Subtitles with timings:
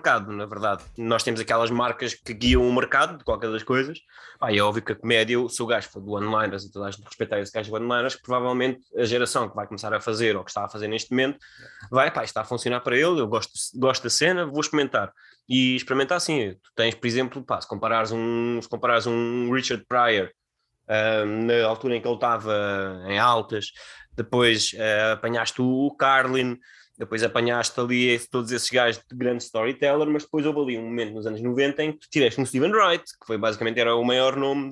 [0.00, 0.82] mercado, na verdade.
[0.96, 3.98] Nós temos aquelas marcas que guiam o mercado de qualquer das coisas.
[4.40, 6.90] Ah, é óbvio que a comédia, se o gajo for do one-liners e toda a
[6.90, 10.42] gente respeitar esse gajo do one-liners, provavelmente a geração que vai começar a fazer ou
[10.42, 11.38] que está a fazer neste momento
[11.90, 15.12] vai, pá, está a funcionar para ele, eu gosto, gosto da cena, vou experimentar.
[15.46, 19.84] E experimentar assim, tu tens, por exemplo, pá, se comparares um, se comparares um Richard
[19.86, 20.30] Pryor
[20.88, 23.72] uh, na altura em que ele estava em altas,
[24.16, 26.58] depois uh, apanhaste o Carlin,
[27.00, 31.14] depois apanhaste ali todos esses gajos de grande storyteller, mas depois houve ali um momento
[31.14, 34.36] nos anos 90 em que tiveste um Steven Wright, que foi basicamente era o maior
[34.36, 34.70] nome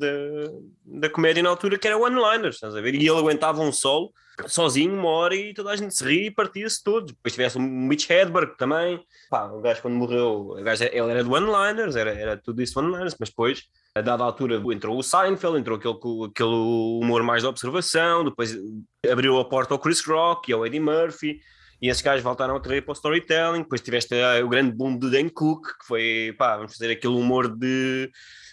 [0.85, 2.95] da comédia na altura, que era One-Liners, estás a ver?
[2.95, 4.13] E ele aguentava um solo
[4.47, 7.13] sozinho uma hora e toda a gente se ria e partia-se todos.
[7.13, 11.25] Depois tivesse o Mitch Hedberg também, pá, o gajo quando morreu, o gajo, ele era
[11.25, 13.63] de One-Liners, era, era tudo isso One-Liners, mas depois
[13.95, 16.51] a dada altura entrou o Seinfeld, entrou aquele, aquele
[17.03, 18.55] humor mais de observação, depois
[19.11, 21.41] abriu a porta ao Chris Rock e ao Eddie Murphy,
[21.81, 23.63] e esses gajos voltaram a correr para o storytelling.
[23.63, 27.15] Depois tiveste uh, o grande boom de Dan Cook, que foi, pá, vamos fazer aquele
[27.15, 28.11] humor de,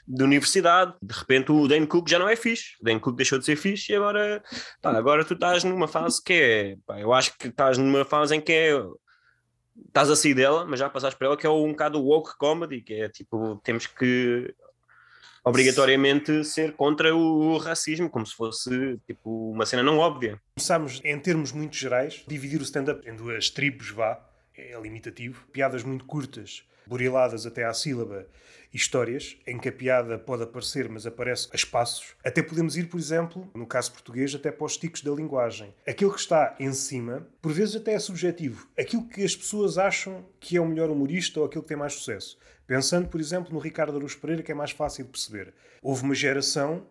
[0.07, 0.93] de universidade.
[1.01, 2.75] De repente o Dan Cook já não é fixe.
[2.81, 4.43] O Dan Cook deixou de ser fixe e agora,
[4.81, 8.35] pá, agora tu estás numa fase que é, pá, eu acho que estás numa fase
[8.35, 8.81] em que é
[9.87, 12.81] estás a sair dela, mas já passaste para ela, que é um bocado woke comedy,
[12.81, 14.53] que é tipo, temos que
[15.45, 20.41] obrigatoriamente ser contra o racismo, como se fosse tipo uma cena não óbvia.
[20.57, 24.19] Começámos, em termos muito gerais, dividir o stand-up em duas tribos, vá,
[24.57, 28.27] é limitativo, piadas muito curtas, buriladas até à sílaba,
[28.73, 32.15] histórias em que a piada pode aparecer, mas aparece a espaços.
[32.23, 35.73] Até podemos ir, por exemplo, no caso português, até para os ticos da linguagem.
[35.87, 38.67] Aquilo que está em cima, por vezes até é subjetivo.
[38.77, 41.93] Aquilo que as pessoas acham que é o melhor humorista ou aquilo que tem mais
[41.93, 42.37] sucesso.
[42.67, 45.53] Pensando, por exemplo, no Ricardo Aruz Pereira, que é mais fácil de perceber.
[45.81, 46.85] Houve uma geração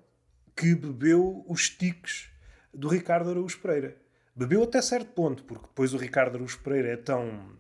[0.57, 2.29] que bebeu os tiques
[2.73, 3.97] do Ricardo Araújo Pereira.
[4.37, 7.55] Bebeu até certo ponto, porque depois o Ricardo Araújo Pereira é tão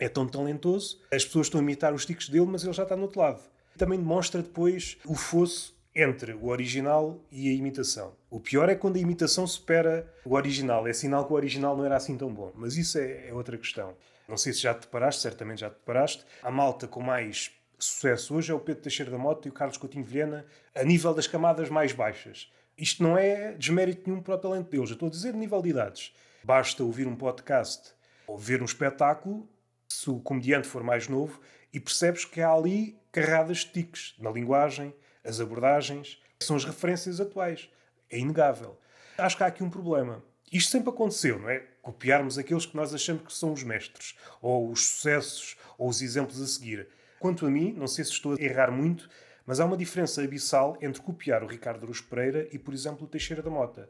[0.00, 2.94] é tão talentoso, as pessoas estão a imitar os tiques dele, mas ele já está
[2.94, 3.42] no outro lado.
[3.76, 8.14] Também demonstra depois o fosso entre o original e a imitação.
[8.30, 10.86] O pior é quando a imitação supera o original.
[10.86, 12.52] É sinal que o original não era assim tão bom.
[12.54, 13.96] Mas isso é, é outra questão.
[14.28, 16.24] Não sei se já te deparaste, certamente já te deparaste.
[16.42, 19.78] A malta com mais sucesso hoje é o Pedro Teixeira da Mota e o Carlos
[19.78, 20.44] Coutinho Vilhena,
[20.74, 22.52] a nível das camadas mais baixas.
[22.76, 24.90] Isto não é desmérito nenhum para o talento deles.
[24.90, 26.14] Estou a dizer nível de idades.
[26.44, 27.94] Basta ouvir um podcast
[28.26, 29.48] ou ver um espetáculo
[29.88, 31.40] se o comediante for mais novo,
[31.72, 37.20] e percebes que há ali carradas de tiques na linguagem, as abordagens, são as referências
[37.20, 37.70] atuais.
[38.10, 38.78] É inegável.
[39.16, 40.22] Acho que há aqui um problema.
[40.52, 41.64] Isto sempre aconteceu, não é?
[41.82, 46.40] Copiarmos aqueles que nós achamos que são os mestres, ou os sucessos, ou os exemplos
[46.40, 46.88] a seguir.
[47.18, 49.08] Quanto a mim, não sei se estou a errar muito,
[49.44, 53.08] mas há uma diferença abissal entre copiar o Ricardo Aruz Pereira e, por exemplo, o
[53.08, 53.88] Teixeira da Mota.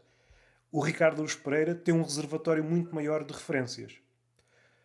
[0.71, 3.95] O Ricardo Aruz Pereira tem um reservatório muito maior de referências.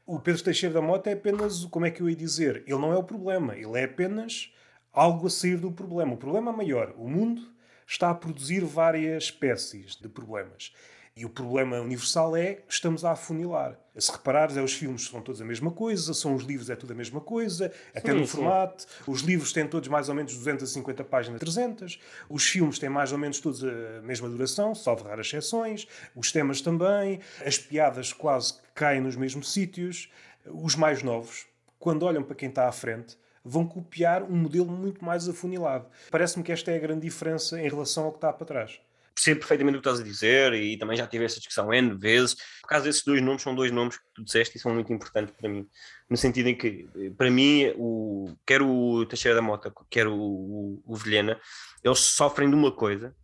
[0.05, 2.63] O Pedro Teixeira da Mota é apenas, como é que eu ia dizer?
[2.67, 4.53] Ele não é o problema, ele é apenas
[4.91, 6.13] algo a sair do problema.
[6.13, 6.93] O problema maior.
[6.97, 7.41] O mundo
[7.87, 10.73] está a produzir várias espécies de problemas.
[11.15, 13.79] E o problema universal é estamos a afunilar.
[13.95, 16.93] Se reparares, é os filmes são todos a mesma coisa, são os livros é tudo
[16.93, 18.37] a mesma coisa, até sim, no sim.
[18.37, 18.87] formato.
[19.05, 21.99] Os livros têm todos mais ou menos 250 páginas, 300.
[22.27, 25.87] Os filmes têm mais ou menos todos a mesma duração, salvo raras exceções.
[26.15, 27.19] Os temas também.
[27.45, 30.09] As piadas quase caem nos mesmos sítios.
[30.47, 31.45] Os mais novos,
[31.77, 35.85] quando olham para quem está à frente, vão copiar um modelo muito mais afunilado.
[36.09, 38.81] Parece-me que esta é a grande diferença em relação ao que está para trás
[39.13, 42.35] percebo perfeitamente o que estás a dizer e também já tive essa discussão N vezes.
[42.61, 45.33] Por causa desses dois nomes, são dois nomes que tu disseste e são muito importantes
[45.39, 45.67] para mim.
[46.09, 46.87] No sentido em que,
[47.17, 51.39] para mim, o, quer o Teixeira da Mota, quer o, o, o Vilhena,
[51.83, 53.15] eles sofrem de uma coisa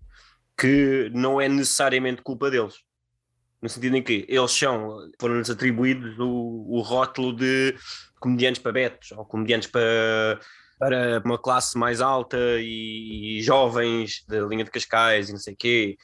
[0.57, 2.75] que não é necessariamente culpa deles.
[3.61, 7.75] No sentido em que eles são, foram-lhes atribuídos o, o rótulo de
[8.19, 10.39] comediantes para betos ou comediantes para
[10.79, 15.57] para uma classe mais alta e, jovens da linha de Cascais e não sei o
[15.57, 15.97] quê.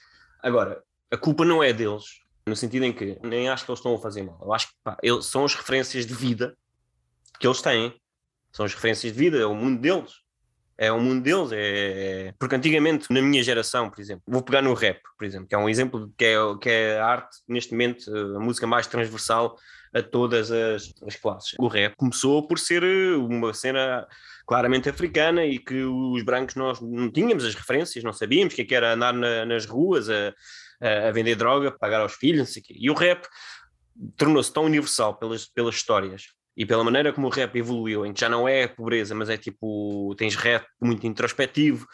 [0.44, 2.04] Agora, a culpa não é deles,
[2.45, 4.38] no sentido em que nem acho que eles estão a fazer mal.
[4.42, 6.57] Eu acho que pá, eles, são as referências de vida
[7.39, 7.95] que eles têm.
[8.51, 10.12] São as referências de vida, é o mundo deles.
[10.78, 11.51] É o mundo deles.
[11.54, 12.33] É...
[12.38, 15.57] Porque antigamente, na minha geração, por exemplo, vou pegar no rap, por exemplo, que é
[15.57, 19.57] um exemplo que é, que é a arte, neste momento, a música mais transversal
[19.94, 21.56] a todas as, as classes.
[21.57, 22.83] O rap começou por ser
[23.18, 24.06] uma cena
[24.45, 28.62] claramente africana e que os brancos nós não tínhamos as referências, não sabíamos o que,
[28.62, 30.33] é que era andar na, nas ruas a,
[31.07, 32.75] a, vender droga, pagar aos filhos, não sei o quê.
[32.77, 33.27] E o rap
[34.15, 38.21] tornou-se tão universal pelas, pelas histórias e pela maneira como o rap evoluiu, em que
[38.21, 41.86] já não é pobreza, mas é tipo, tens rap muito introspectivo,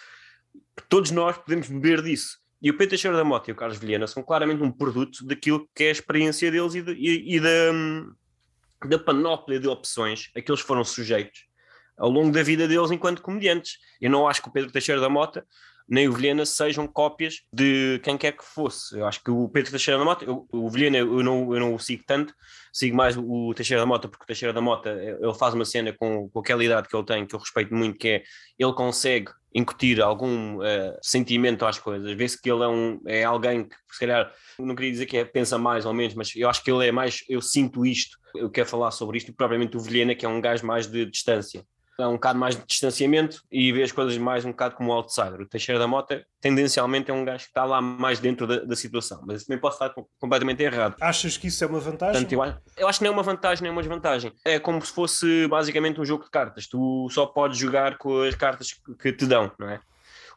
[0.89, 2.39] todos nós podemos beber disso.
[2.61, 5.67] E o Pedro Teixeira da Mota e o Carlos Vilhena são claramente um produto daquilo
[5.73, 10.41] que é a experiência deles e, de, e, e da, da panóplia de opções a
[10.41, 11.50] que eles foram sujeitos
[11.97, 13.77] ao longo da vida deles enquanto comediantes.
[13.99, 15.45] Eu não acho que o Pedro Teixeira da Mota
[15.91, 18.97] nem o Vilhena sejam cópias de quem quer que fosse.
[18.97, 21.75] Eu acho que o Pedro Teixeira da Mota, eu, o Vilhena eu não, eu não
[21.75, 22.33] o sigo tanto,
[22.71, 25.91] sigo mais o Teixeira da Mota, porque o Teixeira da Mota ele faz uma cena
[25.91, 28.23] com, com aquela idade que ele tem, que eu respeito muito, que é
[28.57, 33.65] ele consegue incutir algum uh, sentimento às coisas, vê-se que ele é, um, é alguém
[33.65, 36.63] que, se calhar, não queria dizer que é, pensa mais ou menos, mas eu acho
[36.63, 39.79] que ele é mais, eu sinto isto, eu quero falar sobre isto, e propriamente o
[39.81, 41.65] Vilhena, que é um gajo mais de distância
[42.03, 45.41] é um bocado mais de distanciamento e vê as coisas mais um bocado como outsider.
[45.41, 48.75] O Teixeira da Mota, tendencialmente, é um gajo que está lá mais dentro da, da
[48.75, 50.95] situação, mas também pode estar completamente errado.
[50.99, 52.25] Achas que isso é uma vantagem?
[52.25, 52.33] Portanto,
[52.77, 54.33] eu, eu, acho que não é uma vantagem nem uma desvantagem.
[54.43, 56.67] É como se fosse basicamente um jogo de cartas.
[56.67, 59.79] Tu só podes jogar com as cartas que te dão, não é?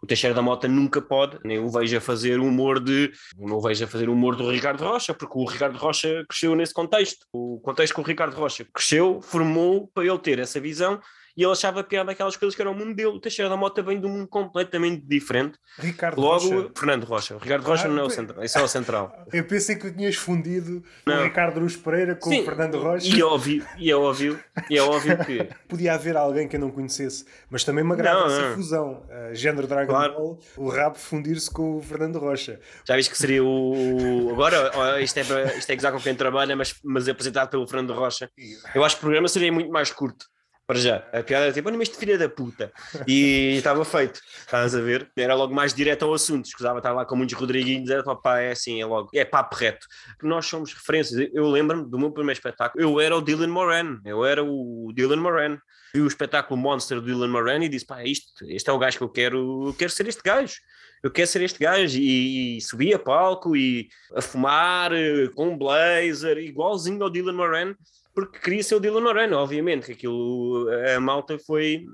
[0.04, 3.10] o Teixeira da Mota nunca pode, nem o vejo a fazer humor de.
[3.38, 6.74] Não o vejo a fazer humor do Ricardo Rocha, porque o Ricardo Rocha cresceu nesse
[6.74, 7.26] contexto.
[7.32, 11.00] O contexto que o Ricardo Rocha cresceu, formou para ele ter essa visão
[11.36, 13.08] e ele achava piada aquelas coisas que eram o mundo dele.
[13.08, 15.58] O Teixeira da Mota vem de um mundo completamente diferente.
[15.78, 16.70] Ricardo Logo, Rocha.
[16.76, 17.34] Fernando Rocha.
[17.34, 19.26] O Ricardo Rocha ah, não é o central, esse é o central.
[19.32, 21.20] Eu pensei que tinhas fundido não.
[21.20, 23.06] o Ricardo Luz Pereira com Sim, o Fernando Rocha.
[23.06, 24.40] E é óbvio, e é óbvio,
[24.70, 25.48] e é óbvio que.
[25.68, 29.02] Podia haver alguém que eu não conhecesse, mas também me agrada essa fusão.
[29.08, 30.14] Uh, género Dragon claro.
[30.14, 32.60] Ball, o rap fundir-se com o Fernando Rocha.
[32.84, 34.30] Já viste que seria o.
[34.30, 38.30] Agora, isto é, isto é exato com quem trabalha, mas, mas apresentado pelo Fernando Rocha.
[38.74, 40.26] Eu acho que o programa seria muito mais curto
[40.66, 40.96] para já.
[41.12, 42.72] A piada era tipo, olha, este filho da puta.
[43.06, 45.10] E estava feito, estás a ver?
[45.16, 46.46] Era logo mais direto ao assunto.
[46.46, 49.86] Escusava estar lá com muitos Rodriguinhos, era pá, é assim, é logo, é papo reto.
[50.22, 51.28] Nós somos referências.
[51.32, 55.16] Eu lembro-me do meu primeiro espetáculo, eu era o Dylan Moran, eu era o Dylan
[55.16, 55.58] Moran.
[55.94, 58.78] Vi o espetáculo Monster do Dylan Moran e disse, pá, é isto, este é o
[58.78, 60.54] gajo que eu quero, eu quero ser este gajo.
[61.02, 64.90] Eu quero ser este gajo e, e subi a palco e a fumar
[65.34, 67.74] com um blazer, igualzinho ao Dylan Moran
[68.14, 71.84] porque queria ser o Dylan Moreno, obviamente, que aquilo, a malta foi,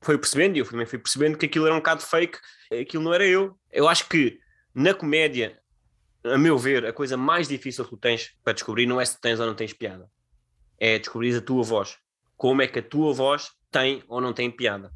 [0.00, 2.38] foi percebendo, e eu também fui percebendo que aquilo era um bocado fake,
[2.80, 3.56] aquilo não era eu.
[3.70, 4.38] Eu acho que
[4.74, 5.58] na comédia,
[6.24, 9.20] a meu ver, a coisa mais difícil que tu tens para descobrir não é se
[9.20, 10.08] tens ou não tens piada,
[10.78, 11.96] é descobrir a tua voz.
[12.36, 14.90] Como é que a tua voz tem ou não tem piada.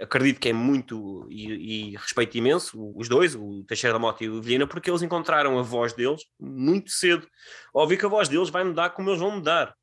[0.00, 4.28] Acredito que é muito e, e respeito imenso os dois, o Teixeira da Mota e
[4.28, 7.28] o Vilhena, porque eles encontraram a voz deles muito cedo.
[7.72, 9.74] Óbvio que a voz deles vai mudar como eles vão mudar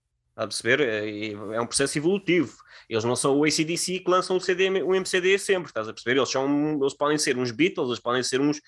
[0.43, 0.79] a perceber?
[0.79, 2.57] É, é um processo evolutivo.
[2.89, 6.17] Eles não são o ACDC que lançam o CD, o MCD sempre, estás a perceber?
[6.17, 8.59] Eles, são, eles podem ser uns Beatles, eles podem ser uns,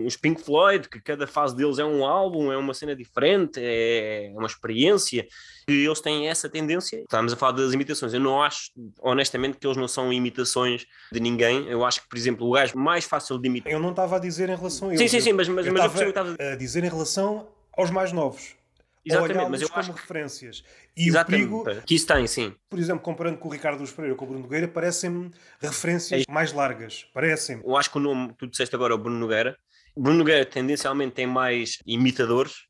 [0.00, 4.32] uns Pink Floyd, que cada fase deles é um álbum, é uma cena diferente, é
[4.34, 5.28] uma experiência.
[5.68, 7.02] E eles têm essa tendência.
[7.02, 8.14] Estamos a falar das imitações.
[8.14, 11.68] Eu não acho, honestamente, que eles não são imitações de ninguém.
[11.68, 13.70] Eu acho que, por exemplo, o gajo mais fácil de imitar.
[13.70, 15.02] Eu não estava a dizer em relação a eles.
[15.02, 17.46] Sim, sim, sim, mas, mas, eu, mas eu estava a dizer em relação
[17.76, 18.58] aos mais novos.
[19.04, 19.92] Exatamente, mas eu como acho...
[19.92, 20.62] referências.
[20.96, 22.54] E Exatamente, o perigo, que isso tem, sim.
[22.68, 26.32] Por exemplo, comparando com o Ricardo Luz Pereira com o Bruno Nogueira, parecem-me referências é.
[26.32, 27.04] mais largas.
[27.14, 27.60] Parecem.
[27.64, 29.56] Eu acho que o nome que tu disseste agora é o Bruno Nogueira.
[29.96, 32.66] Bruno Nogueira tendencialmente tem mais imitadores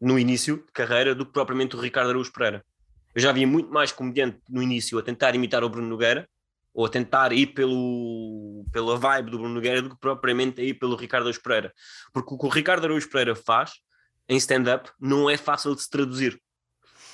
[0.00, 2.64] no início de carreira do que propriamente o Ricardo Araújo Pereira.
[3.14, 6.28] Eu já vi muito mais comediante no início a tentar imitar o Bruno Nogueira
[6.72, 10.74] ou a tentar ir pelo, pela vibe do Bruno Nogueira do que propriamente a ir
[10.74, 11.72] pelo Ricardo Araújo Pereira.
[12.12, 13.72] Porque o que o Ricardo Araújo Pereira faz
[14.30, 16.40] em stand-up não é fácil de se traduzir.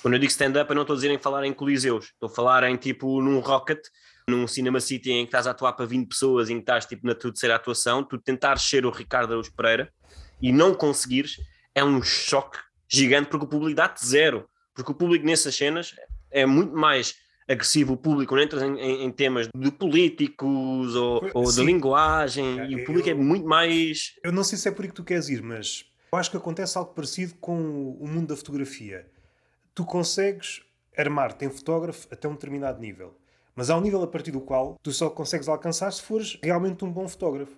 [0.03, 2.29] Quando eu digo stand-up, eu não estou a dizer em falar em coliseus, estou a
[2.29, 3.79] falar em tipo num rocket,
[4.29, 7.07] num Cinema City em que estás a atuar para 20 pessoas, em que estás tipo
[7.07, 9.91] na tua terceira atuação, tu tentares ser o Ricardo Araújo Pereira
[10.39, 11.37] e não conseguires,
[11.73, 14.47] é um choque gigante porque o público dá-te zero.
[14.75, 15.95] Porque o público nessas cenas
[16.29, 17.15] é muito mais
[17.49, 22.59] agressivo o público, não entras em, em, em temas de políticos ou, ou de linguagem,
[22.59, 24.13] é, e o público é eu, é muito mais.
[24.23, 25.85] Eu não sei se é por aí que tu queres ir, mas
[26.17, 29.07] eu acho que acontece algo parecido com o mundo da fotografia.
[29.75, 30.63] Tu consegues
[30.97, 33.15] armar-te em fotógrafo até um determinado nível.
[33.55, 36.83] Mas há um nível a partir do qual tu só consegues alcançar se fores realmente
[36.83, 37.55] um bom fotógrafo.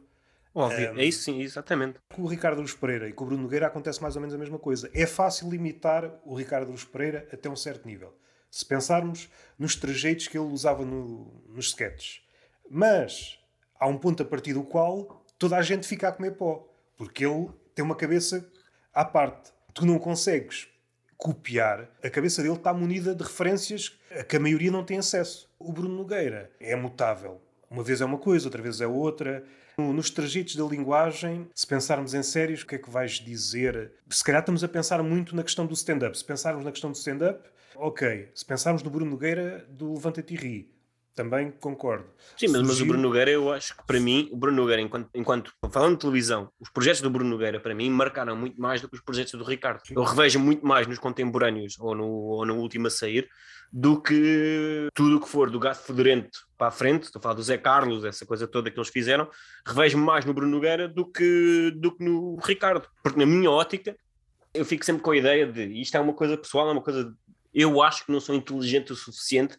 [0.53, 1.99] Óbvio, um, é isso sim, exatamente.
[2.13, 4.37] Com o Ricardo Luz Pereira e com o Bruno Nogueira acontece mais ou menos a
[4.37, 4.89] mesma coisa.
[4.93, 8.13] É fácil limitar o Ricardo Luz Pereira até um certo nível.
[8.51, 12.21] Se pensarmos nos trajeitos que ele usava no, nos sketches.
[12.69, 13.39] Mas
[13.79, 16.67] há um ponto a partir do qual toda a gente fica a comer pó.
[16.97, 17.49] Porque ele
[17.79, 18.45] tem uma cabeça
[18.93, 19.53] à parte.
[19.73, 20.67] Tu não consegues
[21.17, 21.89] copiar.
[22.03, 25.49] A cabeça dele está munida de referências a que a maioria não tem acesso.
[25.57, 27.41] O Bruno Nogueira é mutável.
[27.71, 29.45] Uma vez é uma coisa, outra vez é outra.
[29.77, 33.93] Nos trajetos da linguagem, se pensarmos em sérios, o que é que vais dizer?
[34.09, 36.17] Se calhar estamos a pensar muito na questão do stand-up.
[36.17, 38.29] Se pensarmos na questão do stand-up, ok.
[38.35, 40.73] Se pensarmos no Bruno Nogueira, do Levanta-te e Ri,
[41.19, 42.05] também concordo.
[42.37, 42.67] Sim, mas, Surgiu...
[42.67, 45.95] mas, o Bruno Nogueira, eu acho que para mim, o Bruno Nogueira, enquanto, enquanto falando
[45.95, 49.01] de televisão, os projetos do Bruno Nogueira, para mim, marcaram muito mais do que os
[49.01, 49.81] projetos do Ricardo.
[49.85, 49.95] Sim.
[49.97, 53.27] Eu revejo muito mais nos contemporâneos ou no, ou no último a sair
[53.69, 57.35] do que tudo o que for do gato fedorento para a frente, estou a falar
[57.35, 59.29] do Zé Carlos, essa coisa toda que eles fizeram,
[59.67, 63.93] revejo mais no Bruno Nogueira do que, do que no Ricardo, porque na minha ótica
[64.53, 67.13] eu fico sempre com a ideia de isto é uma coisa pessoal, é uma coisa.
[67.53, 69.57] Eu acho que não sou inteligente o suficiente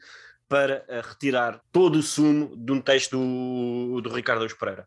[0.51, 4.85] para eh, retirar todo o sumo de um texto do, do Ricardo Eus Pereira.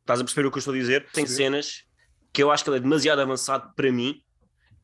[0.00, 1.08] Estás a perceber o que eu estou a dizer?
[1.12, 1.36] Tem Sim.
[1.36, 1.84] cenas
[2.32, 4.20] que eu acho que ele é demasiado avançado para mim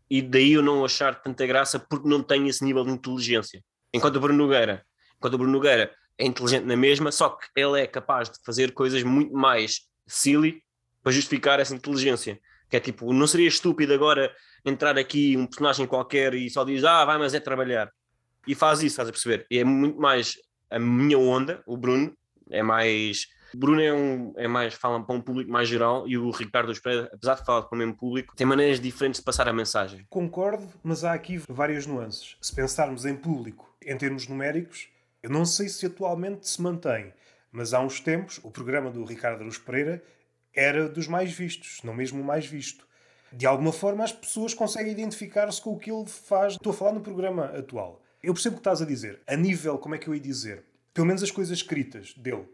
[0.09, 3.61] e daí eu não achar tanta graça porque não tenho esse nível de inteligência.
[3.93, 4.87] Enquanto o Bruno Nogueira,
[5.17, 8.73] enquanto o Bruno Nogueira é inteligente na mesma, só que ele é capaz de fazer
[8.73, 10.63] coisas muito mais silly
[11.03, 12.39] para justificar essa inteligência.
[12.71, 14.33] Que é tipo, não seria estúpido agora
[14.65, 17.91] entrar aqui um personagem qualquer e só diz, ah, vai, mas é trabalhar
[18.47, 19.47] e faz isso, estás a perceber?
[19.51, 20.39] E é muito mais
[20.71, 22.17] a minha onda, o Bruno,
[22.51, 23.27] é mais.
[23.55, 27.11] Bruno é, um, é mais, fala para um público mais geral e o Ricardo Espera,
[27.13, 30.07] apesar de falar para o mesmo público, tem maneiras diferentes de passar a mensagem.
[30.09, 32.37] Concordo, mas há aqui várias nuances.
[32.41, 34.89] Se pensarmos em público, em termos numéricos,
[35.23, 37.13] eu não sei se atualmente se mantém,
[37.51, 40.03] mas há uns tempos o programa do Ricardo Aruz Pereira
[40.55, 42.87] era dos mais vistos, não mesmo o mais visto.
[43.31, 46.55] De alguma forma as pessoas conseguem identificar-se com o que ele faz.
[46.55, 48.02] Estou a falar no programa atual.
[48.23, 49.21] Eu percebo o que estás a dizer.
[49.27, 50.65] A nível, como é que eu ia dizer?
[50.95, 52.47] Pelo menos as coisas escritas dele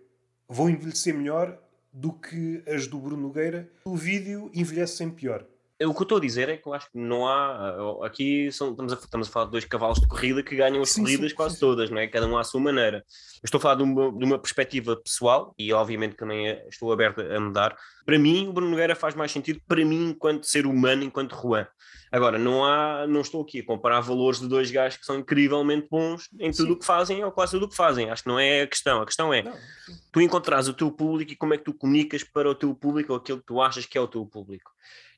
[0.48, 1.58] vão envelhecer melhor
[1.92, 3.70] do que as do Bruno Nogueira.
[3.84, 5.44] O vídeo envelhece sempre pior.
[5.80, 8.04] O que eu estou a dizer é que eu acho que não há.
[8.04, 10.90] Aqui são, estamos, a, estamos a falar de dois cavalos de corrida que ganham as
[10.90, 11.60] sim, corridas sim, quase sim.
[11.60, 12.08] todas, não é?
[12.08, 12.98] cada um à sua maneira.
[12.98, 17.20] Eu estou a falar de uma, de uma perspectiva pessoal e, obviamente, também estou aberto
[17.20, 17.76] a mudar.
[18.04, 21.66] Para mim, o Bruno Nogueira faz mais sentido para mim, enquanto ser humano, enquanto Juan.
[22.10, 25.88] Agora, não, há, não estou aqui a comparar valores de dois gajos que são incrivelmente
[25.90, 28.10] bons em tudo o que fazem ou quase tudo o que fazem.
[28.10, 29.02] Acho que não é a questão.
[29.02, 29.54] A questão é não,
[30.12, 33.12] tu encontrares o teu público e como é que tu comunicas para o teu público
[33.12, 34.70] ou aquilo que tu achas que é o teu público.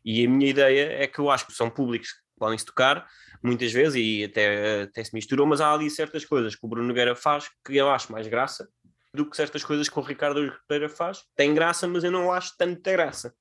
[0.04, 3.06] E a minha ideia é que eu acho que são públicos que podem se tocar
[3.42, 6.88] muitas vezes e até, até se misturam, mas há ali certas coisas que o Bruno
[6.88, 8.68] Nogueira faz que eu acho mais graça
[9.12, 11.24] do que certas coisas que o Ricardo Pereira faz.
[11.36, 13.34] Tem graça, mas eu não acho tanta graça.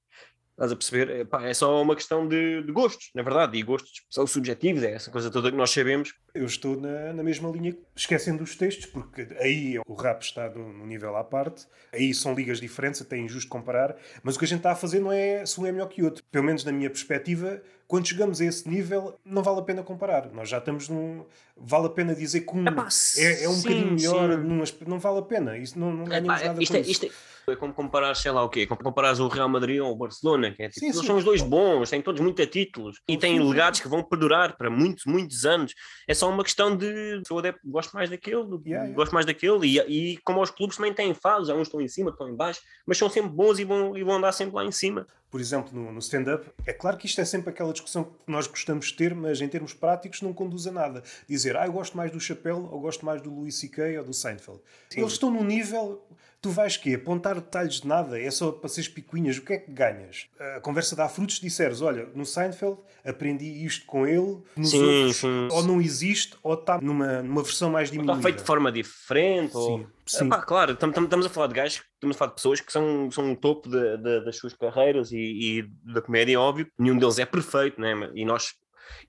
[0.60, 1.26] Estás a perceber?
[1.32, 4.92] É, é só uma questão de, de, gostos, na verdade, e gostos são subjetivos, é
[4.92, 6.14] essa coisa toda que nós sabemos.
[6.34, 10.86] Eu estou na, na mesma linha, esquecendo os textos, porque aí o rap está no,
[10.86, 14.48] nível à parte, aí são ligas diferentes, até é injusto comparar, mas o que a
[14.50, 16.26] gente está a fazer não é se um é melhor que o outro.
[16.30, 20.32] Pelo menos na minha perspectiva, quando chegamos a esse nível, não vale a pena comparar.
[20.32, 21.26] Nós já estamos num.
[21.58, 25.00] Vale a pena dizer que um Epá, é, é, um sim, bocadinho melhor, num, não
[25.00, 25.58] vale a pena.
[25.58, 26.92] Isso não, não ganhamos Epá, nada isto com é, isso.
[26.92, 27.10] Isto é
[27.52, 30.52] é como comparar, sei lá o quê, como comparar o Real Madrid ou o Barcelona,
[30.52, 31.06] que é tipo, sim, sim.
[31.06, 34.70] são os dois bons, têm todos muitos títulos e têm legados que vão perdurar para
[34.70, 35.74] muitos, muitos anos.
[36.08, 38.94] É só uma questão de sou adepto, gosto mais daquele, yeah, yeah.
[38.94, 39.80] gosto mais daquele, e,
[40.14, 42.98] e como os clubes também têm fases, uns estão em cima, estão em baixo, mas
[42.98, 45.08] são sempre bons e vão, e vão andar sempre lá em cima.
[45.30, 48.48] Por exemplo, no, no stand-up, é claro que isto é sempre aquela discussão que nós
[48.48, 51.04] gostamos de ter, mas em termos práticos não conduz a nada.
[51.28, 54.00] Dizer, ah, eu gosto mais do Chapéu ou gosto mais do Louis C.K.
[54.00, 54.60] ou do Seinfeld.
[54.90, 55.02] Sim.
[55.02, 56.04] Eles estão num nível
[56.42, 56.94] Tu vais quê?
[56.94, 58.20] Apontar detalhes de nada?
[58.20, 59.38] É só para seres picuinhas?
[59.38, 60.28] O que é que ganhas?
[60.56, 65.18] A conversa dá frutos disseres, olha, no Seinfeld aprendi isto com ele, nos sim, outros,
[65.18, 65.48] sim.
[65.52, 68.14] ou não existe, ou está numa, numa versão mais diminuída.
[68.14, 69.88] Ou está feito de forma diferente, sim, ou...
[70.06, 70.26] Sim.
[70.28, 73.34] Epá, claro, estamos a falar de gajos, estamos a falar de pessoas que são, são
[73.34, 76.68] o topo de, de, das suas carreiras e, e, da comédia, óbvio.
[76.80, 77.94] Nenhum deles é perfeito, né?
[78.16, 78.54] e nós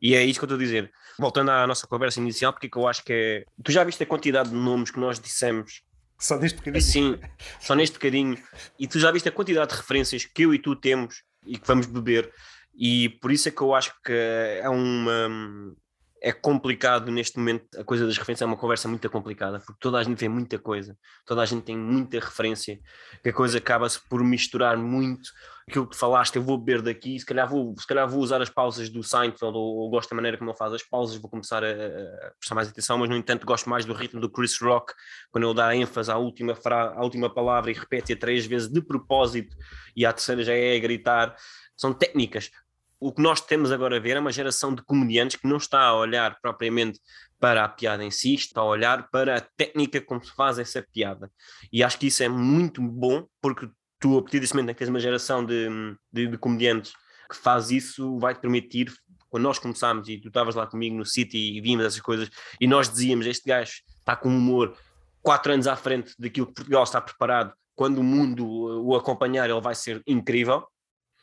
[0.03, 0.91] e é isso que eu estou a dizer.
[1.19, 3.45] Voltando à nossa conversa inicial, porque eu acho que é.
[3.63, 5.83] Tu já viste a quantidade de nomes que nós dissemos
[6.21, 6.83] só neste bocadinho.
[6.83, 7.19] Sim,
[7.59, 8.39] só neste bocadinho.
[8.79, 11.67] E tu já viste a quantidade de referências que eu e tu temos e que
[11.67, 12.31] vamos beber.
[12.75, 15.75] E por isso é que eu acho que é uma.
[16.23, 19.97] É complicado neste momento, a coisa das referências é uma conversa muito complicada, porque toda
[19.97, 22.79] a gente vê muita coisa, toda a gente tem muita referência,
[23.23, 25.31] que a coisa acaba-se por misturar muito
[25.71, 28.51] aquilo que falaste, eu vou beber daqui, se calhar vou, se calhar vou usar as
[28.51, 31.65] pausas do Seinfeld, ou, ou gosto da maneira como ele faz as pausas, vou começar
[31.65, 34.93] a, a, prestar mais atenção, mas no entanto gosto mais do ritmo do Chris Rock,
[35.31, 38.83] quando ele dá ênfase à última, fra, à última palavra e repete-a três vezes de
[38.83, 39.57] propósito,
[39.97, 41.35] e a terceira já é a gritar.
[41.77, 42.51] São técnicas.
[42.99, 45.81] O que nós temos agora a ver é uma geração de comediantes que não está
[45.81, 47.01] a olhar propriamente
[47.39, 50.83] para a piada em si, está a olhar para a técnica como se faz essa
[50.93, 51.33] piada.
[51.73, 54.79] E acho que isso é muito bom, porque tu, a partir desse momento em que
[54.79, 55.69] tens uma geração de,
[56.13, 56.93] de, de comediantes
[57.31, 58.93] que faz isso, vai-te permitir,
[59.29, 62.29] quando nós começámos e tu estavas lá comigo no City e vimos essas coisas,
[62.61, 64.77] e nós dizíamos: Este gajo está com humor
[65.23, 68.47] quatro anos à frente daquilo que Portugal está preparado, quando o mundo
[68.85, 70.67] o acompanhar, ele vai ser incrível.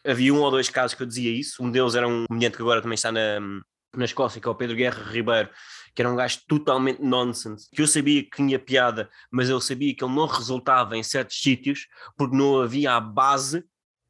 [0.05, 1.62] Havia um ou dois casos que eu dizia isso.
[1.62, 3.39] Um deles era um comediante que agora também está na,
[3.96, 5.50] na Escócia, que é o Pedro Guerra Ribeiro,
[5.96, 9.96] que era um gajo totalmente nonsense, que eu sabia que tinha piada, mas eu sabia
[9.96, 13.63] que ele não resultava em certos sítios porque não havia a base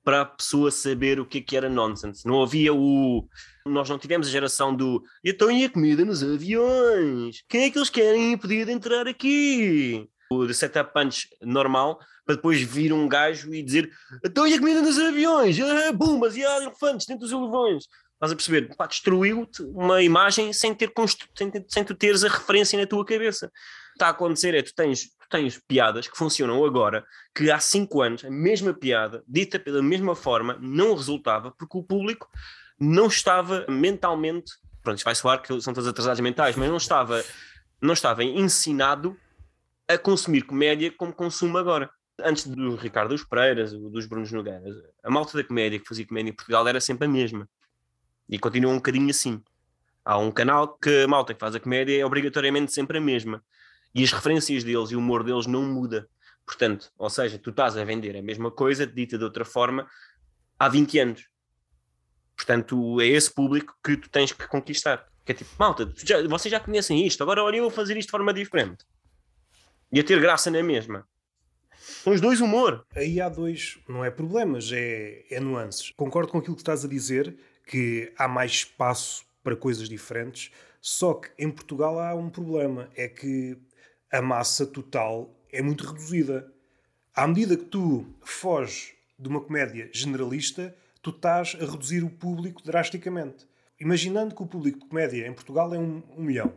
[0.07, 2.25] para a pessoa saber o que, é que era nonsense.
[2.25, 3.27] Não havia o.
[3.65, 5.03] Nós não tivemos a geração do.
[5.21, 7.43] Então e a comida nos aviões?
[7.49, 10.07] Quem é que eles querem impedir de entrar aqui?
[10.31, 13.91] O de setup punch normal, para depois vir um gajo e dizer
[14.25, 15.59] então e a comida nos aviões?
[15.59, 17.83] Ah, bombas e há elefantes dentro dos aviões.
[18.17, 18.75] Estás a perceber?
[18.89, 20.91] Destruiu-te uma imagem sem, ter
[21.35, 23.51] sem, ter, sem tu teres a referência na tua cabeça.
[23.93, 27.05] Está a acontecer é tu tens tens piadas que funcionam agora,
[27.35, 31.83] que há cinco anos, a mesma piada, dita pela mesma forma, não resultava, porque o
[31.83, 32.29] público
[32.79, 37.23] não estava mentalmente, pronto, vai soar que são todos atrasados mentais, mas não estava,
[37.81, 39.17] não estava ensinado
[39.87, 41.89] a consumir comédia como consumo agora.
[42.19, 46.31] Antes do Ricardo dos Pereiras, dos Brunos Nogueiras, a malta da comédia que fazia comédia
[46.31, 47.47] em Portugal era sempre a mesma.
[48.29, 49.41] E continua um bocadinho assim.
[50.03, 53.43] Há um canal que a malta que faz a comédia é obrigatoriamente sempre a mesma
[53.93, 56.07] e as referências deles e o humor deles não muda.
[56.45, 59.85] Portanto, ou seja, tu estás a vender a mesma coisa, dita de outra forma,
[60.57, 61.29] há 20 anos.
[62.35, 65.07] Portanto, é esse público que tu tens que conquistar.
[65.25, 68.07] Que é tipo, malta, já, vocês já conhecem isto, agora olha eu vou fazer isto
[68.07, 68.85] de forma diferente.
[69.91, 71.05] E a ter graça na mesma.
[71.77, 72.85] São os dois humor.
[72.95, 75.91] Aí há dois, não é problemas, é, é nuances.
[75.91, 81.13] Concordo com aquilo que estás a dizer, que há mais espaço para coisas diferentes, só
[81.13, 83.57] que em Portugal há um problema, é que
[84.11, 86.51] a massa total é muito reduzida.
[87.13, 92.63] À medida que tu foges de uma comédia generalista, tu estás a reduzir o público
[92.63, 93.45] drasticamente.
[93.79, 96.53] Imaginando que o público de comédia em Portugal é um, um milhão.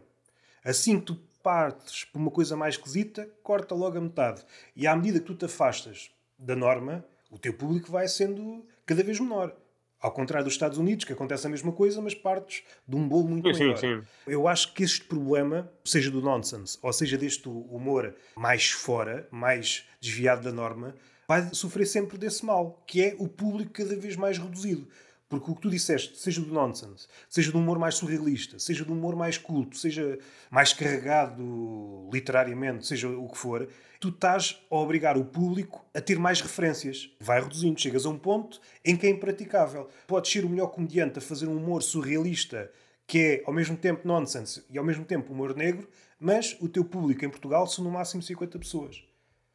[0.64, 4.44] Assim que tu partes por uma coisa mais esquisita, corta logo a metade.
[4.76, 9.02] E à medida que tu te afastas da norma, o teu público vai sendo cada
[9.02, 9.56] vez menor.
[10.00, 13.28] Ao contrário dos Estados Unidos, que acontece a mesma coisa, mas partes de um bolo
[13.28, 13.76] muito sim, maior.
[13.76, 14.06] Sim, sim.
[14.26, 19.84] Eu acho que este problema, seja do nonsense, ou seja deste humor mais fora, mais
[20.00, 20.94] desviado da norma,
[21.28, 24.88] vai sofrer sempre desse mal, que é o público cada vez mais reduzido.
[25.28, 28.92] Porque o que tu disseste, seja do nonsense, seja do humor mais surrealista, seja do
[28.92, 30.18] humor mais culto, seja
[30.50, 33.68] mais carregado literariamente, seja o que for,
[34.00, 37.10] tu estás a obrigar o público a ter mais referências.
[37.20, 39.88] Vai reduzindo, chegas a um ponto em que é impraticável.
[40.06, 42.72] Podes ser o melhor comediante a fazer um humor surrealista
[43.06, 46.84] que é ao mesmo tempo nonsense e ao mesmo tempo humor negro, mas o teu
[46.84, 49.02] público em Portugal são no máximo 50 pessoas.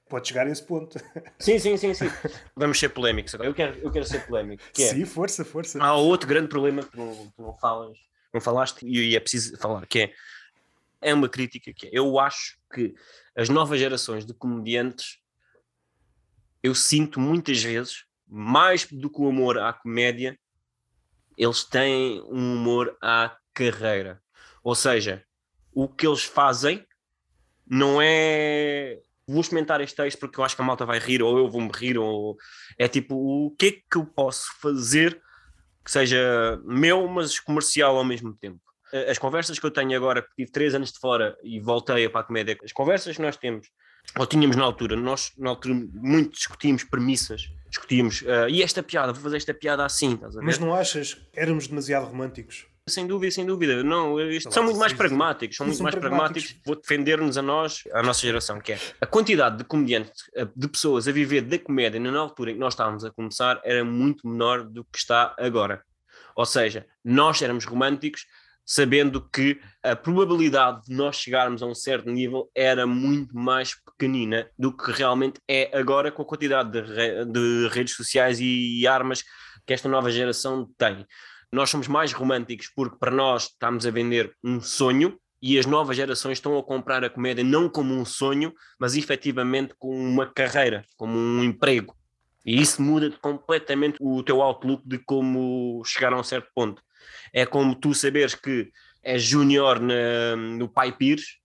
[0.10, 1.00] Pode chegar a esse ponto.
[1.40, 2.06] Sim, sim, sim, sim.
[2.56, 3.50] Vamos ser polémicos agora.
[3.50, 4.62] Eu quero, eu quero ser polémico.
[4.78, 5.82] É, sim, força, força.
[5.82, 7.98] Há outro grande problema que não, não, falas,
[8.34, 10.14] não falaste e é preciso falar, que é,
[11.02, 12.94] é uma crítica que é, eu acho que
[13.36, 15.20] as novas gerações de comediantes
[16.66, 20.36] eu sinto muitas vezes, mais do que o amor à comédia,
[21.38, 24.20] eles têm um humor à carreira.
[24.64, 25.24] Ou seja,
[25.72, 26.84] o que eles fazem
[27.68, 31.38] não é vou experimentar este texto porque eu acho que a malta vai rir, ou
[31.38, 32.36] eu vou-me rir, ou
[32.80, 35.22] é tipo, o que é que eu posso fazer
[35.84, 38.65] que seja meu, mas comercial ao mesmo tempo.
[39.10, 42.22] As conversas que eu tenho agora, que tive três anos de fora e voltei para
[42.22, 43.68] a comédia, as conversas que nós temos,
[44.18, 49.12] ou tínhamos na altura, nós na altura muito discutíamos premissas, discutíamos, uh, e esta piada,
[49.12, 52.68] vou fazer esta piada assim, Mas não achas que éramos demasiado românticos?
[52.88, 53.84] Sem dúvida, sem dúvida.
[53.84, 56.56] Não, isto, são muito mais pragmáticos, são muito mais pragmáticos.
[56.64, 61.08] Vou defender-nos a nós, a nossa geração, que é a quantidade de comediantes, de pessoas
[61.08, 64.64] a viver da comédia na altura em que nós estávamos a começar era muito menor
[64.64, 65.84] do que está agora.
[66.36, 68.28] Ou seja, nós éramos românticos
[68.66, 74.50] sabendo que a probabilidade de nós chegarmos a um certo nível era muito mais pequenina
[74.58, 79.24] do que realmente é agora com a quantidade de, re de redes sociais e armas
[79.66, 81.06] que esta nova geração tem
[81.56, 85.96] nós somos mais românticos porque para nós estamos a vender um sonho e as novas
[85.96, 90.84] gerações estão a comprar a comédia não como um sonho, mas efetivamente como uma carreira,
[90.98, 91.96] como um emprego.
[92.46, 96.82] E isso muda completamente o teu outlook de como chegar a um certo ponto.
[97.34, 98.72] É como tu saberes que
[99.04, 101.40] és júnior no Pai Pires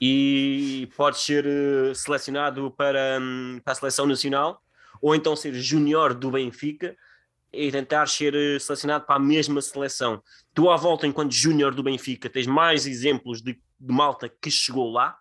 [0.00, 4.62] e podes ser eh, selecionado para, hum, para a seleção nacional,
[5.02, 6.96] ou então ser júnior do Benfica
[7.52, 10.22] e tentar ser eh, selecionado para a mesma seleção.
[10.54, 14.90] Tu, à volta, enquanto júnior do Benfica, tens mais exemplos de, de, malta que chegou
[14.90, 15.18] lá,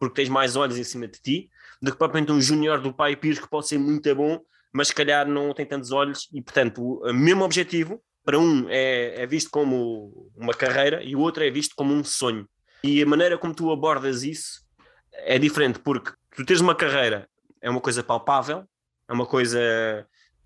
[0.00, 3.14] porque tens mais olhos em cima de ti, do que propriamente um júnior do Pai
[3.14, 4.40] Pires que pode ser muito bom,
[4.72, 9.22] mas se calhar não tem tantos olhos e, portanto, o mesmo objetivo, para um é,
[9.22, 12.46] é visto como uma carreira e o outro é visto como um sonho.
[12.84, 14.66] E a maneira como tu abordas isso
[15.14, 17.26] é diferente, porque tu tens uma carreira,
[17.58, 18.68] é uma coisa palpável,
[19.08, 19.58] é uma coisa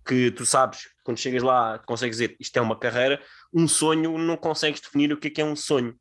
[0.06, 3.20] que tu sabes, quando chegas lá, consegues dizer isto é uma carreira.
[3.52, 5.98] um sonho não consegues definir o que é que é um sonho.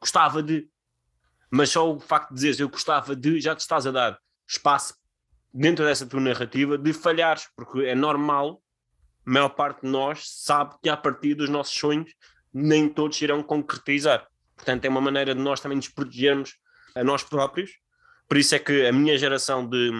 [0.00, 0.68] Gostava de,
[1.50, 4.16] mas só o facto de dizeres eu gostava de, já te estás a dar
[4.48, 4.94] espaço
[5.52, 8.62] dentro dessa tua narrativa de falhares, porque é normal,
[9.26, 12.12] a maior parte de nós sabe que a partir dos nossos sonhos
[12.52, 14.26] nem todos irão concretizar.
[14.56, 16.56] Portanto, é uma maneira de nós também nos protegermos
[16.94, 17.70] a nós próprios.
[18.28, 19.90] Por isso é que a minha geração de,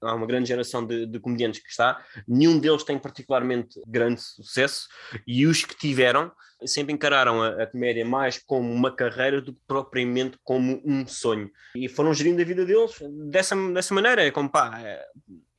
[0.00, 4.88] há uma grande geração de, de, comediantes que está, nenhum deles tem particularmente grande sucesso
[5.26, 6.30] e os que tiveram
[6.64, 11.50] sempre encararam a, a, comédia mais como uma carreira do que propriamente como um sonho
[11.74, 12.92] e foram gerindo a vida deles
[13.30, 15.04] dessa, dessa maneira, é como pá, é,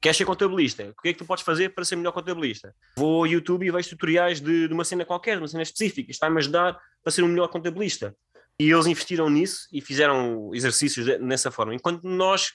[0.01, 2.73] queres ser contabilista, o que é que tu podes fazer para ser melhor contabilista?
[2.95, 6.11] Vou ao YouTube e vejo tutoriais de, de uma cena qualquer, de uma cena específica,
[6.11, 8.15] isto vai-me ajudar para ser um melhor contabilista.
[8.59, 11.75] E eles investiram nisso e fizeram exercícios de, nessa forma.
[11.75, 12.53] Enquanto nós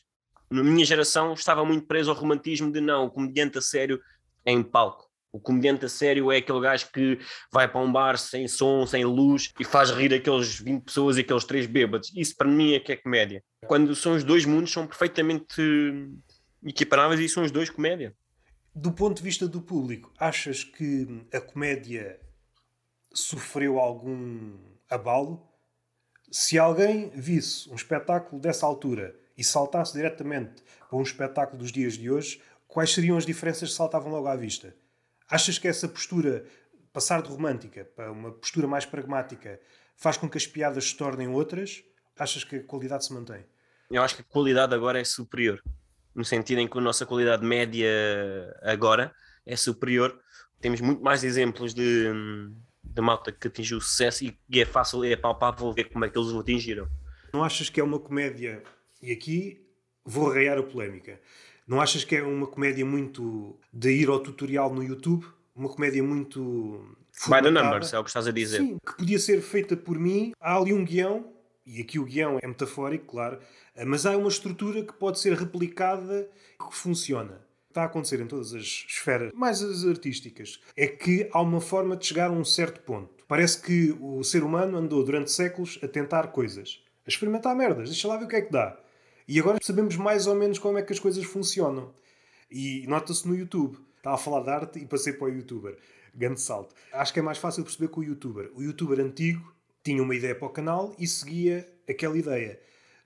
[0.51, 4.01] na minha geração estava muito preso ao romantismo de não, o comediante a sério
[4.45, 5.11] é em palco.
[5.33, 7.19] O comediante a sério é aquele gajo que
[7.51, 11.21] vai para um bar sem som, sem luz e faz rir aqueles 20 pessoas e
[11.21, 12.13] aqueles três bêbados.
[12.15, 13.43] Isso para mim é que é comédia.
[13.67, 15.63] Quando são os dois mundos, são perfeitamente
[16.65, 18.15] e são os dois comédia.
[18.75, 22.19] Do ponto de vista do público, achas que a comédia
[23.13, 25.47] sofreu algum abalo?
[26.31, 31.95] Se alguém visse um espetáculo dessa altura e saltasse diretamente para um espetáculo dos dias
[31.95, 34.75] de hoje, quais seriam as diferenças que saltavam logo à vista?
[35.29, 36.47] Achas que essa postura,
[36.93, 39.61] passar de romântica para uma postura mais pragmática,
[39.97, 41.83] faz com que as piadas se tornem outras?
[42.19, 43.45] Achas que a qualidade se mantém?
[43.91, 45.63] Eu acho que a qualidade agora é superior,
[46.15, 47.89] no sentido em que a nossa qualidade média
[48.63, 49.15] agora
[49.47, 50.19] é superior.
[50.61, 52.07] Temos muito mais exemplos de,
[52.83, 56.31] de malta que atingiu sucesso e é fácil, é palpável ver como é que eles
[56.31, 56.89] o atingiram.
[57.33, 58.63] Não achas que é uma comédia
[59.03, 59.67] e aqui
[60.05, 61.21] vou arraiar a polémica.
[61.67, 65.27] Não achas que é uma comédia muito de ir ao tutorial no YouTube?
[65.55, 66.97] Uma comédia muito.
[67.29, 68.59] By the numbers, é o que estás a dizer.
[68.59, 70.33] Sim, que podia ser feita por mim.
[70.41, 71.32] Há ali um guião,
[71.65, 73.39] e aqui o guião é metafórico, claro,
[73.87, 77.41] mas há uma estrutura que pode ser replicada que funciona.
[77.69, 81.97] Está a acontecer em todas as esferas, mais as artísticas, é que há uma forma
[81.97, 83.25] de chegar a um certo ponto.
[83.27, 88.07] Parece que o ser humano andou durante séculos a tentar coisas, a experimentar merdas, deixa
[88.07, 88.79] lá ver o que é que dá.
[89.27, 91.95] E agora sabemos mais ou menos como é que as coisas funcionam.
[92.51, 93.79] E nota-se no YouTube.
[93.97, 95.79] Estava a falar de arte e passei para o youtuber.
[96.15, 96.75] Grande salto.
[96.93, 98.51] Acho que é mais fácil perceber com o youtuber.
[98.55, 102.61] O youtuber antigo tinha uma ideia para o canal e seguia aquela ideia.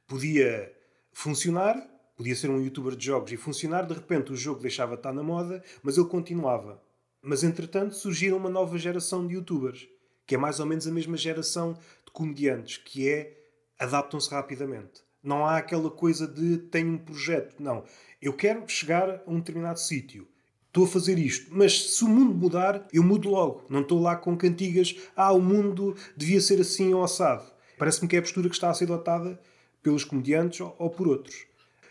[0.07, 0.73] Podia
[1.12, 1.77] funcionar,
[2.17, 5.12] podia ser um youtuber de jogos e funcionar, de repente o jogo deixava de estar
[5.12, 6.83] na moda, mas ele continuava.
[7.23, 9.89] Mas entretanto surgiram uma nova geração de youtubers,
[10.27, 13.37] que é mais ou menos a mesma geração de comediantes, que é
[13.79, 15.03] adaptam-se rapidamente.
[15.23, 17.57] Não há aquela coisa de tenho um projeto.
[17.59, 17.85] Não.
[18.23, 20.29] Eu quero chegar a um determinado sítio.
[20.77, 21.47] Estou a fazer isto.
[21.57, 23.65] Mas se o mundo mudar, eu mudo logo.
[23.67, 24.95] Não estou lá com cantigas.
[25.17, 27.51] Ah, o mundo devia ser assim ou assado.
[27.79, 29.41] Parece-me que é a postura que está a ser adotada
[29.83, 31.47] pelos comediantes ou, por outros.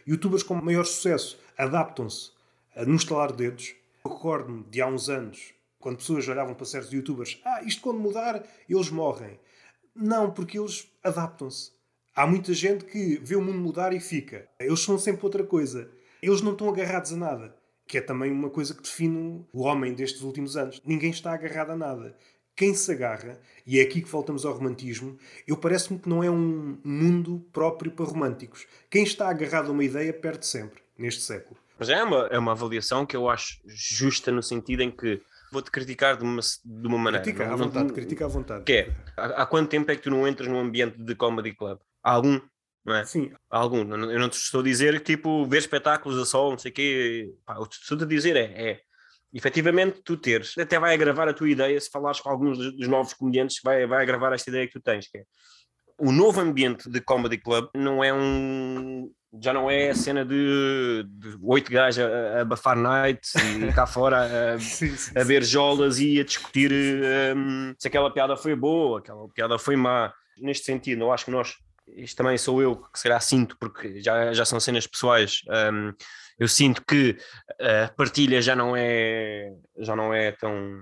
[0.07, 2.29] Youtubers com maior sucesso adaptam-se
[2.75, 3.73] a não estalar dedos.
[4.05, 8.47] Recordo-me de há uns anos, quando pessoas olhavam para certos youtubers, ah, isto quando mudar,
[8.69, 9.39] eles morrem.
[9.95, 11.71] Não, porque eles adaptam-se.
[12.15, 14.47] Há muita gente que vê o mundo mudar e fica.
[14.59, 15.89] Eles são sempre outra coisa.
[16.21, 17.64] Eles não estão agarrados a nada.
[17.87, 20.81] Que é também uma coisa que define o homem destes últimos anos.
[20.85, 22.17] Ninguém está agarrado a nada.
[22.55, 26.31] Quem se agarra, e é aqui que voltamos ao romantismo, eu parece-me que não é
[26.31, 28.65] um mundo próprio para românticos.
[28.89, 31.57] Quem está agarrado a uma ideia perde sempre, neste século.
[31.77, 35.21] Mas é uma, é uma avaliação que eu acho justa no sentido em que
[35.51, 37.23] vou-te criticar de uma, de uma maneira.
[37.23, 38.63] Critica à vontade, critica à vontade.
[38.63, 41.53] Que é, há, há quanto tempo é que tu não entras num ambiente de comedy
[41.53, 41.77] club?
[42.05, 42.41] algum, não
[42.93, 43.05] é?
[43.05, 43.31] Sim.
[43.49, 43.79] Algum.
[43.79, 46.73] Eu não te estou a dizer que tipo, ver espetáculos a sol, não sei o
[46.73, 47.33] quê.
[47.45, 48.81] Pá, o que estou a dizer é, é
[49.33, 53.13] efetivamente tu teres, até vai agravar a tua ideia se falares com alguns dos novos
[53.13, 55.23] comediantes, vai, vai agravar esta ideia que tu tens, que é
[55.97, 59.09] o novo ambiente de comedy club não é um
[59.41, 61.05] já não é a cena de,
[61.41, 65.99] oito gajos a, a abafar nights e cá fora a, sim, sim, a ver jolas
[65.99, 66.71] e a discutir
[67.35, 70.13] um, se aquela piada foi boa, aquela piada foi má.
[70.37, 71.55] Neste sentido, eu acho que nós
[71.87, 75.93] isto também sou eu que se calhar sinto, porque já, já são cenas pessoais, um,
[76.37, 77.17] eu sinto que
[77.59, 80.81] a partilha já não é, já não é tão,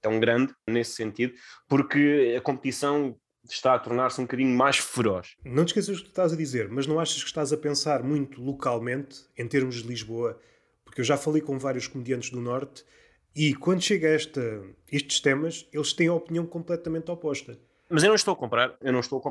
[0.00, 1.34] tão grande nesse sentido,
[1.68, 5.36] porque a competição está a tornar-se um bocadinho mais feroz.
[5.44, 8.02] Não te esqueças do que estás a dizer, mas não achas que estás a pensar
[8.02, 10.40] muito localmente, em termos de Lisboa?
[10.84, 12.84] Porque eu já falei com vários comediantes do Norte
[13.34, 17.58] e quando chega a esta, estes temas, eles têm a opinião completamente oposta.
[17.88, 19.22] Mas eu não estou a comparar, eu não estou a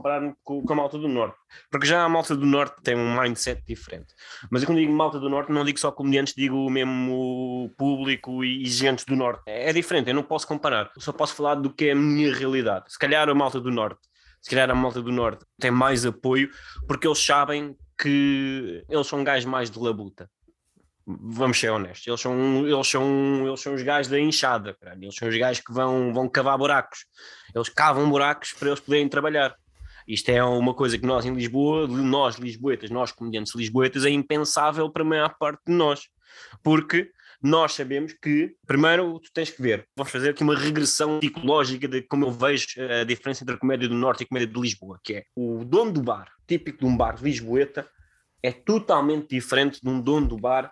[0.43, 1.37] com, com, a malta do Norte,
[1.69, 4.13] porque já a malta do Norte tem um mindset diferente.
[4.49, 8.65] Mas eu quando digo malta do Norte, não digo só comediantes, digo mesmo público e,
[8.65, 9.43] gente do Norte.
[9.45, 11.95] É, é diferente, eu não posso comparar, eu só posso falar do que é a
[11.95, 12.91] minha realidade.
[12.91, 13.99] Se calhar a malta do Norte,
[14.41, 16.49] se calhar a malta do Norte tem mais apoio,
[16.87, 20.29] porque eles sabem que eles são gajos mais de labuta
[21.05, 25.27] vamos ser honestos, eles são, eles são, eles são os gajos da enxada, eles são
[25.27, 27.05] os gajos que vão, vão cavar buracos,
[27.53, 29.55] eles cavam buracos para eles poderem trabalhar.
[30.07, 34.89] Isto é uma coisa que nós em Lisboa, nós lisboetas, nós comediantes lisboetas, é impensável
[34.89, 36.07] para a maior parte de nós,
[36.63, 41.87] porque nós sabemos que, primeiro, tu tens que ver, vamos fazer aqui uma regressão psicológica
[41.87, 42.67] de como eu vejo
[43.01, 45.63] a diferença entre a comédia do Norte e a comédia de Lisboa, que é o
[45.63, 47.87] dono do bar, típico de um bar lisboeta,
[48.41, 50.71] é totalmente diferente de um dono do bar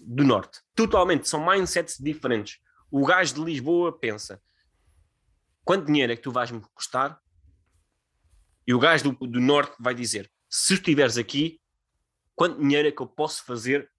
[0.00, 0.60] do Norte.
[0.74, 2.58] Totalmente, são mindsets diferentes.
[2.90, 4.42] O gajo de Lisboa pensa:
[5.64, 7.20] quanto dinheiro é que tu vais-me custar?
[8.66, 11.60] E o gajo do, do Norte vai dizer: se estiveres aqui,
[12.34, 13.90] quanto dinheiro é que eu posso fazer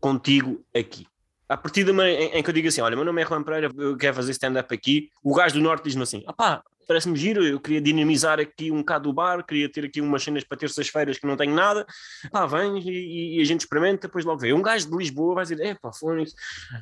[0.00, 1.06] contigo aqui?
[1.48, 3.42] A partir do momento em, em, que eu digo assim: olha, meu nome é Juan
[3.42, 7.46] Pereira, eu quero fazer stand-up aqui, o gajo do Norte diz-me assim: pá, parece-me giro,
[7.46, 11.20] eu queria dinamizar aqui um bocado o bar, queria ter aqui umas cenas para terças-feiras
[11.20, 11.86] que não tenho nada,
[12.32, 14.52] pá, vem e, e, a gente experimenta, depois logo vê.
[14.52, 16.34] Um gajo de Lisboa vai dizer, é pá, Fónix,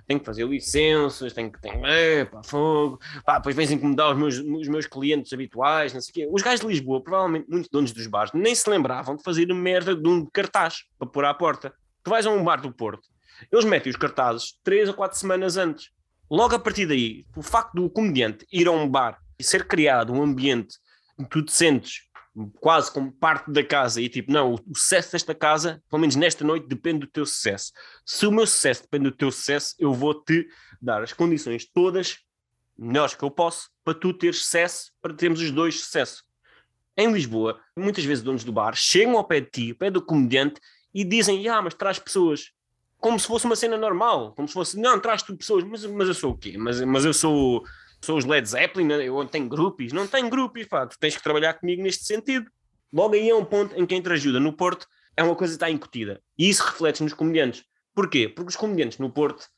[0.07, 4.39] tenho que fazer licenças, tenho que, é pá, fogo, pá, depois vens incomodar os meus,
[4.39, 6.29] os meus clientes habituais, não sei o quê.
[6.33, 9.95] Os gajos de Lisboa, provavelmente muitos donos dos bares, nem se lembravam de fazer merda
[9.95, 11.71] de um cartaz para pôr à porta.
[12.03, 13.07] Tu vais a um bar do Porto,
[13.53, 15.91] eles metem os cartazes três ou quatro semanas antes.
[16.31, 20.13] Logo a partir daí, o facto do comediante ir a um bar e ser criado
[20.13, 20.77] um ambiente
[21.19, 22.09] em que tu te sentes
[22.61, 26.45] quase como parte da casa e tipo, não, o sucesso desta casa, pelo menos nesta
[26.45, 27.73] noite, depende do teu sucesso.
[28.05, 30.49] Se o meu sucesso depende do teu sucesso, eu vou-te
[30.81, 32.19] dar as condições todas
[32.79, 36.23] melhores que eu posso para tu teres sucesso, para termos os dois sucesso.
[36.97, 40.03] Em Lisboa, muitas vezes donos do bar chegam ao pé de ti, ao pé do
[40.03, 40.61] comediante
[40.95, 42.53] e dizem, ah, mas traz pessoas.
[42.99, 46.09] Como se fosse uma cena normal, como se fosse, não, traz tu pessoas, mas, mas
[46.09, 46.57] eu sou o quê?
[46.59, 47.65] Mas, mas eu sou
[48.01, 51.55] sou os Led Zeppelin, eu tenho grupos, não tenho grupos, pá, tu tens que trabalhar
[51.55, 52.51] comigo neste sentido.
[52.93, 55.57] Logo aí é um ponto em que a ajuda no Porto é uma coisa que
[55.57, 56.23] está incutida.
[56.39, 57.65] E isso reflete nos comediantes.
[57.95, 58.29] Porquê?
[58.29, 59.49] Porque os comediantes no Porto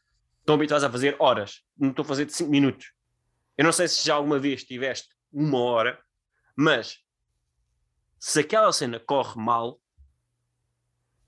[0.41, 2.93] estão habituados a fazer horas, não estou a fazer de 5 minutos.
[3.57, 5.99] Eu não sei se já alguma vez tiveste uma hora,
[6.57, 6.99] mas
[8.19, 9.79] se aquela cena corre mal,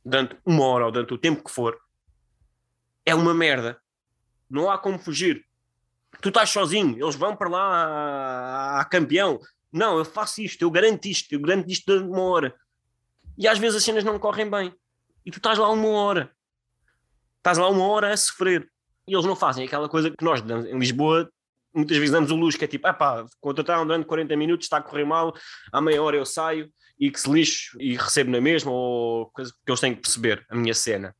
[0.04, 1.78] durante uma hora ou durante o tempo que for,
[3.04, 3.80] é uma merda.
[4.48, 5.46] Não há como fugir
[6.22, 9.40] tu estás sozinho, eles vão para lá a, campeão.
[9.72, 12.54] Não, eu faço isto, eu garanto isto, eu garanto isto de uma hora.
[13.36, 14.72] E às vezes as cenas não correm bem.
[15.26, 16.30] E tu estás lá uma hora.
[17.38, 18.70] Estás lá uma hora a sofrer.
[19.06, 21.28] E eles não fazem aquela coisa que nós em Lisboa
[21.74, 24.76] muitas vezes damos o luz, que é tipo, ah pá, contrataram durante 40 minutos, está
[24.76, 25.34] a correr mal,
[25.72, 29.50] à meia hora eu saio e que se lixo e recebo na mesma, ou coisa
[29.50, 31.16] que eles têm que perceber, a minha cena.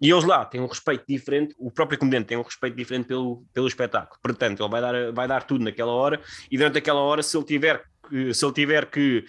[0.00, 3.44] E eles lá têm um respeito diferente, o próprio comediante tem um respeito diferente pelo,
[3.52, 4.18] pelo espetáculo.
[4.22, 7.44] Portanto, ele vai dar, vai dar tudo naquela hora e durante aquela hora, se ele
[7.44, 7.84] tiver,
[8.32, 9.24] se ele tiver que,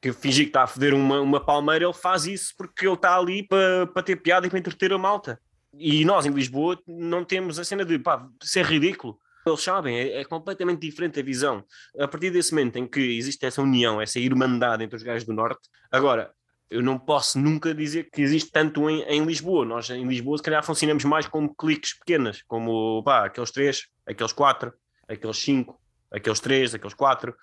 [0.00, 3.18] que fingir que está a foder uma, uma palmeira, ele faz isso porque ele está
[3.18, 5.38] ali para, para ter piada e para entreter a malta.
[5.78, 9.18] E nós em Lisboa não temos a cena de pá, ser ridículo.
[9.46, 11.62] Eles sabem, é, é, completamente diferente a visão.
[11.98, 15.34] A partir desse momento em que existe essa união, essa irmandade entre os gajos do
[15.34, 16.32] Norte, agora,
[16.74, 19.64] eu não posso nunca dizer que existe tanto em, em, Lisboa.
[19.64, 24.32] Nós em Lisboa, se calhar, funcionamos mais como cliques pequenas, como pá, aqueles três, aqueles
[24.32, 24.72] quatro,
[25.08, 27.34] aqueles cinco, aqueles três, aqueles quatro,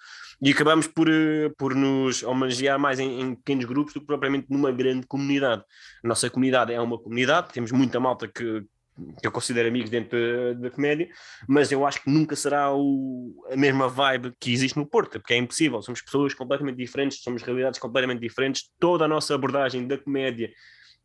[0.42, 4.48] e acabamos por, eh, por nos homenagear mais em, em, pequenos grupos do que propriamente
[4.50, 5.64] numa grande comunidade.
[6.04, 8.64] A nossa comunidade é uma comunidade, temos muita malta que,
[9.20, 11.10] que eu considero amigos dentro da, da, comédia,
[11.48, 15.34] mas eu acho que nunca será o, a mesma vibe que existe no Porto, porque
[15.34, 19.98] é impossível, somos pessoas completamente diferentes, somos realidades completamente diferentes, toda a nossa abordagem da
[19.98, 20.52] comédia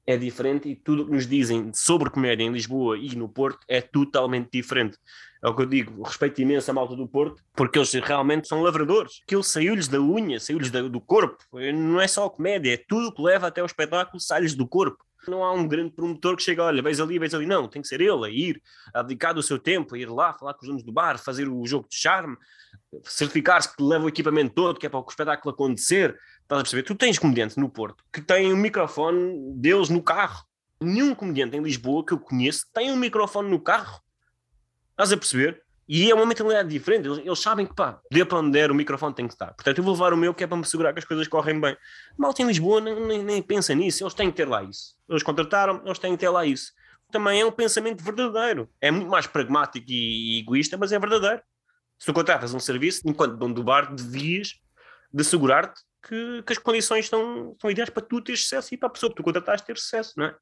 [0.06, 3.60] é diferente e tudo o que nos dizem sobre comédia em Lisboa e no Porto
[3.68, 4.96] é totalmente diferente.
[5.42, 8.62] É o que eu digo, respeito imenso a malta do Porto, porque eles realmente são
[8.62, 9.20] lavradores.
[9.24, 11.38] Aquilo saiu-lhes da unha, saiu-lhes do corpo.
[11.52, 15.04] Não é só a comédia, é tudo que leva até o espetáculo, sai-lhes do corpo.
[15.28, 17.46] Não há um grande promotor que chega, olha, vais ali, vais ali.
[17.46, 18.62] Não, tem que ser ele a ir,
[18.94, 21.48] a dedicar o seu tempo, a ir lá, falar com os donos do bar, fazer
[21.48, 22.36] o jogo de charme,
[23.04, 26.16] certificar-se que leva o equipamento todo, que é para o espetáculo acontecer.
[26.42, 26.82] Estás a perceber?
[26.84, 30.44] Tu tens comediantes no Porto que têm um microfone deles no carro.
[30.80, 34.00] Nenhum comediante em Lisboa que eu conheço tem um microfone no carro.
[34.90, 35.65] Estás a perceber?
[35.88, 37.06] E é uma mentalidade diferente.
[37.06, 39.54] Eles, eles sabem que, pá, dê para onde der, o microfone tem que estar.
[39.54, 41.60] Portanto, eu vou levar o meu que é para me assegurar que as coisas correm
[41.60, 41.76] bem.
[42.18, 44.02] Malta em Lisboa nem, nem, nem, pensa nisso.
[44.02, 44.96] Eles têm que ter lá isso.
[45.08, 46.72] Eles contrataram, eles têm que ter lá isso.
[47.12, 48.68] Também é um pensamento verdadeiro.
[48.80, 51.40] É muito mais pragmático e egoísta, mas é verdadeiro.
[51.98, 54.54] Se tu contratas um serviço, enquanto dono do bar, devias
[55.12, 58.88] de assegurar-te que, que, as condições estão, são ideais para tu ter sucesso e para
[58.88, 60.36] a pessoa que tu contrataste ter sucesso, não é?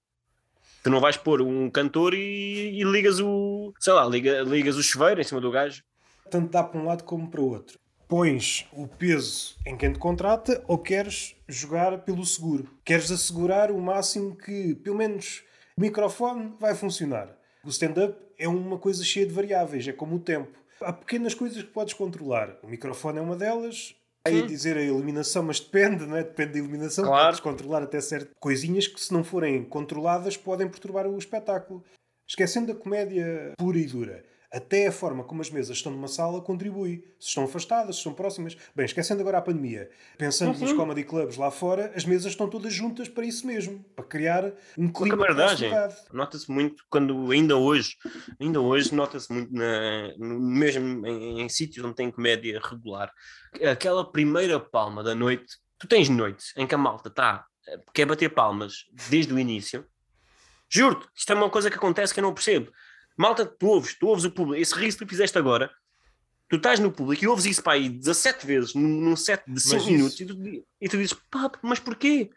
[0.84, 4.82] Tu não vais pôr um cantor e, e ligas o, sei lá, liga, ligas o
[4.82, 5.82] chuveiro em cima do gajo.
[6.30, 7.78] Tanto dá para um lado como para o outro.
[8.06, 12.68] Pões o peso em quem te contrata ou queres jogar pelo seguro?
[12.84, 15.42] Queres assegurar o máximo que, pelo menos,
[15.74, 17.34] o microfone vai funcionar.
[17.64, 20.58] O stand-up é uma coisa cheia de variáveis, é como o tempo.
[20.82, 22.58] Há pequenas coisas que podes controlar.
[22.62, 26.24] O microfone é uma delas, Aí dizer a iluminação, mas depende, não é?
[26.24, 27.04] Depende da iluminação.
[27.04, 27.26] Claro.
[27.26, 31.84] Podes controlar até certas coisinhas que, se não forem controladas, podem perturbar o espetáculo.
[32.26, 34.24] Esquecendo a comédia pura e dura.
[34.54, 37.04] Até a forma como as mesas estão numa sala contribui.
[37.18, 38.56] Se estão afastadas, se estão próximas.
[38.72, 40.60] Bem, esquecendo agora a pandemia, pensando uhum.
[40.60, 44.52] nos comedy clubs lá fora, as mesas estão todas juntas para isso mesmo, para criar
[44.78, 45.68] um clima de verdade.
[46.12, 47.96] Nota-se muito quando ainda hoje,
[48.40, 53.12] ainda hoje nota-se muito na, mesmo em, em sítios onde tem comédia regular,
[53.68, 57.44] aquela primeira palma da noite, tu tens noites em que a malta está
[57.92, 59.84] quer bater palmas desde o início.
[60.68, 62.70] Juro-te, isto é uma coisa que acontece que eu não percebo
[63.16, 65.70] Malta, tu ouves, tu ouves o público, esse riso que tu fizeste agora,
[66.48, 69.61] tu estás no público e ouves isso para aí 17 vezes num, num set de
[69.61, 72.31] 5 minutos e, tu, e tu, dizes, pá, mas porquê?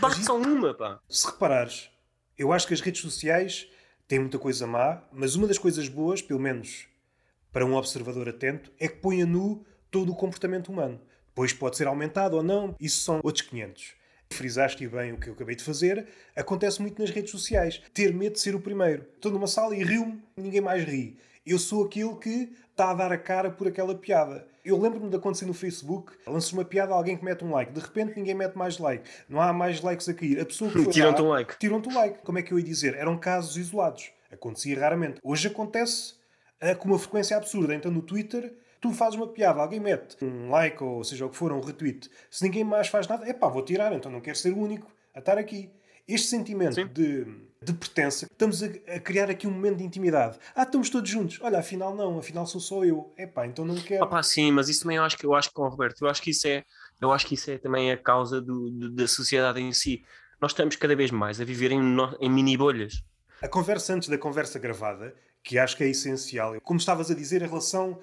[0.00, 1.00] Bate só uma, pá.
[1.08, 1.90] Se reparares,
[2.38, 3.68] eu acho que as redes sociais
[4.06, 6.86] têm muita coisa má, mas uma das coisas boas, pelo menos
[7.52, 11.00] para um observador atento, é que põe a nu todo o comportamento humano.
[11.28, 13.99] Depois pode ser aumentado ou não, isso são outros 500
[14.32, 17.82] frisaste bem o que eu acabei de fazer, acontece muito nas redes sociais.
[17.92, 19.06] Ter medo de ser o primeiro.
[19.14, 21.18] Estou numa sala e rio-me, ninguém mais ri.
[21.44, 24.46] Eu sou aquele que está a dar a cara por aquela piada.
[24.64, 27.80] Eu lembro-me de acontecer no Facebook, lanço uma piada, alguém que mete um like, de
[27.80, 30.38] repente ninguém mete mais like, não há mais likes a cair.
[30.38, 31.58] A pessoa que tiram-te um like.
[31.58, 32.18] Tiram-te um like.
[32.22, 32.94] Como é que eu ia dizer?
[32.94, 34.10] Eram casos isolados.
[34.30, 35.18] Acontecia raramente.
[35.22, 36.14] Hoje acontece
[36.62, 37.74] uh, com uma frequência absurda.
[37.74, 41.36] Então no Twitter tu fazes uma piada, alguém mete um like ou seja o que
[41.36, 44.36] for, um retweet, se ninguém mais faz nada, é pá, vou tirar, então não quero
[44.36, 45.70] ser o único a estar aqui.
[46.08, 47.24] Este sentimento de,
[47.62, 50.38] de pertença, estamos a, a, criar aqui um momento de intimidade.
[50.56, 51.38] Ah, estamos todos juntos.
[51.40, 53.12] Olha, afinal não, afinal sou só eu.
[53.16, 54.04] É pá, então não quero.
[54.12, 56.30] Ah, sim, mas isso também eu acho que eu acho que, Roberto, eu acho que
[56.30, 56.64] isso é,
[57.00, 60.02] eu acho que isso é também a causa do, do, da sociedade em si.
[60.40, 63.04] Nós estamos cada vez mais a viver em, em mini bolhas.
[63.40, 65.14] A conversa antes da conversa gravada,
[65.44, 67.98] que acho que é essencial, como estavas a dizer, a relação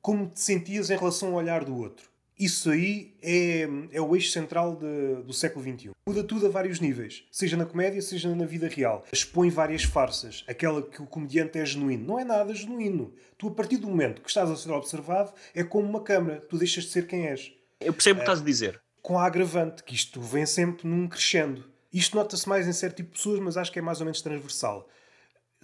[0.00, 2.10] como te sentias em relação ao olhar do outro.
[2.40, 5.90] Isso aí é, é o eixo central de, do século XXI.
[6.08, 9.04] Muda tudo a vários níveis, seja na comédia, seja na vida real.
[9.12, 10.42] Expõe várias farsas.
[10.48, 12.06] Aquela que o comediante é genuíno.
[12.06, 13.12] Não é nada genuíno.
[13.36, 16.40] Tu, a partir do momento que estás a ser observado, é como uma câmara.
[16.40, 17.52] Tu deixas de ser quem és.
[17.78, 18.80] Eu percebo o que estás a dizer.
[19.02, 21.68] Com a agravante, que isto vem sempre num crescendo.
[21.92, 24.22] Isto nota-se mais em certo tipo de pessoas, mas acho que é mais ou menos
[24.22, 24.88] transversal.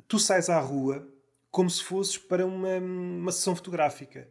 [0.06, 1.08] Tu sais à rua
[1.56, 4.28] como se fosses para uma, uma sessão fotográfica.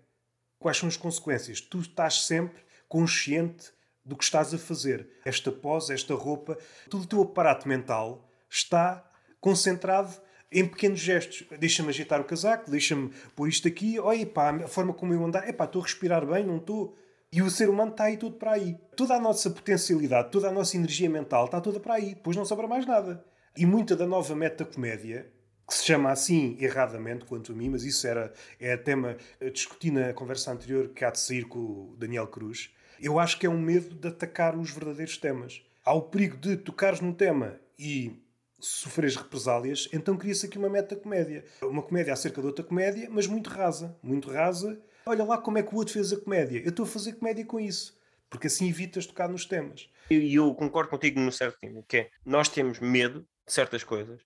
[0.59, 1.59] Quais são as consequências?
[1.59, 3.71] Tu estás sempre consciente
[4.05, 5.09] do que estás a fazer.
[5.25, 6.55] Esta pose, esta roupa,
[6.87, 9.03] todo o teu aparato mental está
[9.41, 10.13] concentrado
[10.51, 11.47] em pequenos gestos.
[11.57, 15.49] Deixa-me agitar o casaco, deixa-me pôr isto aqui, olha, pá, a forma como eu andar,
[15.49, 16.95] é pá, estou a respirar bem, não estou.
[17.31, 18.77] E o ser humano está aí tudo para aí.
[18.95, 22.13] Toda a nossa potencialidade, toda a nossa energia mental está toda para aí.
[22.13, 23.25] Depois não sobra mais nada.
[23.57, 25.33] E muita da nova meta-comédia
[25.67, 29.91] que se chama assim erradamente, quanto a mim, mas isso era, é tema a discutir
[29.91, 32.69] na conversa anterior que há de sair com o Daniel Cruz.
[32.99, 35.61] Eu acho que é um medo de atacar os verdadeiros temas.
[35.83, 38.21] Há o perigo de tocares num tema e
[38.59, 41.43] sofreres represálias, então cria-se aqui uma meta-comédia.
[41.61, 43.95] Uma comédia acerca de outra comédia, mas muito rasa.
[44.01, 44.79] Muito rasa.
[45.05, 46.61] Olha lá como é que o outro fez a comédia.
[46.63, 47.95] Eu estou a fazer comédia com isso.
[48.29, 49.87] Porque assim evitas tocar nos temas.
[50.09, 53.83] E eu, eu, concordo contigo no certo tempo, que é, nós temos medo de certas
[53.83, 54.19] coisas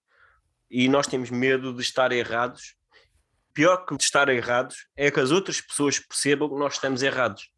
[0.70, 2.76] e nós temos medo de estar errados.
[3.54, 7.52] Pior que de estar errados é que as outras pessoas percebam que nós estamos errados.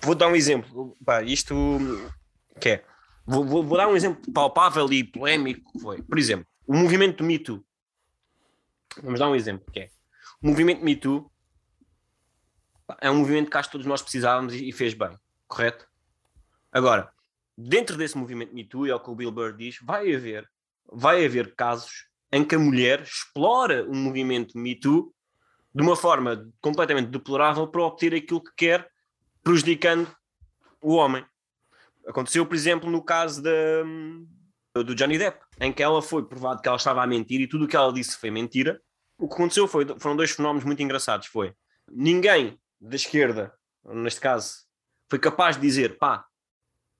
[0.00, 0.96] Vou dar um exemplo.
[1.04, 1.54] Pá, isto
[2.60, 2.84] que é.
[3.26, 6.02] Vou, vou, vou, dar um exemplo palpável e polémico foi.
[6.02, 7.64] Por exemplo, o movimento do Me Too.
[9.02, 9.90] Vamos dar um exemplo que é.
[10.42, 11.30] O movimento Me Too
[13.00, 15.86] é um movimento que acho que todos nós precisávamos e, e fez bem, correto?
[16.70, 17.10] Agora,
[17.56, 20.50] dentro desse movimento Me Too, é o que o Bill Burr diz, vai haver,
[20.92, 25.14] vai haver casos em que a mulher explora o movimento Me Too
[25.72, 28.90] de uma forma completamente deplorável para obter aquilo que quer,
[29.44, 30.12] prejudicando
[30.82, 31.24] o homem.
[32.04, 33.52] Aconteceu, por exemplo, no caso da,
[34.82, 37.66] do Johnny Depp, em que ela foi provado que ela estava a mentir e tudo
[37.66, 38.82] o que ela disse foi mentira.
[39.16, 41.28] O que aconteceu foi, foram dois fenómenos muito engraçados.
[41.28, 41.54] Foi
[41.88, 43.54] ninguém da esquerda,
[43.84, 44.64] neste caso,
[45.08, 46.26] foi capaz de dizer, pá,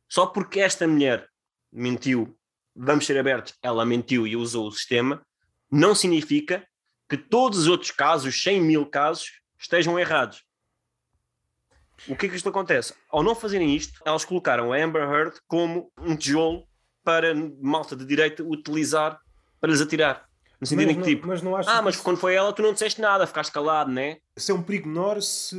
[0.09, 1.29] só porque esta mulher
[1.73, 2.39] mentiu
[2.75, 5.25] vamos ser abertos, ela mentiu e usou o sistema,
[5.71, 6.67] não significa
[7.09, 10.45] que todos os outros casos, 100 mil casos, estejam errados.
[12.09, 12.95] O que é que isto acontece?
[13.11, 16.67] Ao não fazerem isto, elas colocaram a Amber Heard como um tijolo
[17.03, 19.21] para malta de direita utilizar
[19.61, 20.29] para lhes atirar.
[20.61, 23.01] No sentido em que, tipo, mas não ah, mas quando foi ela, tu não disseste
[23.01, 24.19] nada, ficaste calado, né?
[24.37, 25.57] Se é um perigo menor, se,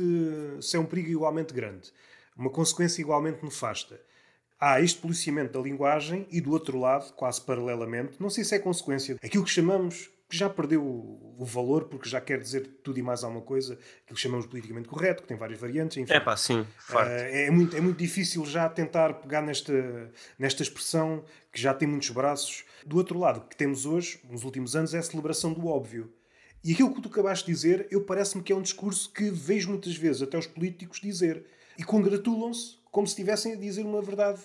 [0.60, 1.92] se é um perigo igualmente grande.
[2.36, 4.00] Uma consequência igualmente nefasta.
[4.58, 8.58] Há este policiamento da linguagem e do outro lado, quase paralelamente, não sei se é
[8.58, 13.02] consequência, aquilo que chamamos que já perdeu o valor porque já quer dizer tudo e
[13.02, 15.96] mais alguma coisa, aquilo que chamamos politicamente correto, que tem várias variantes.
[15.98, 20.62] Enfim, é pá, sim, uh, é, muito, é muito difícil já tentar pegar nesta, nesta
[20.62, 22.64] expressão que já tem muitos braços.
[22.84, 26.12] Do outro lado, o que temos hoje, nos últimos anos, é a celebração do óbvio.
[26.64, 29.68] E aquilo que tu acabaste de dizer, eu parece-me que é um discurso que vejo
[29.68, 31.44] muitas vezes até os políticos dizer
[31.78, 34.40] e congratulam-se como se estivessem a dizer uma verdade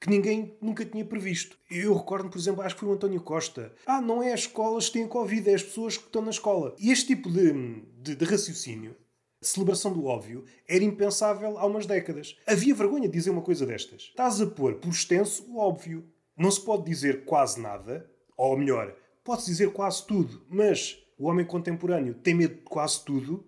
[0.00, 1.58] que ninguém nunca tinha previsto.
[1.68, 3.72] Eu recordo, por exemplo, acho que foi o António Costa.
[3.84, 6.76] Ah, não é as escolas que têm Covid, é as pessoas que estão na escola.
[6.78, 8.94] E este tipo de, de, de raciocínio,
[9.42, 12.36] de celebração do óbvio, era impensável há umas décadas.
[12.46, 14.02] Havia vergonha de dizer uma coisa destas.
[14.02, 16.08] Estás a pôr por extenso o óbvio.
[16.38, 18.94] Não se pode dizer quase nada, ou melhor,
[19.24, 23.44] pode-se dizer quase tudo, mas o homem contemporâneo tem medo de quase tudo,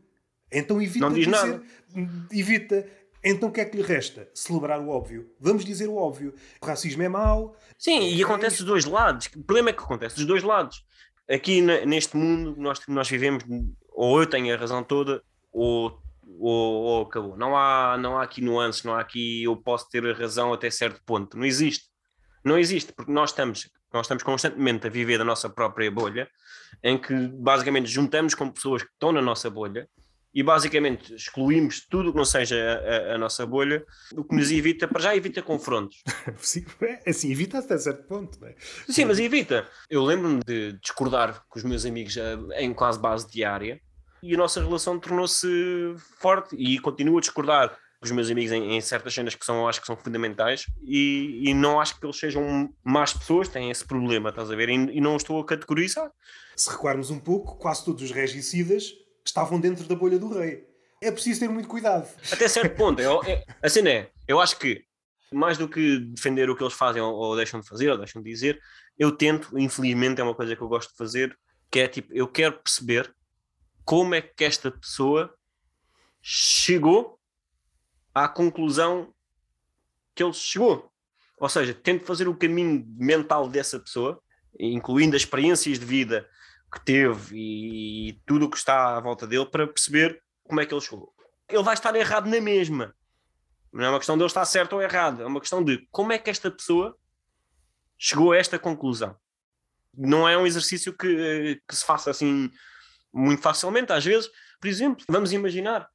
[0.51, 1.63] então evita não diz dizer, nada.
[2.33, 4.29] evita então o que é que lhe resta?
[4.35, 5.31] Celebrar o óbvio.
[5.41, 6.35] Vamos dizer o óbvio.
[6.61, 7.57] O racismo é mau.
[7.79, 9.27] Sim, e acontece é dos dois lados.
[9.27, 10.85] O problema é que acontece dos dois lados.
[11.29, 13.45] Aqui neste mundo nós, nós vivemos,
[13.91, 16.01] ou eu tenho a razão toda, ou,
[16.39, 17.37] ou, ou, acabou.
[17.37, 20.71] Não há, não há aqui nuances, não há aqui eu posso ter a razão até
[20.71, 21.37] certo ponto.
[21.37, 21.87] Não existe.
[22.45, 26.29] Não existe, porque nós estamos, nós estamos constantemente a viver da nossa própria bolha,
[26.83, 29.89] em que basicamente juntamos com pessoas que estão na nossa bolha
[30.39, 33.85] e basicamente excluímos tudo que não seja a, a, a, nossa bolha,
[34.15, 36.01] o que nos evita, para já evita confrontos.
[36.39, 38.55] Sim, é assim, evita até certo ponto, não é?
[38.89, 39.67] Sim, mas evita.
[39.91, 43.81] Eu lembro-me de discordar com os meus amigos eh, em quase base diária
[44.23, 45.49] e a nossa relação tornou-se
[46.21, 49.67] forte e continuo a discordar com os meus amigos em, em, certas cenas que são,
[49.67, 53.85] acho que são fundamentais e, e, não acho que eles sejam más pessoas, têm esse
[53.85, 54.69] problema, estás a ver?
[54.69, 56.13] E, e não estou a categorizar.
[56.55, 58.93] Se recuarmos um pouco, quase todos os regicidas
[59.29, 60.67] estavam dentro da bolha do rei.
[61.01, 62.09] É preciso ter muito cuidado.
[62.33, 63.01] Até certo ponto.
[63.01, 64.11] Eu, eu, assim é.
[64.27, 64.85] Eu acho que,
[65.33, 68.21] mais do que defender o que eles fazem ou, ou deixam de fazer ou deixam
[68.21, 68.61] de dizer,
[68.99, 71.39] eu tento, infelizmente é uma coisa que eu gosto de fazer,
[71.71, 73.15] que é tipo, eu quero perceber
[73.85, 75.33] como é que esta pessoa
[76.21, 77.19] chegou
[78.13, 79.15] à conclusão
[80.15, 80.91] que ele chegou.
[81.39, 84.21] Ou seja, tento fazer o caminho mental dessa pessoa,
[84.59, 86.29] incluindo as experiências de vida
[86.71, 90.75] que teve e, tudo o que está à volta dele para perceber como é que
[90.75, 91.15] ele chegou.
[91.49, 92.95] Ele vai estar errado na mesma.
[93.73, 96.13] Não é uma questão de ele estar certo ou errado, é uma questão de como
[96.13, 96.97] é que esta pessoa
[97.99, 99.17] chegou a esta conclusão.
[99.97, 102.51] Não é um exercício que, que se faça assim
[103.13, 104.31] muito facilmente, às vezes.
[104.61, 105.89] Por exemplo, vamos imaginar,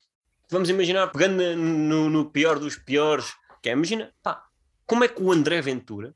[0.49, 4.45] vamos imaginar, pegando no, no pior dos piores, que é, imagina, pá,
[4.85, 6.15] como é que o André Ventura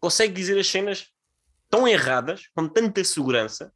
[0.00, 1.12] consegue dizer as cenas
[1.68, 3.72] tão erradas, com tanta segurança,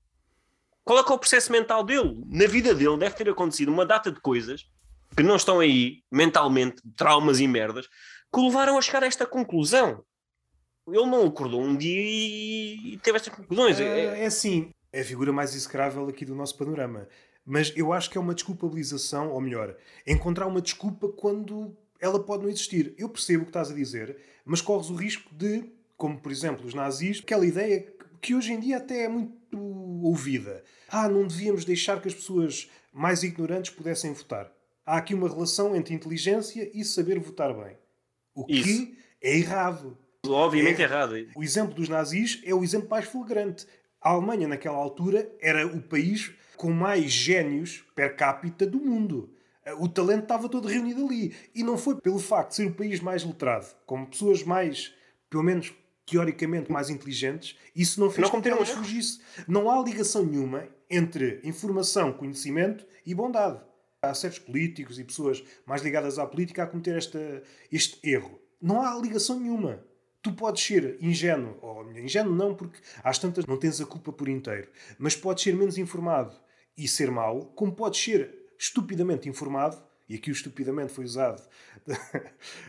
[0.84, 2.20] qual é que é o processo mental dele?
[2.26, 4.64] Na vida dele deve ter acontecido uma data de coisas
[5.16, 7.86] que não estão aí mentalmente, traumas e merdas,
[8.32, 10.04] que o levaram a chegar a esta conclusão.
[10.88, 13.78] Ele não acordou um dia e teve estas conclusões.
[13.78, 17.08] É, é, é assim, é a figura mais execrável aqui do nosso panorama.
[17.44, 19.76] Mas eu acho que é uma desculpabilização, ou melhor,
[20.06, 22.94] encontrar uma desculpa quando ela pode não existir.
[22.96, 26.66] Eu percebo o que estás a dizer, mas corres o risco de como por exemplo
[26.66, 27.86] os nazis, aquela ideia
[28.22, 29.60] que hoje em dia até é muito
[30.02, 30.64] ouvida.
[30.88, 34.50] Ah, não devíamos deixar que as pessoas mais ignorantes pudessem votar.
[34.86, 37.76] Há aqui uma relação entre inteligência e saber votar bem.
[38.34, 38.92] O que Isso.
[39.22, 39.98] é errado.
[40.26, 41.14] Obviamente é errado.
[41.36, 43.66] O exemplo dos nazis é o exemplo mais flagrante.
[44.00, 49.34] A Alemanha, naquela altura, era o país com mais gênios per capita do mundo.
[49.78, 51.34] O talento estava todo reunido ali.
[51.54, 54.94] E não foi pelo facto de ser o país mais letrado, com pessoas mais,
[55.28, 55.74] pelo menos
[56.10, 59.20] teoricamente mais inteligentes, isso não fez não com que elas fugisse.
[59.46, 63.60] Não há ligação nenhuma entre informação, conhecimento e bondade.
[64.02, 68.40] Há certos políticos e pessoas mais ligadas à política a cometer esta, este erro.
[68.60, 69.84] Não há ligação nenhuma.
[70.20, 74.28] Tu podes ser ingênuo, ou ingênuo não, porque às tantas não tens a culpa por
[74.28, 76.36] inteiro, mas podes ser menos informado
[76.76, 81.40] e ser mau, como podes ser estupidamente informado e aqui o estupidamente foi usado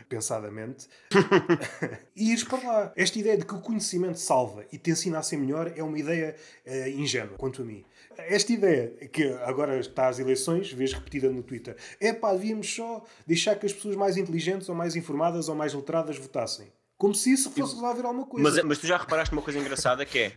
[0.08, 0.86] pensadamente,
[2.14, 2.92] e ires para lá.
[2.94, 5.98] Esta ideia de que o conhecimento salva e te ensina a ser melhor é uma
[5.98, 7.84] ideia uh, ingênua, quanto a mim.
[8.16, 13.04] Esta ideia, que agora está às eleições, vês repetida no Twitter, é pá, devíamos só
[13.26, 16.72] deixar que as pessoas mais inteligentes ou mais informadas ou mais letradas votassem.
[16.96, 18.48] Como se isso fosse resolver alguma coisa.
[18.48, 20.32] Mas, mas tu já reparaste uma coisa engraçada que é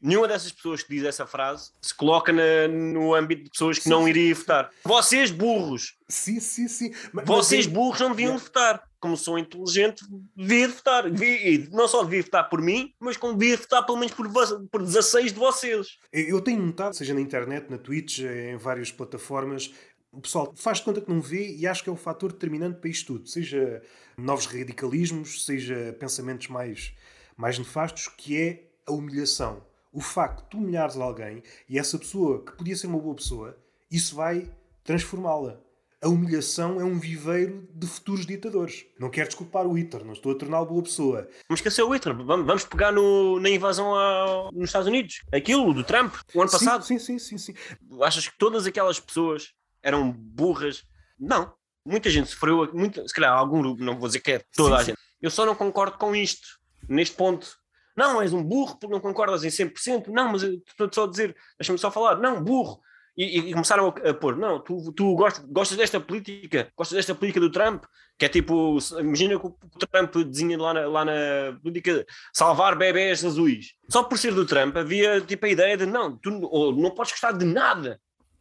[0.00, 3.84] nenhuma dessas pessoas que diz essa frase se coloca na, no âmbito de pessoas que
[3.84, 4.70] sim, não iriam votar.
[4.84, 5.96] Vocês burros.
[6.08, 6.92] Sim, sim, sim.
[7.12, 7.74] Mas, Vocês mas...
[7.74, 8.88] burros não deviam votar.
[8.98, 10.04] Como sou inteligente,
[10.36, 11.10] devia votar.
[11.10, 14.28] Devia, não só devia votar por mim, mas como devia votar pelo menos por,
[14.70, 15.98] por 16 de vocês.
[16.12, 19.72] Eu tenho notado, seja na internet, na Twitch, em várias plataformas,
[20.12, 22.78] o pessoal faz de conta que não vê e acho que é o fator determinante
[22.78, 23.28] para isto tudo.
[23.28, 23.80] Seja
[24.18, 26.92] novos radicalismos, seja pensamentos mais,
[27.36, 29.62] mais nefastos, que é a humilhação
[29.92, 33.56] o facto de tu humilhares alguém e essa pessoa, que podia ser uma boa pessoa,
[33.90, 34.50] isso vai
[34.84, 35.58] transformá-la.
[36.02, 38.86] A humilhação é um viveiro de futuros ditadores.
[38.98, 41.28] Não quero desculpar o Hitler, não estou a torná-lo boa pessoa.
[41.46, 45.22] Vamos esquecer o Hitler, vamos pegar no, na invasão ao, nos Estados Unidos.
[45.30, 46.84] Aquilo do Trump, o ano sim, passado.
[46.86, 47.54] Sim, sim, sim, sim.
[48.00, 50.84] Achas que todas aquelas pessoas eram burras?
[51.18, 51.52] Não.
[51.84, 52.70] Muita gente sofreu,
[53.06, 54.98] se calhar algum grupo, não vou dizer que é toda sim, a gente.
[55.20, 57.59] Eu só não concordo com isto, neste ponto.
[58.00, 60.06] Não, és um burro porque não concordas em 100%.
[60.06, 62.16] Não, mas estou só a dizer, deixa-me só falar.
[62.16, 62.80] Não, burro.
[63.14, 67.14] E, e começaram a, a, pôr, não, tu, tu gostas, gostas desta política, gostas desta
[67.14, 67.84] política do Trump,
[68.18, 69.54] que é tipo, imagina que o
[69.90, 71.12] Trump desenha lá na, lá na
[71.60, 73.74] política salvar bebés azuis.
[73.90, 77.32] Só por ser do Trump havia tipo a ideia de, não, tu não podes gostar
[77.32, 78.00] de nada,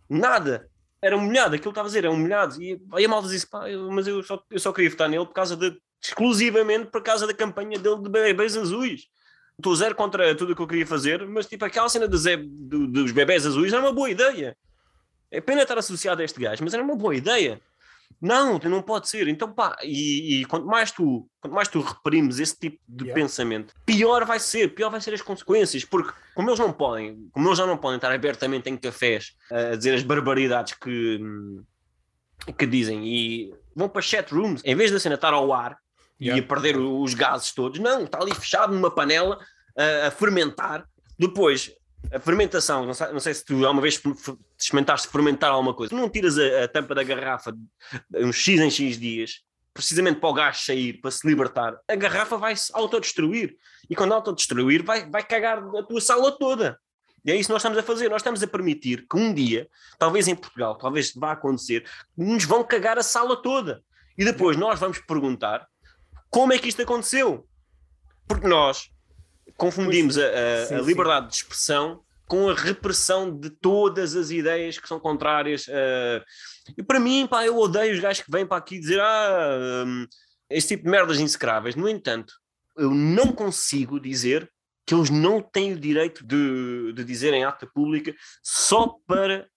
[0.10, 0.70] nada.
[1.02, 2.62] Era humilhado, aquilo que estava a dizer, era humilhado.
[2.62, 5.34] E aí a malta disse, pá, mas eu só, eu só queria votar nele por
[5.34, 9.10] causa de, exclusivamente por causa da campanha dele de bebés azuis
[9.60, 12.88] estou zero contra tudo o que eu queria fazer, mas tipo aquela cena Zé, do,
[12.88, 14.58] dos bebés azuis era uma boa ideia.
[15.30, 17.62] É pena estar associado a este gajo, mas era uma boa ideia.
[18.20, 19.28] Não, não pode ser.
[19.28, 23.22] Então, pá, e, e quanto, mais tu, quanto mais tu reprimes esse tipo de yeah.
[23.22, 27.48] pensamento, pior vai ser, pior vai ser as consequências, porque como eles não podem, como
[27.48, 31.22] eles já não podem estar abertamente em cafés a dizer as barbaridades que,
[32.58, 35.78] que dizem e vão para chat rooms, em vez da cena estar ao ar,
[36.20, 36.40] yeah.
[36.40, 37.80] ia perder os gases todos.
[37.80, 39.40] Não, está ali fechado numa panela
[39.78, 40.86] a, a fermentar.
[41.18, 41.72] Depois,
[42.12, 44.02] a fermentação, não sei, não sei, se tu alguma vez
[44.58, 47.54] experimentaste fermentar alguma coisa, tu não tiras a, a, tampa da garrafa
[48.16, 49.42] uns X em X dias,
[49.74, 53.56] precisamente para o gás sair, para se libertar, a garrafa vai se autodestruir.
[53.90, 56.80] E quando autodestruir, vai, vai cagar a tua sala toda.
[57.26, 58.10] E é isso que nós estamos a fazer.
[58.10, 59.68] Nós estamos a permitir que um dia,
[59.98, 63.84] talvez em Portugal, talvez vá acontecer, nos vão cagar a sala toda.
[64.18, 65.68] E depois nós vamos perguntar
[66.30, 67.48] como é que isto aconteceu?
[68.28, 68.90] Porque nós
[69.58, 71.30] confundimos a, a, sim, a liberdade sim.
[71.30, 75.68] de expressão com a repressão de todas as ideias que são contrárias.
[75.68, 76.24] Uh,
[76.78, 80.06] e para mim, pá, eu odeio os gajos que vêm para aqui dizer ah, um,
[80.48, 81.76] esse tipo de merdas insecráveis.
[81.76, 82.32] No entanto,
[82.78, 84.48] eu não consigo dizer
[84.86, 89.48] que eles não têm o direito de, de dizer em ata pública só para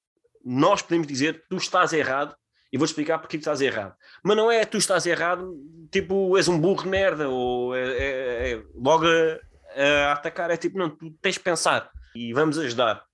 [0.45, 2.35] nós podemos dizer tu estás errado
[2.73, 3.95] e vou explicar porque estás errado.
[4.25, 5.55] Mas não é tu estás errado,
[5.91, 9.39] tipo, és um burro de merda, ou é, é, é logo a,
[9.81, 13.05] a, atacar, é tipo, não, tu tens de pensar e vamos ajudar.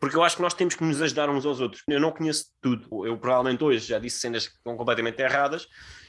[0.00, 1.82] Porque eu acho que nós temos que nos ajudar uns aos outros.
[1.86, 3.06] Eu não conheço tudo.
[3.06, 5.68] Eu provavelmente hoje já disse cenas que estão completamente erradas,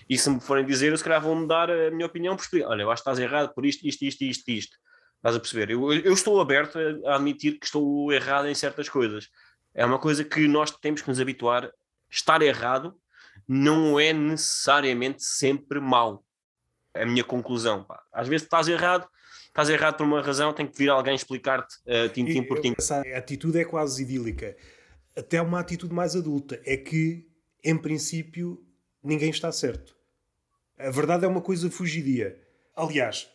[0.10, 2.70] e se me forem dizer, eu se calhar vão-me dar a minha opinião por explicar.
[2.70, 4.78] Olha, eu acho que estás errado por isto, isto, isto, isto, isto.
[5.18, 5.70] Estás a perceber?
[5.70, 9.28] Eu, eu estou aberto a admitir que estou errado em certas coisas.
[9.74, 11.72] É uma coisa que nós temos que nos habituar
[12.12, 12.96] estar errado
[13.48, 16.24] não é necessariamente sempre mau.
[16.94, 17.84] É a minha conclusão.
[17.84, 18.02] Pá.
[18.12, 19.08] Às vezes estás errado,
[19.48, 22.76] estás errado por uma razão, tem que vir alguém explicar-te uh, tintim por tintim.
[22.78, 24.56] Essa atitude é quase idílica.
[25.18, 26.62] Até uma atitude mais adulta.
[26.66, 27.28] É que,
[27.64, 28.64] em princípio,
[29.04, 29.96] ninguém está certo.
[30.78, 32.40] A verdade é uma coisa fugidia.
[32.76, 33.30] Aliás,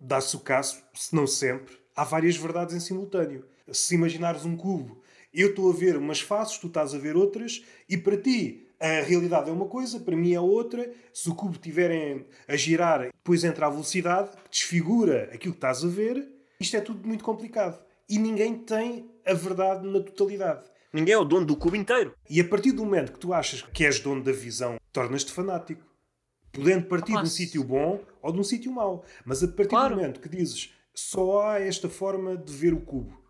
[0.00, 3.46] dá-se o caso, se não sempre, há várias verdades em simultâneo.
[3.72, 5.02] Se imaginares um cubo
[5.32, 9.02] eu estou a ver umas faces, tu estás a ver outras, e para ti a
[9.02, 10.90] realidade é uma coisa, para mim é outra.
[11.12, 15.88] Se o cubo estiver a girar, depois entra a velocidade, desfigura aquilo que estás a
[15.88, 16.26] ver,
[16.58, 17.78] isto é tudo muito complicado.
[18.08, 20.64] E ninguém tem a verdade na totalidade.
[20.92, 22.14] Ninguém é o dono do cubo inteiro.
[22.28, 25.84] E a partir do momento que tu achas que és dono da visão, tornas-te fanático.
[26.50, 29.04] Podendo partir de um sítio bom ou de um sítio mau.
[29.24, 29.94] Mas a partir claro.
[29.94, 33.20] do momento que dizes só há esta forma de ver o cubo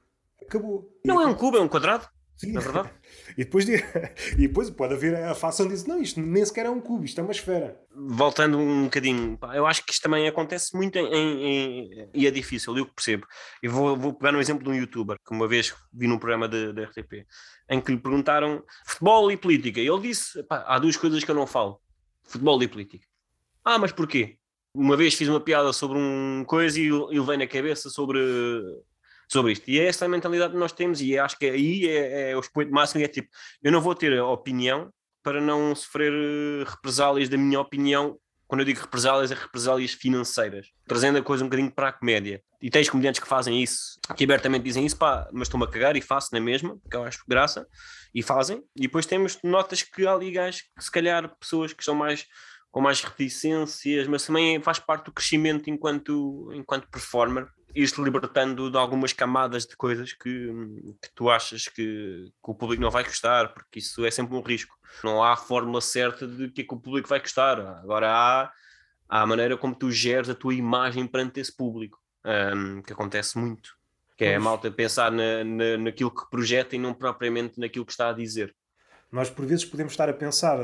[0.42, 0.90] acabou.
[1.04, 2.08] Não é um cubo, é um quadrado.
[2.36, 2.52] Sim.
[2.52, 2.90] Na verdade.
[3.36, 3.74] e, depois de...
[4.38, 7.20] e depois pode haver a fação diz não, isto nem sequer é um cubo, isto
[7.20, 7.78] é uma esfera.
[7.94, 12.74] Voltando um bocadinho, eu acho que isto também acontece muito em, em, e é difícil,
[12.78, 13.26] eu percebo.
[13.62, 16.48] E vou, vou pegar um exemplo de um youtuber que uma vez vi num programa
[16.48, 17.26] da RTP
[17.70, 19.80] em que lhe perguntaram futebol e política.
[19.80, 21.80] E ele disse: pá, há duas coisas que eu não falo:
[22.24, 23.06] futebol e política.
[23.64, 24.38] Ah, mas porquê?
[24.74, 28.20] Uma vez fiz uma piada sobre um coisa e ele vem na cabeça sobre
[29.30, 29.68] sobre isto.
[29.68, 32.40] E é essa a mentalidade que nós temos, e acho que aí é, é o
[32.40, 33.28] expoente máximo: é tipo,
[33.62, 34.90] eu não vou ter opinião
[35.22, 38.18] para não sofrer eh, represálias da minha opinião
[38.50, 42.42] quando eu digo represálias, é represálias financeiras, trazendo a coisa um bocadinho para a comédia.
[42.60, 45.96] E tens comediantes que fazem isso, que abertamente dizem isso, pá, mas estou-me a cagar
[45.96, 47.64] e faço na mesma, porque eu acho graça,
[48.12, 48.60] e fazem.
[48.74, 52.26] E depois temos notas que há ali que se calhar pessoas que são mais
[52.72, 58.76] com mais reticências, mas também faz parte do crescimento enquanto, enquanto performer, ir-te libertando de
[58.76, 60.52] algumas camadas de coisas que,
[61.00, 64.40] que tu achas que, que, o público não vai gostar, porque isso é sempre um
[64.40, 64.76] risco.
[65.04, 67.60] Não há fórmula certa de que, é que o público vai gostar.
[67.82, 68.52] Agora há,
[69.08, 73.38] há a maneira como tu geres a tua imagem perante esse público, um, que acontece
[73.38, 73.78] muito.
[74.16, 77.92] Que é a malta pensar na, na, naquilo que projeta e não propriamente naquilo que
[77.92, 78.54] está a dizer.
[79.10, 80.58] Nós, por vezes, podemos estar a pensar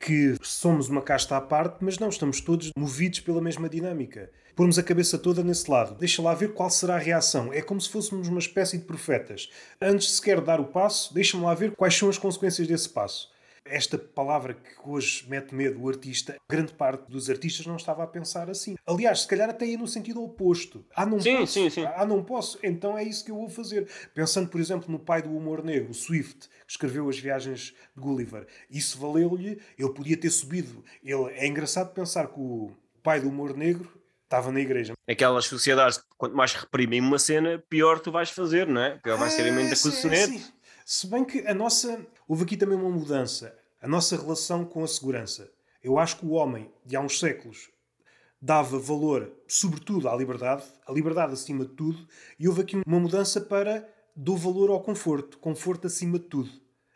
[0.00, 4.30] que somos uma casta à parte, mas não, estamos todos movidos pela mesma dinâmica.
[4.54, 5.96] Pormos a cabeça toda nesse lado.
[5.96, 7.52] Deixa lá ver qual será a reação.
[7.52, 9.50] É como se fôssemos uma espécie de profetas.
[9.80, 13.34] Antes de sequer dar o passo, deixa-me lá ver quais são as consequências desse passo.
[13.64, 18.06] Esta palavra que hoje mete medo o artista, grande parte dos artistas não estava a
[18.06, 18.76] pensar assim.
[18.86, 20.84] Aliás, se calhar até ia no sentido oposto.
[20.94, 21.52] Ah, não sim, posso.
[21.54, 21.84] Sim, sim.
[21.96, 22.58] Ah, não posso.
[22.62, 23.88] Então é isso que eu vou fazer.
[24.14, 28.00] Pensando, por exemplo, no pai do humor negro, o Swift, que escreveu as viagens de
[28.00, 28.46] Gulliver.
[28.70, 29.58] Isso valeu-lhe.
[29.78, 30.84] Ele podia ter subido.
[31.02, 32.70] Ele, é engraçado pensar que o
[33.02, 33.90] pai do humor negro
[34.34, 34.94] estava na igreja.
[35.08, 38.98] Aquelas sociedades, quanto mais reprimem uma cena, pior tu vais fazer, não é?
[38.98, 40.52] Pior vai ser a emenda com o soneto.
[40.84, 42.04] Se bem que a nossa.
[42.26, 43.56] Houve aqui também uma mudança.
[43.80, 45.50] A nossa relação com a segurança.
[45.82, 47.70] Eu acho que o homem, de há uns séculos,
[48.40, 52.06] dava valor, sobretudo, à liberdade, a liberdade acima de tudo,
[52.38, 56.50] e houve aqui uma mudança para dou valor ao conforto, conforto acima de tudo.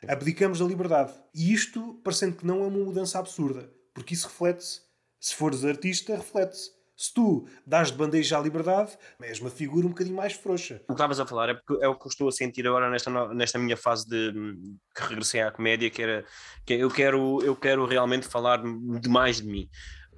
[0.07, 1.13] Abdicamos da liberdade.
[1.35, 4.83] E isto, parecendo que não, é uma mudança absurda, porque isso reflete-se.
[5.21, 6.78] Se fores artista, reflete-se.
[7.01, 10.83] Se tu dás de bandeja à liberdade, és uma figura um bocadinho mais frouxa.
[10.83, 13.33] O que estavas a falar é, é o que eu estou a sentir agora nesta,
[13.33, 14.33] nesta minha fase de
[14.93, 16.25] que regressei à comédia, que era
[16.67, 18.61] que eu quero, eu quero realmente falar
[19.01, 19.69] demais de mim.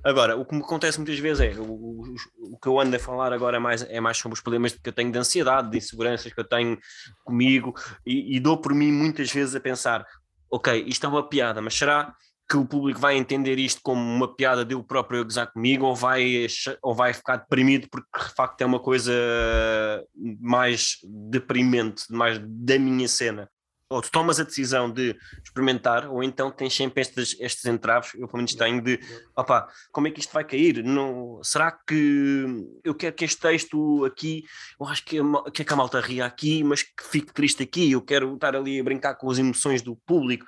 [0.03, 2.14] Agora, o que me acontece muitas vezes é o, o,
[2.55, 4.89] o, que eu ando a falar agora é mais, é mais sobre os problemas que
[4.89, 6.78] eu tenho de ansiedade, de inseguranças que eu tenho
[7.22, 7.74] comigo,
[8.07, 10.07] e, e dou por mim muitas vezes a pensar:
[10.51, 12.14] ok, isto é uma piada, mas será
[12.51, 15.86] que o público vai entender isto como uma piada de eu próprio a gozar comigo
[15.86, 16.48] ou vai,
[16.82, 19.12] ou vai ficar deprimido porque de facto é uma coisa
[20.40, 23.48] mais deprimente, mais da minha cena.
[23.88, 28.28] Ou tu tomas a decisão de experimentar, ou então tens sempre estes, estes entraves, eu
[28.28, 29.01] pelo menos tenho, de
[29.36, 30.84] opa, como é que isto vai cair?
[30.84, 32.46] Não, será que
[32.84, 34.44] eu quero que este texto aqui,
[34.80, 35.18] eu acho que,
[35.53, 38.78] que, que a malta ria aqui, mas que fique triste aqui, eu quero estar ali
[38.78, 40.46] a brincar com as emoções do público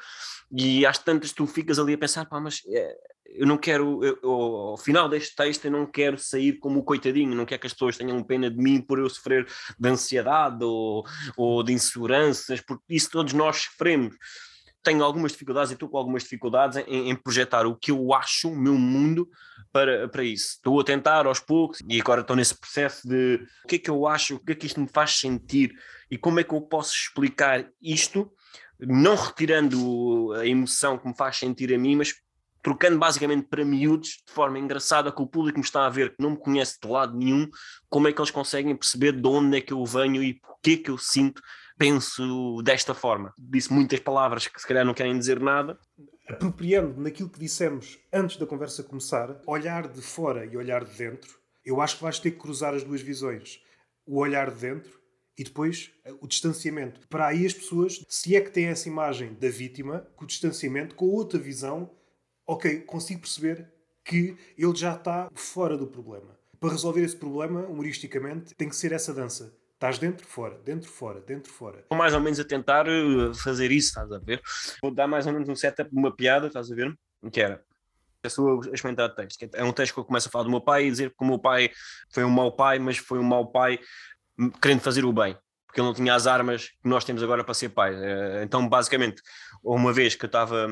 [0.52, 2.96] e às tantas tu ficas ali a pensar, pá, mas é,
[3.34, 7.34] eu não quero, eu, ao final deste texto, eu não quero sair como o coitadinho,
[7.34, 9.46] não quero que as pessoas tenham pena de mim por eu sofrer
[9.78, 11.04] de ansiedade ou,
[11.36, 14.14] ou de inseguranças, porque isso todos nós sofremos.
[14.82, 18.50] Tenho algumas dificuldades e estou com algumas dificuldades em, em, projetar o que eu acho,
[18.50, 19.30] o meu mundo,
[19.72, 20.56] para, para isso.
[20.56, 23.90] Estou a tentar aos poucos e agora estou nesse processo de o que é que
[23.90, 25.72] eu acho, o que é que isto me faz sentir
[26.10, 28.30] e como é que eu posso explicar isto
[28.86, 32.14] não retirando a emoção que me faz sentir a mim, mas
[32.62, 36.22] trocando basicamente para miúdos, de forma engraçada, que o público me está a ver, que
[36.22, 37.48] não me conhece de lado nenhum,
[37.88, 40.90] como é que eles conseguem perceber de onde é que eu venho e porquê que
[40.90, 41.42] eu sinto,
[41.76, 43.34] penso desta forma.
[43.36, 45.76] Disse muitas palavras que se calhar não querem dizer nada.
[46.28, 51.36] Apropriando naquilo que dissemos antes da conversa começar, olhar de fora e olhar de dentro,
[51.64, 53.60] eu acho que vais ter que cruzar as duas visões.
[54.06, 55.01] O olhar de dentro
[55.36, 57.06] e depois eh, o distanciamento.
[57.08, 60.94] Para aí as pessoas, se é que têm essa imagem da vítima, com o distanciamento,
[60.94, 61.90] com outra visão,
[62.46, 63.66] ok, consigo perceber
[64.04, 66.36] que ele já está fora do problema.
[66.60, 69.56] Para resolver esse problema, humoristicamente, tem que ser essa dança.
[69.74, 71.80] Estás dentro, fora, dentro, fora, dentro, fora.
[71.80, 74.40] Estou mais ou menos a tentar eh, fazer isso, estás a ver?
[74.80, 76.96] Vou dar mais ou menos um setup, uma piada, estás a ver?
[77.32, 77.64] Que era,
[78.22, 79.48] a sua experimentar texto.
[79.54, 81.24] É um texto que eu começo a falar do meu pai e dizer que o
[81.24, 81.70] meu pai
[82.10, 83.80] foi um mau pai, mas foi um mau pai
[84.60, 87.54] querendo fazer o bem, porque ele não tinha as armas que nós temos agora para
[87.54, 87.94] ser pai.
[87.94, 89.22] Eh, então, basicamente,
[89.62, 90.68] uma vez que eu estava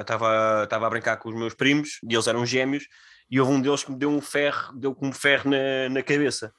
[0.00, 2.84] estava, estava a brincar com os meus primos e eles eram gêmeos
[3.30, 6.02] e houve um deles que me deu um ferro, deu com um ferro na, na
[6.02, 6.52] cabeça.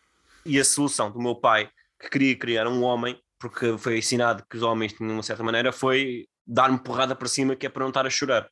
[0.46, 1.70] E a solução do meu pai,
[2.00, 5.72] que queria criar um homem, porque foi ensinado que os homens tinham uma certa maneira,
[5.72, 8.48] foi dar-me porrada para cima que é para não estar a chorar.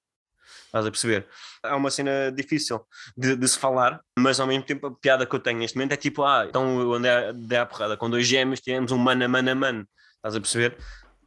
[0.69, 1.27] Estás a perceber?
[1.65, 2.79] É uma cena difícil
[3.17, 5.93] de, de, se falar, mas ao mesmo tempo a piada que eu tenho neste momento
[5.93, 9.25] é tipo, ah, então eu andei, andei à porrada com dois gêmeos, tivemos um mano
[9.25, 9.87] a mano a mano.
[10.17, 10.77] Estás a perceber?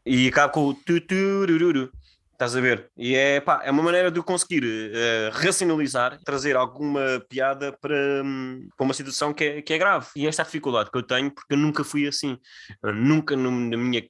[0.06, 1.90] E acaba com o tu-tu-ru-ru.
[2.32, 2.88] Estás a ver?
[2.96, 8.22] E é, pá, é uma maneira de eu conseguir uh, racionalizar, trazer alguma piada para,
[8.24, 10.06] um, para uma situação que é, que é grave.
[10.14, 12.38] E esta é a dificuldade que eu tenho, porque eu nunca fui assim.
[12.82, 14.02] Eu nunca no, na minha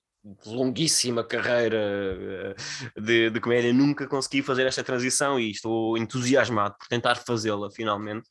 [0.47, 2.55] longuíssima carreira eh,
[3.01, 8.29] de, de comédia, nunca consegui fazer esta transição e estou entusiasmado por tentar fazê-la finalmente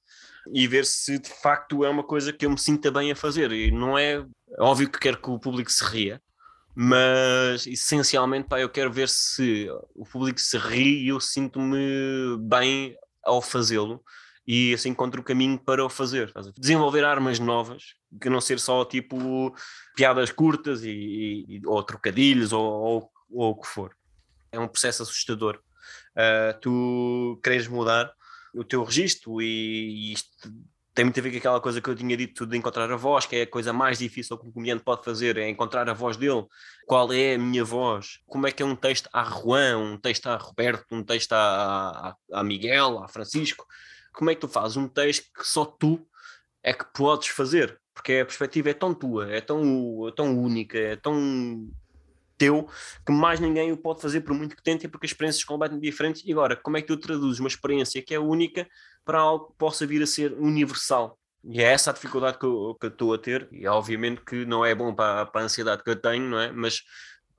[0.54, 3.52] e ver se de facto é uma coisa que eu me sinta bem a fazer.
[3.52, 4.26] E não é
[4.58, 6.22] óbvio que quero que o público se ria,
[6.74, 12.96] mas essencialmente pá, eu quero ver se o público se ri e eu sinto-me bem
[13.24, 14.02] ao fazê-lo
[14.46, 16.32] e assim encontro o caminho para o fazer.
[16.58, 19.56] Desenvolver armas novas, que não ser só tipo
[19.96, 23.96] piadas curtas e, e ou trocadilhos ou, ou, ou, o que for.
[24.52, 25.60] É um processo assustador.
[26.12, 28.12] Uh, tu queres mudar
[28.54, 30.52] o teu registro e, e isto
[30.94, 33.26] tem muito a ver com aquela coisa que eu tinha dito de encontrar a voz,
[33.26, 36.18] que é a coisa mais difícil que um comediante pode fazer, é encontrar a voz
[36.18, 36.46] dele.
[36.86, 38.20] Qual é a minha voz?
[38.28, 42.10] Como é que é um texto a Juan, um texto a Roberto, um texto a,
[42.34, 43.66] a, a Miguel, a Francisco?
[44.14, 46.06] Como é que tu fazes um texto que só tu
[46.64, 47.80] é que podes fazer?
[47.94, 51.70] Porque a perspectiva é tão tua, é tão, é tão única, é tão
[52.38, 52.68] teu
[53.06, 56.24] que mais ninguém o pode fazer por muito que tente, porque as experiências completamente diferentes.
[56.26, 58.68] E agora, como é que tu traduzes uma experiência que é única
[59.06, 61.20] para algo que possa vir a ser universal?
[61.44, 64.46] E é essa a dificuldade que eu, que eu estou a ter, e obviamente que
[64.46, 66.52] não é bom para, para a ansiedade que eu tenho, não é?
[66.52, 66.82] Mas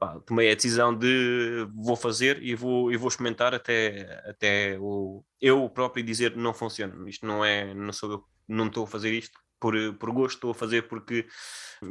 [0.02, 5.24] pá, tomei a decisão de vou fazer e vou, e vou experimentar até, até o,
[5.40, 7.08] eu próprio dizer não funciona.
[7.08, 10.50] Isto não é, não sou eu, não estou a fazer isto por, por gosto, estou
[10.50, 11.24] a fazer porque,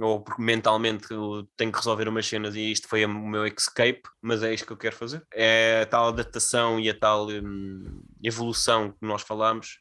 [0.01, 1.07] ou porque mentalmente
[1.55, 4.73] tenho que resolver umas cenas e isto foi o meu escape, mas é isto que
[4.73, 5.25] eu quero fazer.
[5.33, 9.79] É a tal adaptação e a tal hum, evolução que nós falamos,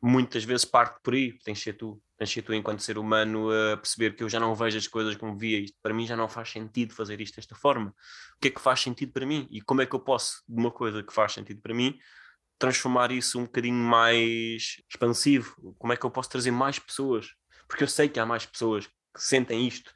[0.00, 2.00] muitas vezes parte por aí, tens de ser tu.
[2.42, 5.58] Tu, enquanto ser humano, a perceber que eu já não vejo as coisas como via.
[5.58, 7.90] Isto para mim já não faz sentido fazer isto desta forma.
[7.90, 9.48] O que é que faz sentido para mim?
[9.50, 11.98] E como é que eu posso, de uma coisa que faz sentido para mim,
[12.58, 15.74] transformar isso um bocadinho mais expansivo?
[15.78, 17.28] Como é que eu posso trazer mais pessoas?
[17.68, 19.92] Porque eu sei que há mais pessoas que sentem isto,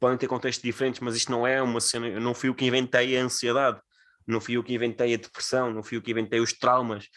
[0.00, 2.08] podem ter contextos diferentes, mas isto não é uma cena.
[2.08, 3.80] Eu não fui o que inventei a ansiedade,
[4.26, 7.08] não fui eu que inventei a depressão, não fui eu que inventei os traumas.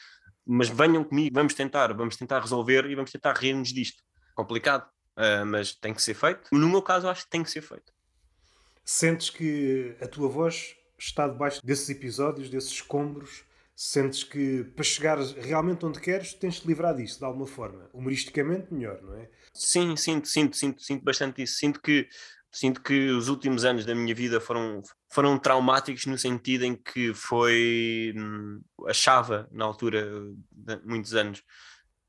[0.45, 4.01] Mas venham comigo, vamos tentar, vamos tentar resolver e vamos tentar rir-nos disto.
[4.37, 6.49] Complicado, uh, mas tem que ser feito.
[6.51, 7.91] No meu caso, acho que tem que ser feito.
[8.85, 13.43] Sentes que a tua voz está debaixo desses episódios, desses escombros
[13.79, 18.73] Sentes que para chegar realmente onde queres tens de livrar disso de alguma forma, humoristicamente
[18.73, 19.29] melhor, não é?
[19.53, 21.57] Sim, sinto, sinto, sinto, sinto bastante isso.
[21.57, 22.09] Sinto que
[22.51, 24.81] sinto que os últimos anos da minha vida foram,
[25.11, 30.09] foram traumáticos no sentido em que foi hum, achava na altura
[30.83, 31.43] muitos anos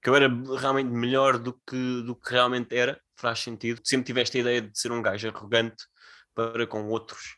[0.02, 0.28] que eu era
[0.60, 3.80] realmente melhor do que, do que realmente era, faz sentido.
[3.84, 5.84] Sempre tiveste a ideia de ser um gajo arrogante
[6.38, 7.36] para com outros,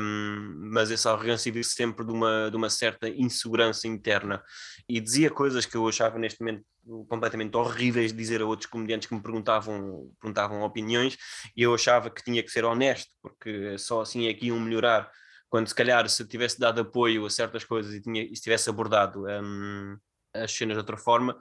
[0.00, 4.42] um, mas essa arrogância veio sempre de uma, de uma certa insegurança interna
[4.88, 6.64] e dizia coisas que eu achava neste momento
[7.08, 11.18] completamente horríveis de dizer a outros comediantes que me perguntavam, perguntavam opiniões
[11.54, 15.10] e eu achava que tinha que ser honesto, porque só assim é que iam melhorar.
[15.50, 18.70] Quando se calhar se tivesse dado apoio a certas coisas e, tinha, e se tivesse
[18.70, 19.98] abordado um,
[20.34, 21.36] as cenas de outra forma,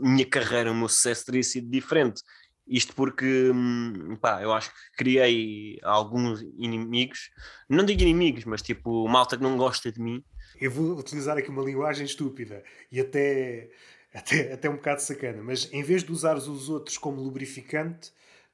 [0.00, 2.22] minha carreira, o meu sucesso teria sido diferente.
[2.66, 7.30] Isto porque, hum, pá, eu acho que criei alguns inimigos,
[7.68, 10.22] não digo inimigos, mas tipo, malta que não gosta de mim.
[10.60, 12.62] Eu vou utilizar aqui uma linguagem estúpida
[12.92, 13.70] e até,
[14.12, 18.12] até, até um bocado sacana, mas em vez de usares os outros como lubrificante,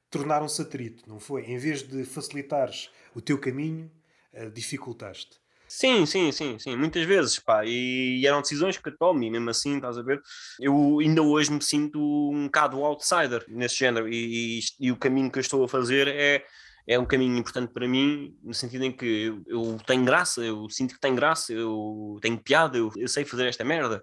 [0.09, 1.43] tornaram-se atrito, não foi?
[1.43, 3.91] Em vez de facilitares o teu caminho,
[4.31, 5.39] eh, dificultaste.
[5.77, 9.49] Sim, sim, sim, sim, muitas vezes, pá, e, e eram decisões que tomo, e mesmo
[9.49, 10.21] assim, estás a ver,
[10.57, 15.29] eu ainda hoje me sinto um bocado outsider nesse género, e, e, e o caminho
[15.29, 16.45] que eu estou a fazer é,
[16.87, 20.69] é um caminho importante para mim, no sentido em que eu, eu tenho graça, eu
[20.69, 24.01] sinto que tenho graça, eu tenho piada, eu, eu sei fazer esta merda.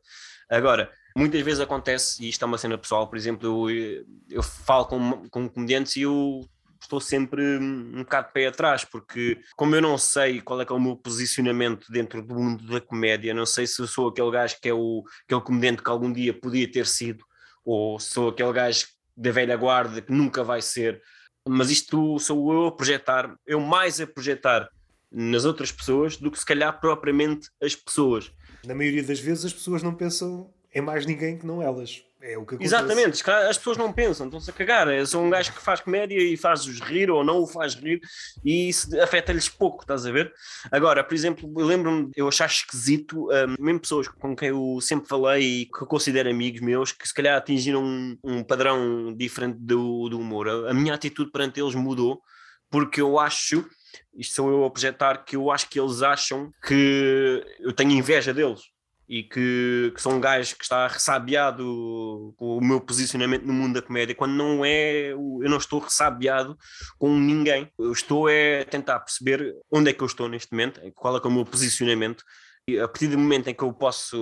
[0.51, 4.85] Agora, muitas vezes acontece, e isto é uma cena pessoal, por exemplo, eu, eu falo
[4.85, 6.43] com, com comediantes e eu
[6.83, 10.72] estou sempre um bocado de pé atrás, porque como eu não sei qual é, é
[10.72, 14.68] o meu posicionamento dentro do mundo da comédia, não sei se sou aquele gajo que
[14.68, 17.24] é o aquele comediante que algum dia podia ter sido,
[17.64, 21.01] ou sou aquele gajo da velha guarda que nunca vai ser,
[21.47, 24.68] mas isto sou eu a projetar, eu mais a projetar
[25.11, 28.33] nas outras pessoas do que se calhar propriamente as pessoas.
[28.64, 32.03] Na maioria das vezes as pessoas não pensam em mais ninguém que não elas.
[32.25, 32.57] É o que.
[32.61, 34.87] Exatamente, as pessoas não pensam, estão-se a cagar.
[35.07, 38.01] Sou um gajo que faz comédia e faz-os rir ou não o faz rir
[38.45, 40.33] e isso afeta-lhes pouco, estás a ver?
[40.70, 45.09] Agora, por exemplo, eu lembro-me, eu achar esquisito, um, mesmo pessoas com quem eu sempre
[45.09, 49.59] falei e que eu considero amigos meus, que se calhar atingiram um, um padrão diferente
[49.59, 50.49] do, do humor.
[50.49, 52.23] A, a minha atitude perante eles mudou
[52.70, 53.68] porque eu acho
[54.14, 58.33] isto sou eu a projetar que eu acho que eles acham que eu tenho inveja
[58.33, 58.72] deles
[59.13, 63.75] e que, que sou um gajo que está ressabiado com o meu posicionamento no mundo
[63.75, 66.57] da comédia, quando não é, eu não estou ressabiado
[66.99, 67.71] com ninguém.
[67.79, 71.21] Eu estou é a tentar perceber onde é que eu estou neste momento, qual é,
[71.23, 72.25] é o meu posicionamento.
[72.67, 74.17] E a partir do momento em que eu posso,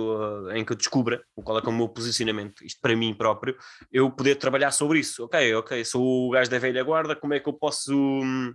[0.53, 3.55] em que eu descubra qual é, é o meu posicionamento, isto para mim próprio,
[3.93, 5.23] eu poder trabalhar sobre isso.
[5.23, 8.53] Ok, ok, sou o gajo da velha guarda, como é que eu posso hum,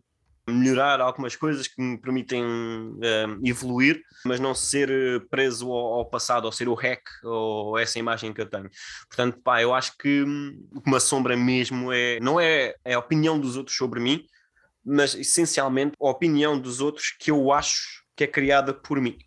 [0.49, 6.07] melhorar algumas coisas que me permitem uh, evoluir, mas não ser eh, preso ao, ao,
[6.07, 8.71] passado, ou ser o hack, ou essa imagem que eu tenho.
[9.09, 13.57] Portanto, pá, eu acho que me assombra mesmo é, não é, é a opinião dos
[13.57, 14.25] outros sobre mim,
[14.85, 19.19] mas essencialmente a opinião dos outros que eu acho que é criada por mim.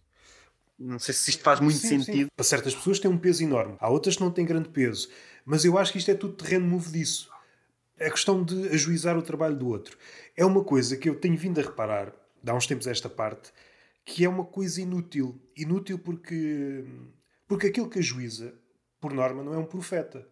[0.78, 2.28] Não sei se isto faz muito sim, sentido.
[2.28, 2.36] Sim.
[2.36, 5.10] Para certas pessoas tem um peso enorme, há outras que não têm grande peso,
[5.46, 7.30] mas eu acho que isto é tudo terreno movediço.
[8.00, 9.98] A questão de ajuizar o trabalho do outro
[10.36, 12.14] é uma coisa que eu tenho vindo a reparar,
[12.48, 13.52] há uns tempos esta parte,
[14.06, 15.38] que é uma coisa inútil.
[15.56, 16.86] Inútil porque,
[17.46, 18.54] porque aquele que ajuiza,
[19.02, 20.26] por norma, não é um profeta.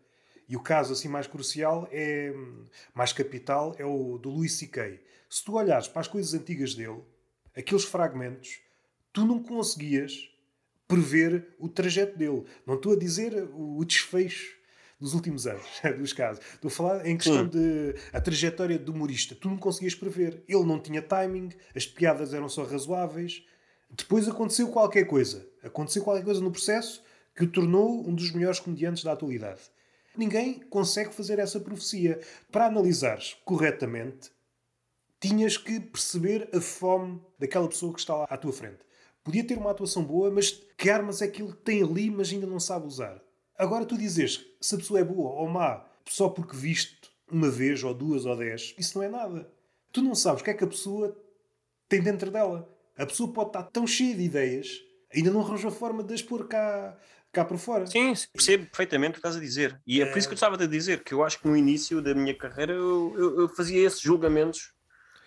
[0.48, 2.34] E o caso assim mais crucial é
[2.94, 5.02] mais capital é o do Louis C.K.
[5.30, 7.04] Se tu olhares para as coisas antigas dele,
[7.54, 8.62] aqueles fragmentos,
[9.12, 10.30] tu não conseguias
[10.88, 12.46] prever o trajeto dele.
[12.66, 14.56] Não estou a dizer o desfecho
[15.00, 15.66] dos últimos anos,
[15.98, 16.44] dos casos.
[16.54, 17.50] Estou a falar em questão Sim.
[17.50, 19.36] de a trajetória do humorista.
[19.36, 20.44] Tu não conseguias prever.
[20.48, 23.44] Ele não tinha timing, as piadas eram só razoáveis.
[23.90, 25.48] Depois aconteceu qualquer coisa.
[25.64, 27.04] Aconteceu qualquer coisa no processo
[27.36, 29.62] que o tornou um dos melhores comediantes da atualidade.
[30.18, 32.20] Ninguém consegue fazer essa profecia.
[32.52, 34.32] Para analisares corretamente,
[35.20, 38.80] tinhas que perceber a fome daquela pessoa que está lá à tua frente.
[39.24, 42.48] Podia ter uma atuação boa, mas que armas é aquilo que tem ali, mas ainda
[42.48, 43.22] não sabe usar?
[43.58, 47.84] Agora tu dizes se a pessoa é boa ou má só porque viste uma vez
[47.84, 49.50] ou duas ou dez, isso não é nada.
[49.92, 51.18] Tu não sabes o que é que a pessoa
[51.90, 52.70] tem dentro dela.
[52.98, 54.80] A pessoa pode estar tão cheia de ideias,
[55.14, 56.98] ainda não arranjou a forma de as pôr cá,
[57.32, 57.88] cá para fora.
[57.88, 59.80] Sim, percebo perfeitamente o que estás a dizer.
[59.86, 60.06] E é, é...
[60.08, 62.36] por isso que eu estava a dizer, que eu acho que no início da minha
[62.36, 64.72] carreira eu, eu, eu fazia esses julgamentos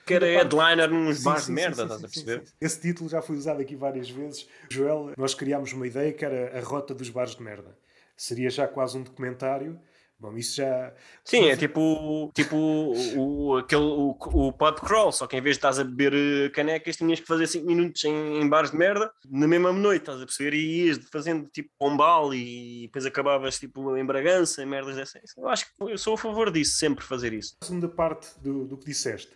[0.07, 2.45] que era headliner nos sim, bares sim, de merda, sim, estás a perceber?
[2.61, 4.49] Esse título já foi usado aqui várias vezes.
[4.69, 7.77] Joel, nós criámos uma ideia que era a rota dos bares de merda
[8.21, 9.81] seria já quase um documentário.
[10.19, 10.93] Bom, isso já.
[11.25, 15.61] Sim, é tipo, tipo o, aquele, o, o pub crawl, só que em vez de
[15.61, 19.11] estás a beber eh, canecas, tinhas que fazer 5 minutos em, em, bares de merda
[19.31, 20.55] na mesma noite, estás a perceber?
[20.55, 25.35] E ias fazendo tipo pombal e depois acabavas tipo em Bragança, merdas dessas.
[25.39, 27.57] Eu acho que eu sou a favor disso, sempre fazer isso.
[27.63, 29.33] A segunda parte do, do que disseste.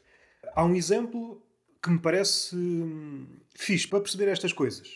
[0.55, 1.43] Há um exemplo
[1.83, 3.27] que me parece hum,
[3.57, 4.87] fixe para perceber estas coisas.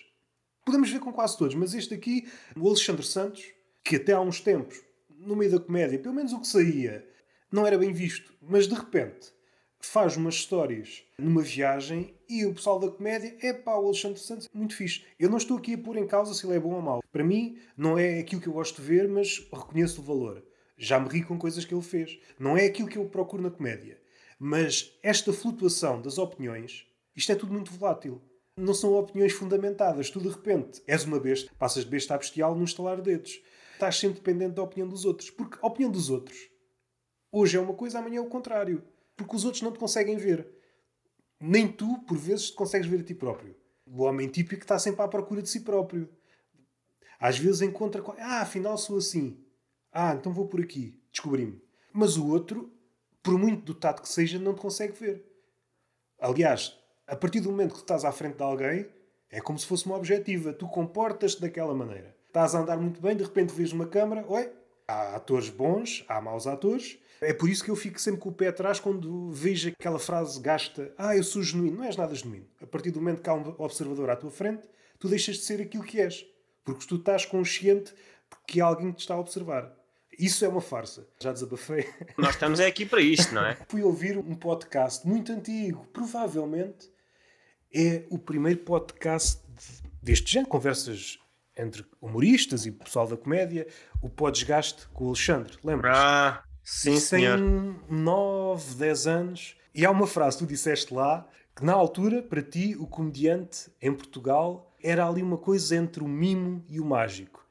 [0.67, 3.58] Podemos ver com quase todos, mas este aqui, o Alexandre Santos
[3.89, 7.09] que até há uns tempos, no meio da comédia, pelo menos o que saía,
[7.51, 9.33] não era bem visto, mas de repente
[9.81, 14.47] faz umas histórias numa viagem e o pessoal da comédia é pá, o Alexandre Santos,
[14.53, 15.07] muito fixe.
[15.19, 17.03] Eu não estou aqui a pôr em causa se ele é bom ou mau.
[17.11, 20.45] Para mim, não é aquilo que eu gosto de ver, mas reconheço o valor.
[20.77, 22.19] Já me ri com coisas que ele fez.
[22.39, 23.99] Não é aquilo que eu procuro na comédia.
[24.39, 26.87] Mas esta flutuação das opiniões,
[27.17, 28.21] isto é tudo muito volátil.
[28.55, 30.11] Não são opiniões fundamentadas.
[30.11, 33.41] Tu, de repente, és uma besta, passas de besta a bestial num estalar de dedos
[33.79, 35.31] estás sempre dependente da opinião dos outros.
[35.31, 36.37] Porque a opinião dos outros
[37.31, 38.85] hoje é uma coisa, amanhã é o contrário.
[39.17, 40.47] Porque os outros não te conseguem ver.
[41.41, 43.57] Nem tu, por vezes, te consegues ver a ti próprio.
[43.87, 46.09] O homem típico está sempre à procura de si próprio.
[47.19, 48.03] Às vezes encontra.
[48.19, 49.45] Ah, afinal sou assim.
[49.93, 51.01] Ah, então vou por aqui.
[51.11, 51.61] Descobri-me.
[51.93, 52.73] Mas o outro,
[53.23, 55.25] por muito dotado que seja, não te consegue ver.
[56.21, 56.77] Aliás,
[57.07, 58.89] a partir do momento que estás à frente de alguém,
[59.31, 60.53] é como se fosse uma objetiva.
[60.53, 64.49] Tu comportas-te daquela maneira estás a andar muito bem, de repente vês uma câmara, oi,
[64.87, 66.97] há atores bons, há maus atores.
[67.21, 70.41] É por isso que eu fico sempre com o pé atrás quando vejo aquela frase
[70.41, 71.79] gasta, ah, eu sou genuíno.
[71.79, 72.47] Não és nada genuíno.
[72.63, 74.69] A partir do momento que há um observador à tua frente,
[75.01, 76.25] tu deixas de ser aquilo que és.
[76.65, 79.75] Porque tu estás consciente de que alguém te está a observar.
[80.17, 81.09] Isso é uma farsa.
[81.21, 81.89] Já desabafei.
[82.17, 83.57] Nós estamos é aqui para isto, não é?
[83.67, 85.89] Fui ouvir um podcast muito antigo.
[85.93, 86.89] Provavelmente
[87.75, 89.43] é o primeiro podcast
[90.01, 90.51] deste género.
[90.51, 91.19] Conversas
[91.59, 93.67] entre humoristas e pessoal da comédia,
[94.01, 95.97] o pó desgaste com o Alexandre, lembras?
[95.97, 97.39] Ah, sim, Isso senhor.
[97.39, 99.57] Tem 9, 10 anos.
[99.75, 103.93] E há uma frase, tu disseste lá, que na altura, para ti, o comediante em
[103.93, 107.45] Portugal era ali uma coisa entre o mimo e o mágico.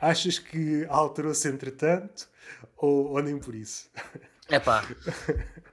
[0.00, 2.28] Achas que alterou-se entretanto
[2.76, 3.90] ou, ou nem por isso?
[4.50, 4.82] É pá,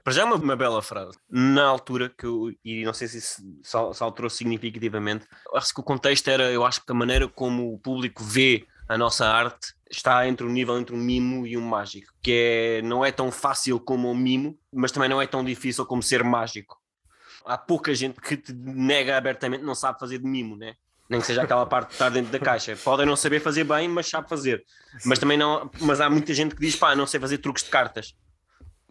[0.04, 1.18] para já é uma, uma, bela frase.
[1.30, 5.82] Na altura, que eu, e não sei se isso se alterou significativamente, acho que o
[5.82, 10.26] contexto era, eu acho que a maneira como o público vê a nossa arte está
[10.28, 13.80] entre o nível entre um mimo e um mágico, que é, não é tão fácil
[13.80, 16.76] como um mimo, mas também não é tão difícil como ser mágico.
[17.44, 20.74] Há pouca gente que te nega abertamente não sabe fazer de mimo, né?
[21.08, 22.76] Nem que seja aquela parte de estar dentro da caixa.
[22.76, 24.64] Podem não saber fazer bem, mas sabe fazer.
[25.04, 25.70] Mas também não.
[25.80, 28.14] Mas há muita gente que diz, pá, não sei fazer truques de cartas.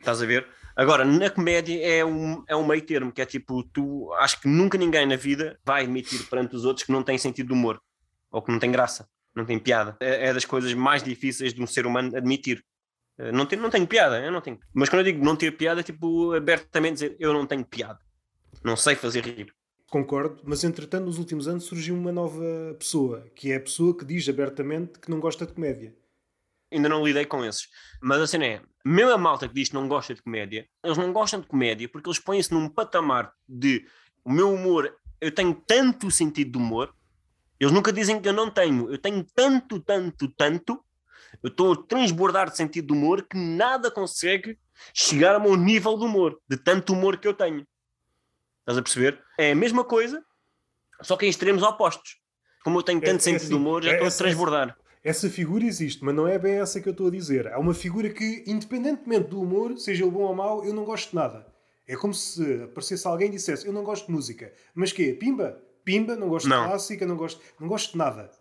[0.05, 0.47] Estás a ver?
[0.75, 4.47] Agora, na comédia é um, é um meio termo, que é tipo, tu acho que
[4.47, 7.81] nunca ninguém na vida vai admitir perante os outros que não tem sentido de humor.
[8.29, 9.97] Ou que não tem graça, não tem piada.
[9.99, 12.63] É, é das coisas mais difíceis de um ser humano admitir.
[13.17, 14.59] Eh, não, tem, não tenho piada, eu não tenho.
[14.75, 17.97] Mas quando eu digo não ter piada, é tipo abertamente dizer eu não tenho piada.
[18.63, 19.51] Não sei fazer rir.
[19.89, 24.05] Concordo, mas entretanto, nos últimos anos surgiu uma nova pessoa, que é a pessoa que
[24.05, 25.95] diz abertamente que não gosta de comédia.
[26.75, 27.69] Ainda não lidei com esses.
[28.01, 30.97] Mas a cena é, mesmo a malta que diz que não gosta de comédia, eles
[30.97, 33.87] não gostam de comédia porque eles põem-se num patamar de
[34.25, 36.93] o meu humor, eu tenho tanto sentido de humor,
[37.59, 40.83] eles nunca dizem que eu não tenho, eu tenho tanto, tanto, tanto,
[41.41, 44.57] eu estou a transbordar de sentido de humor que nada consegue
[44.93, 47.65] chegar ao meu nível de humor, de tanto humor que eu tenho.
[48.59, 49.23] Estás a perceber?
[49.37, 50.23] É a mesma coisa,
[51.01, 52.17] só que em extremos opostos.
[52.63, 54.77] Como eu tenho tanto é, é sentido assim, de humor, já é, estou a transbordar.
[55.05, 57.47] Essa, figura existe, mas não é bem essa que eu estou a dizer.
[57.53, 61.11] Há uma figura que, independentemente do humor, seja ele bom ou mau, eu não gosto
[61.11, 61.45] de nada.
[61.87, 64.51] É como se aparecesse alguém e dissesse: Eu não gosto de música.
[64.73, 65.13] Mas quê?
[65.13, 65.61] Pimba?
[65.83, 66.63] Pimba, não gosto não.
[66.63, 68.31] de clássica, não gosto, não gosto de nada.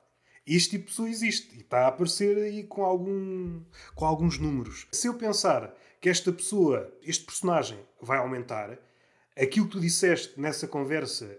[0.46, 3.60] Este tipo de pessoa existe e está a aparecer aí com, algum,
[3.94, 4.86] com alguns números.
[4.90, 8.78] Se eu pensar que esta pessoa, este personagem, vai aumentar,
[9.36, 11.38] aquilo que tu disseste nessa conversa,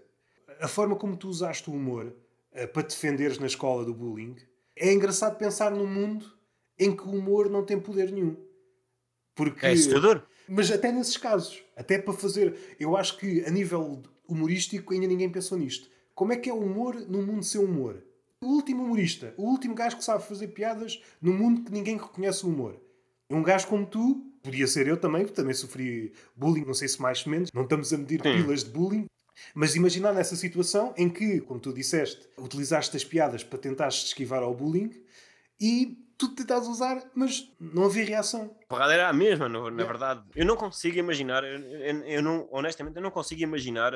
[0.60, 2.06] a forma como tu usaste o humor
[2.52, 4.36] uh, para defenderes na escola do bullying,
[4.76, 6.26] é engraçado pensar num mundo
[6.78, 8.36] em que o humor não tem poder nenhum.
[9.34, 10.22] Porque, é assustador.
[10.48, 12.56] Mas até nesses casos, até para fazer.
[12.78, 15.88] Eu acho que a nível humorístico ainda ninguém pensou nisto.
[16.14, 18.02] Como é que é o humor no mundo sem humor?
[18.42, 22.44] O último humorista, o último gajo que sabe fazer piadas no mundo que ninguém reconhece
[22.44, 22.80] o humor.
[23.30, 27.02] Um gajo como tu, Podia ser eu também, que também sofri bullying, não sei se
[27.02, 28.36] mais ou menos, não estamos a medir Sim.
[28.36, 29.06] pilas de bullying.
[29.54, 34.42] Mas imaginar nessa situação em que, como tu disseste, utilizaste as piadas para tentar esquivar
[34.42, 34.90] ao bullying
[35.60, 38.56] e tu tentaste usar, mas não havia reação.
[38.64, 40.22] A porrada era a mesma, na, na verdade.
[40.34, 43.92] Eu não consigo imaginar, eu, eu, eu, não, honestamente, eu não consigo imaginar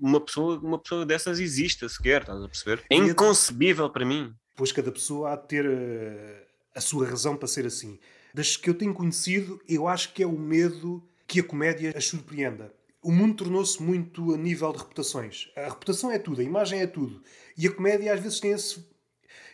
[0.00, 2.84] uma pessoa, uma pessoa dessas exista sequer, estás a perceber?
[2.88, 4.32] É inconcebível para mim.
[4.56, 7.98] Pois cada pessoa há de ter a, eh, a sua razão para ser assim
[8.34, 12.06] das que eu tenho conhecido, eu acho que é o medo que a comédia as
[12.06, 12.74] surpreenda.
[13.04, 15.50] O mundo tornou-se muito a nível de reputações.
[15.54, 17.22] A reputação é tudo, a imagem é tudo.
[17.54, 18.82] E a comédia às vezes tem esse,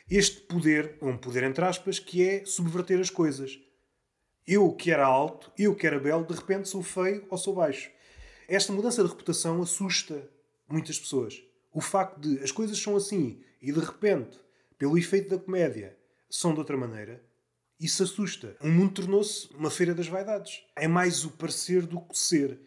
[0.08, 3.58] este poder, um poder entre aspas, que é subverter as coisas.
[4.46, 7.90] Eu que era alto, eu que era belo, de repente sou feio ou sou baixo.
[8.46, 10.30] Esta mudança de reputação assusta
[10.68, 11.42] muitas pessoas.
[11.72, 14.38] O facto de as coisas são assim e de repente,
[14.78, 15.98] pelo efeito da comédia,
[16.30, 17.20] são de outra maneira,
[17.80, 18.56] isso assusta.
[18.60, 20.62] O mundo tornou-se uma feira das vaidades.
[20.76, 22.60] É mais o parecer do que o ser.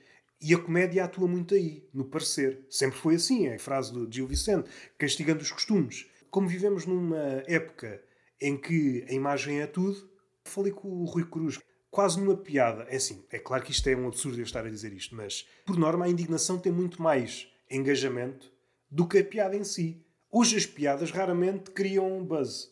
[0.44, 2.66] E a comédia atua muito aí, no parecer.
[2.70, 6.06] Sempre foi assim, é a frase do Gil Vicente, castigando os costumes.
[6.30, 8.04] Como vivemos numa época
[8.42, 10.06] em que a imagem é tudo,
[10.44, 12.84] falei com o Rui Cruz, quase numa piada.
[12.90, 15.48] É assim, é claro que isto é um absurdo eu estar a dizer isto, mas
[15.66, 18.52] por norma a indignação tem muito mais engajamento
[18.92, 20.06] do que a piada em si.
[20.30, 22.70] Hoje as piadas raramente criam um buzz.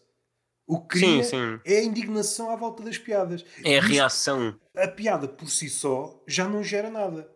[0.67, 1.59] O que cria sim, sim.
[1.63, 3.45] é a indignação à volta das piadas.
[3.63, 4.59] É a reação.
[4.76, 7.30] A piada por si só já não gera nada.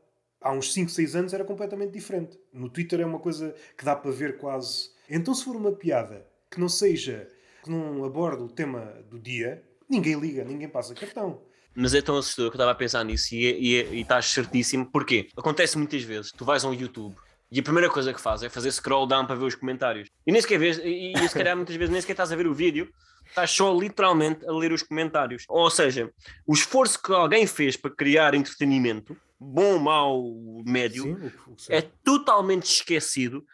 [0.46, 2.40] Há uns 5, 6 anos era completamente diferente.
[2.54, 4.92] No Twitter é uma coisa que dá para ver quase.
[5.10, 7.28] Então, se for uma piada que não seja,
[7.64, 11.42] que não aborde o tema do dia, ninguém liga, ninguém passa cartão.
[11.74, 14.86] Mas é tão assustador que eu estava a pensar nisso e, e, e estás certíssimo.
[14.86, 15.30] Porquê?
[15.36, 16.32] Acontece muitas vezes.
[16.32, 17.16] Tu vais ao YouTube
[17.52, 20.10] e a primeira coisa que faz é fazer scroll down para ver os comentários.
[20.28, 22.46] E nem sequer vês, e, e se calhar muitas vezes nem sequer estás a ver
[22.46, 22.88] o vídeo,
[23.28, 25.44] estás só literalmente a ler os comentários.
[25.48, 26.12] Ou seja,
[26.46, 33.46] o esforço que alguém fez para criar entretenimento, bom, mau, médio, Sim, é totalmente esquecido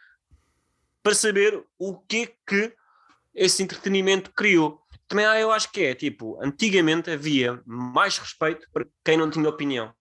[1.02, 2.74] para saber o que é que
[3.34, 4.80] esse entretenimento criou.
[5.08, 9.92] Também eu acho que é, tipo, antigamente havia mais respeito para quem não tinha opinião.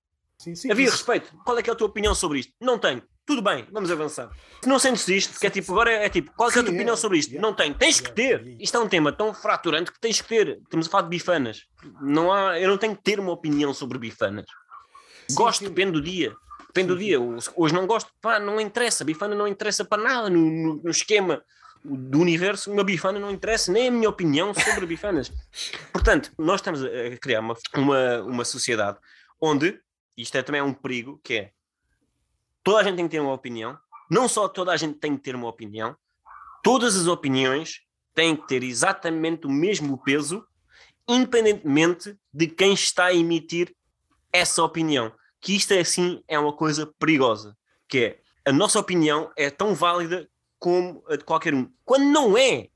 [0.41, 0.97] Sim, sim, havia isso.
[0.97, 1.31] respeito.
[1.45, 2.53] Qual é que é a tua opinião sobre isto?
[2.59, 3.03] Não tenho.
[3.25, 4.31] Tudo bem, vamos avançar.
[4.61, 6.95] Se não sentes isto, que é tipo, agora é tipo, qual é a tua opinião
[6.95, 6.97] é.
[6.97, 7.39] sobre isto?
[7.39, 8.55] Não tenho, tens que ter.
[8.59, 10.59] Isto é um tema tão fraturante que tens que ter.
[10.63, 11.65] Estamos a falar de bifanas.
[12.01, 14.47] Não há, eu não tenho que ter uma opinião sobre bifanas.
[15.33, 16.33] Gosto, depende do dia.
[16.67, 17.19] Depende do dia.
[17.55, 19.05] Hoje não gosto, pá, não interessa.
[19.05, 21.43] Bifana não interessa para nada no, no, no esquema
[21.83, 25.31] do universo, uma bifana não interessa, nem a minha opinião sobre bifanas.
[25.91, 28.97] Portanto, nós estamos a criar uma, uma, uma sociedade
[29.39, 29.79] onde,
[30.17, 31.51] isto é também um perigo, que é
[32.63, 33.77] toda a gente tem que ter uma opinião.
[34.09, 35.95] Não só toda a gente tem que ter uma opinião,
[36.63, 37.81] todas as opiniões
[38.13, 40.45] têm que ter exatamente o mesmo peso,
[41.07, 43.75] independentemente de quem está a emitir
[44.31, 45.11] essa opinião.
[45.39, 47.57] Que isto é assim é uma coisa perigosa,
[47.87, 51.71] que é a nossa opinião é tão válida como a de qualquer um.
[51.83, 52.67] Quando não é.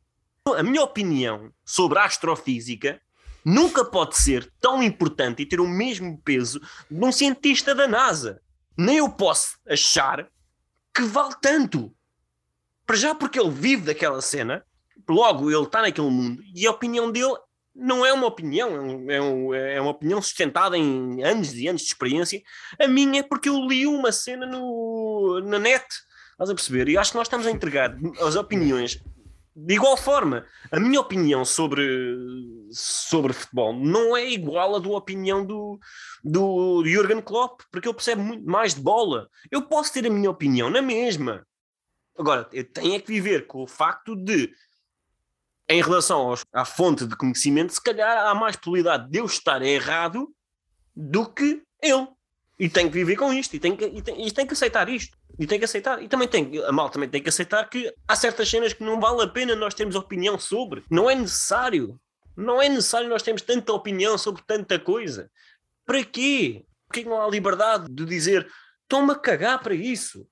[0.55, 3.01] A minha opinião sobre astrofísica
[3.45, 8.41] nunca pode ser tão importante e ter o mesmo peso de um cientista da NASA.
[8.75, 10.27] Nem eu posso achar
[10.93, 11.93] que vale tanto.
[12.85, 14.65] Para já porque ele vive daquela cena,
[15.07, 17.35] logo ele está naquele mundo e a opinião dele
[17.75, 21.87] não é uma opinião, é, um, é, uma opinião sustentada em anos e anos de
[21.87, 22.41] experiência.
[22.79, 25.85] A minha é porque eu li uma cena no, na net,
[26.31, 26.87] estás a perceber?
[26.87, 29.03] E acho que nós estamos a entregar as opiniões
[29.55, 30.45] de igual forma.
[30.71, 31.81] A minha opinião sobre,
[32.71, 35.79] sobre futebol não é igual à da opinião do,
[36.23, 39.29] do Jurgen Klopp, porque ele percebe muito mais de bola.
[39.49, 41.47] Eu posso ter a minha opinião na mesma.
[42.17, 44.51] Agora, eu tenho é que viver com o facto de
[45.67, 49.61] em relação aos, à fonte de conhecimento, se calhar há mais probabilidade de eu estar
[49.61, 50.31] errado
[50.95, 52.07] do que ele.
[52.57, 54.87] E tenho que viver com isto, e tenho que, e tenho, e tenho que aceitar
[54.87, 55.17] isto.
[55.37, 56.01] E tenho que aceitar.
[56.01, 58.99] E também tem, a mal também tem que aceitar que há certas cenas que não
[58.99, 60.83] vale a pena nós termos opinião sobre.
[60.89, 61.99] Não é necessário.
[62.35, 65.29] Não é necessário nós termos tanta opinião sobre tanta coisa.
[65.85, 66.65] Para quê?
[66.87, 68.47] Porquê não há liberdade de dizer
[68.83, 70.27] estou-me a cagar para isso?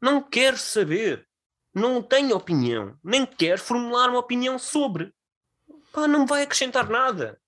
[0.00, 1.28] Não quero saber
[1.74, 5.12] não tenho opinião, nem quer formular uma opinião sobre.
[5.92, 7.40] Pá, não vai acrescentar nada.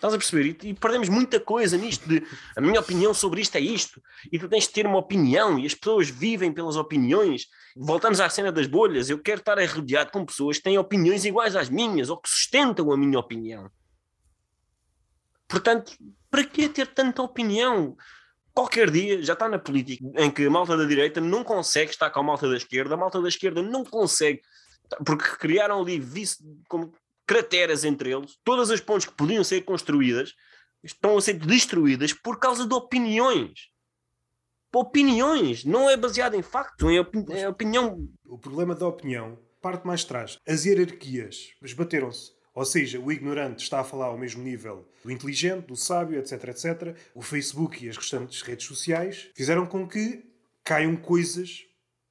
[0.00, 0.56] Estás a perceber?
[0.64, 2.26] E, e, perdemos muita coisa nisto de
[2.56, 5.66] a minha opinião sobre isto é isto, e tu tens de ter uma opinião, e
[5.66, 7.48] as pessoas vivem pelas opiniões.
[7.76, 9.10] Voltamos à cena das bolhas.
[9.10, 12.90] Eu quero estar rodeado com pessoas que têm opiniões iguais às minhas, ou que sustentam
[12.90, 13.70] a minha opinião.
[15.46, 15.92] Portanto,
[16.30, 17.94] para que ter tanta opinião?
[18.54, 22.10] qualquer dia já está na política em que a malta da direita não consegue estar
[22.10, 24.42] com a malta da esquerda, a malta da esquerda não consegue,
[25.04, 26.38] porque criaram ali vice,
[26.68, 26.92] como
[27.30, 30.34] crateras entre eles, todas as pontes que podiam ser construídas
[30.82, 33.68] estão a ser destruídas por causa de opiniões.
[34.74, 38.08] Opiniões, não é baseado em factos, é, opini é opinião.
[38.24, 40.38] O problema da opinião parte mais atrás.
[40.44, 42.32] As hierarquias esbateram-se.
[42.52, 46.48] Ou seja, o ignorante está a falar ao mesmo nível do inteligente, do sábio, etc,
[46.48, 46.96] etc.
[47.14, 50.24] O Facebook e as restantes redes sociais fizeram com que
[50.64, 51.60] caiam coisas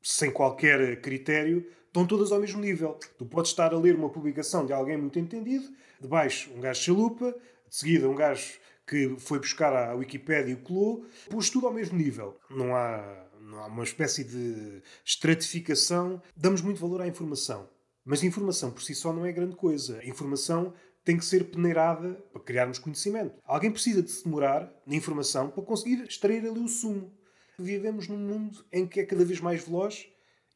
[0.02, 2.98] sem qualquer critério, estão todas ao mesmo nível.
[3.18, 5.70] Tu podes estar a ler uma publicação de alguém muito entendido,
[6.00, 7.36] de baixo um gajo chalupa,
[7.68, 11.98] de seguida um gajo que foi buscar a Wikipédia e colou, pôs tudo ao mesmo
[11.98, 12.40] nível.
[12.50, 16.20] Não há, não há uma espécie de estratificação.
[16.36, 17.70] Damos muito valor à informação.
[18.04, 20.00] Mas a informação por si só não é grande coisa.
[20.00, 20.74] A informação
[21.06, 23.36] tem que ser peneirada para criarmos conhecimento.
[23.46, 27.14] Alguém precisa de se demorar na informação para conseguir extrair ali o sumo.
[27.58, 30.08] Vivemos num mundo em que é cada vez mais veloz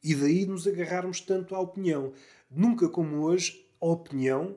[0.04, 2.12] e daí nos agarrarmos tanto à opinião.
[2.50, 4.54] Nunca como hoje a opinião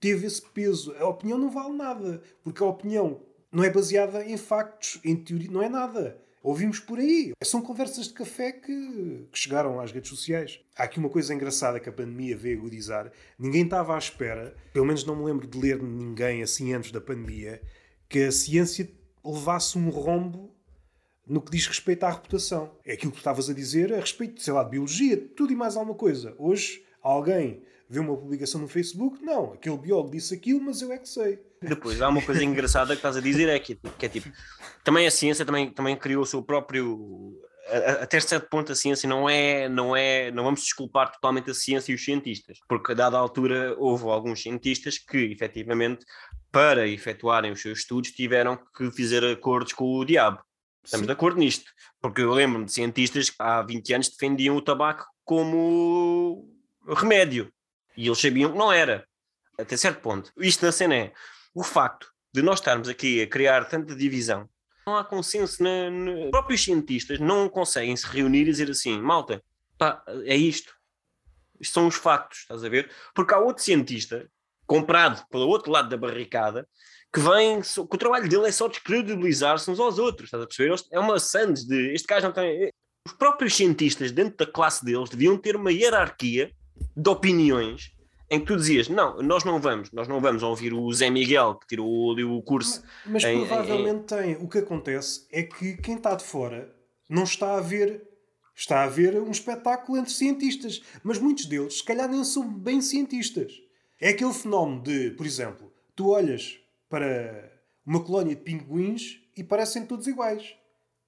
[0.00, 0.92] teve esse peso.
[0.98, 3.20] A opinião não vale nada, porque a opinião
[3.52, 6.20] não é baseada em factos, em teoria, não é nada.
[6.42, 7.32] Ouvimos por aí.
[7.44, 10.58] São conversas de café que, que, chegaram às redes sociais.
[10.74, 13.12] Há aqui uma coisa engraçada que a pandemia veio agudizar.
[13.38, 17.00] Ninguém estava à espera, pelo menos não me lembro de ler ninguém assim antes da
[17.00, 17.60] pandemia,
[18.08, 18.90] que a ciência
[19.22, 20.50] levasse um rombo
[21.30, 22.72] no que diz respeito à reputação.
[22.84, 25.76] É aquilo que estavas a dizer a respeito, sei lá, de biologia, tudo e mais
[25.76, 26.34] alguma coisa.
[26.36, 30.98] Hoje, alguém vê uma publicação no Facebook, não, aquele biólogo disse aquilo, mas eu é
[30.98, 31.38] que sei.
[31.62, 34.28] Depois, há uma coisa engraçada que estás a dizer, é que, que é tipo,
[34.82, 37.36] também a ciência também, também criou o seu próprio
[38.00, 41.92] até certo ponto a ciência não é, não é, não vamos desculpar totalmente a ciência
[41.92, 46.04] e os cientistas, porque a dada altura houve alguns cientistas que efetivamente
[46.50, 50.40] para efetuarem os seus estudos tiveram que fazer acordos com o diabo.
[50.84, 51.06] Estamos Sim.
[51.06, 51.70] de acordo nisto,
[52.00, 56.48] porque eu lembro-me de cientistas que há 20 anos defendiam o tabaco como
[56.86, 57.52] remédio
[57.96, 59.06] e eles sabiam que não era,
[59.58, 60.32] até certo ponto.
[60.38, 61.12] Isto na cena é
[61.54, 64.48] o facto de nós estarmos aqui a criar tanta divisão.
[64.86, 66.12] Não há consenso, na, na...
[66.24, 69.42] os próprios cientistas não conseguem se reunir e dizer assim: malta,
[69.76, 70.74] pá, é isto.
[71.60, 72.90] Isto são os factos, estás a ver?
[73.14, 74.26] Porque há outro cientista,
[74.66, 76.66] comprado pelo outro lado da barricada,
[77.12, 80.74] que vem, que o trabalho dele é só descredibilizar-se uns aos outros, estás a perceber?
[80.92, 82.70] É uma sandes de este gajo não tem.
[83.06, 86.52] Os próprios cientistas, dentro da classe deles, deviam ter uma hierarquia
[86.96, 87.92] de opiniões
[88.30, 91.56] em que tu dizias, não, nós não vamos, nós não vamos ouvir o Zé Miguel
[91.56, 92.80] que tirou o, o curso.
[93.04, 94.16] Mas, mas em, provavelmente em...
[94.16, 94.36] tem.
[94.36, 96.72] O que acontece é que quem está de fora
[97.08, 98.08] não está a ver.
[98.54, 102.82] Está a ver um espetáculo entre cientistas, mas muitos deles, se calhar, nem são bem
[102.82, 103.54] cientistas.
[103.98, 106.60] É aquele fenómeno de, por exemplo, tu olhas
[106.90, 107.50] para
[107.86, 110.54] uma colónia de pinguins e parecem todos iguais.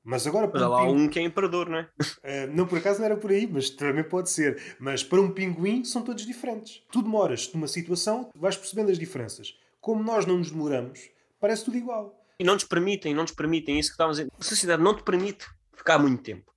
[0.05, 1.03] Mas agora para um lá pinguim...
[1.03, 1.83] um que é imperador, não é?
[1.83, 4.77] Uh, não, por acaso não era por aí, mas também pode ser.
[4.81, 6.83] Mas para um pinguim são todos diferentes.
[6.91, 9.55] Tu demoras numa situação, vais percebendo as diferenças.
[9.81, 12.19] Como nós não nos demoramos, parece tudo igual.
[12.39, 14.33] E não nos permitem, não nos permitem isso que estávamos a dizer.
[14.39, 16.53] A sociedade não te permite ficar muito tempo.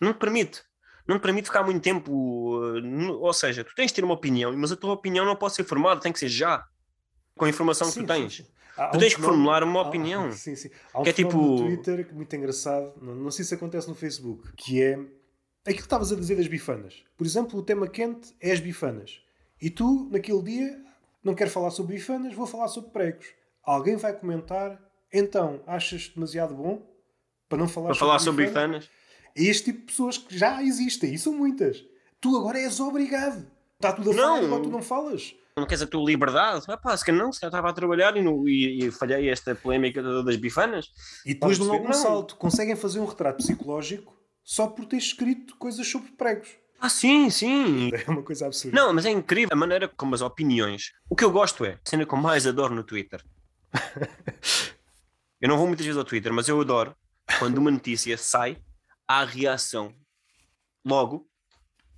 [0.00, 0.62] Não te permite.
[1.06, 2.12] não te permite ficar muito tempo.
[2.12, 5.54] uh, Ou seja, tu tens de ter uma opinião, mas a tua opinião não pode
[5.54, 6.66] ser formada, tem que ser já.
[7.36, 8.36] Com a informação que Sim, tu sim, tens.
[8.36, 8.46] sim.
[8.76, 10.32] Há- há Tu um tens que formular uma há- opinião.
[10.32, 10.70] Sim, sim.
[10.92, 13.54] Há um Que é tipo- no Twitter que é muito engraçado, não, não sei se
[13.54, 15.10] acontece no Facebook, que é aquilo
[15.64, 17.02] que estavas a dizer das bifanas.
[17.16, 19.20] Por exemplo, o tema quente é as bifanas.
[19.60, 20.78] E tu, naquele dia,
[21.24, 23.26] não quero falar sobre bifanas, vou falar sobre pregos.
[23.62, 24.78] Alguém vai comentar,
[25.12, 26.82] então, achas demasiado bom
[27.48, 28.88] para não falar Para falar sobre bifanas.
[29.34, 31.84] É este tipo de pessoas que já existem, e são muitas.
[32.20, 33.46] Tu agora és obrigado.
[33.74, 35.34] Está tudo a falar enquanto tu não falas.
[35.58, 36.66] Não queres a tua liberdade?
[36.68, 39.30] Ah, pá, se calhar não, se calhar estava a trabalhar e, no- e- e falhei
[39.30, 40.90] esta polémica da- das bifanas.
[41.24, 42.36] E depois logo um salto.
[42.36, 44.14] Conseguem fazer um retrato psicológico
[44.44, 46.50] só por ter escrito coisas sobre pregos.
[46.78, 47.90] Ah, sim, sim.
[47.90, 48.76] É uma coisa absurda.
[48.78, 50.92] Não, mas é incrível a maneira como as opiniões.
[51.08, 53.24] O que eu gosto é, a cena que eu mais adoro no Twitter.
[55.40, 56.94] eu não vou muitas vezes ao Twitter, mas eu adoro
[57.38, 58.58] quando uma notícia sai,
[59.08, 59.94] há reação.
[60.84, 61.26] Logo,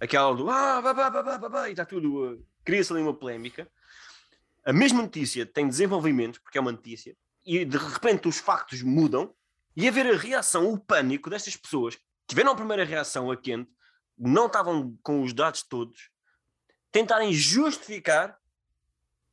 [0.01, 2.47] aquela do ah, bá, bá, bá, bá, bá, e está tudo.
[2.69, 3.67] Cria-se ali uma polémica.
[4.63, 9.35] A mesma notícia tem desenvolvimentos, porque é uma notícia, e de repente os factos mudam,
[9.75, 13.37] e a ver a reação, o pânico destas pessoas que tiveram a primeira reação a
[13.39, 13.71] quente,
[14.19, 16.11] não estavam com os dados todos,
[16.93, 18.37] tentarem justificar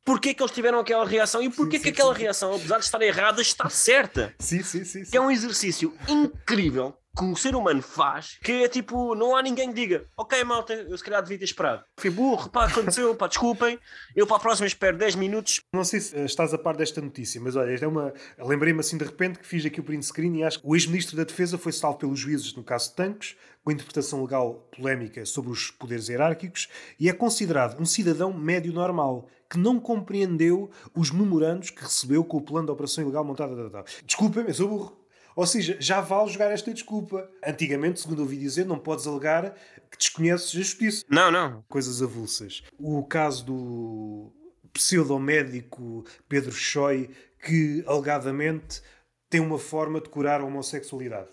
[0.05, 2.21] porque é que eles tiveram aquela reação e porque é Sim, que sim, aquela sim.
[2.21, 4.33] reação, apesar de estar errada, está certa.
[4.39, 5.03] Sim, sim, sim.
[5.03, 5.11] sim.
[5.11, 9.41] Que é um exercício incrível que o ser humano faz, que é tipo, não há
[9.41, 11.83] ninguém que diga, ok malta, eu se calhar devia ter esperado.
[11.97, 13.79] Fui burro, pá, aconteceu, pá, desculpem,
[14.15, 15.61] eu para a próxima espero 10 minutos.
[15.73, 18.13] Não sei se eh, estás a par desta notícia, mas olha, é uma.
[18.37, 21.15] Lembrei-me assim de repente que fiz aqui o print screen e acho que o ex-ministro
[21.15, 25.51] da Defesa foi salvo pelos juízes no caso de Tanques, com interpretação legal polémica sobre
[25.51, 26.67] os poderes hierárquicos,
[26.99, 32.37] e é considerado um cidadão médio normal que não compreendeu os memorandos que recebeu com
[32.37, 33.55] o plano de operação ilegal montado.
[33.55, 33.85] Tal, tal, tal.
[34.05, 35.04] Desculpem-me, eu sou burro.
[35.35, 37.29] Ou seja, já vale jogar esta desculpa.
[37.45, 39.53] Antigamente, segundo ouvi dizer, não podes alegar
[39.91, 41.63] que desconheces a justiça Não, não.
[41.67, 42.63] coisas avulsas.
[42.79, 44.31] O caso do
[44.71, 47.09] pseudomédico Pedro Choi,
[47.43, 48.81] que alegadamente
[49.29, 51.29] tem uma forma de curar a homossexualidade.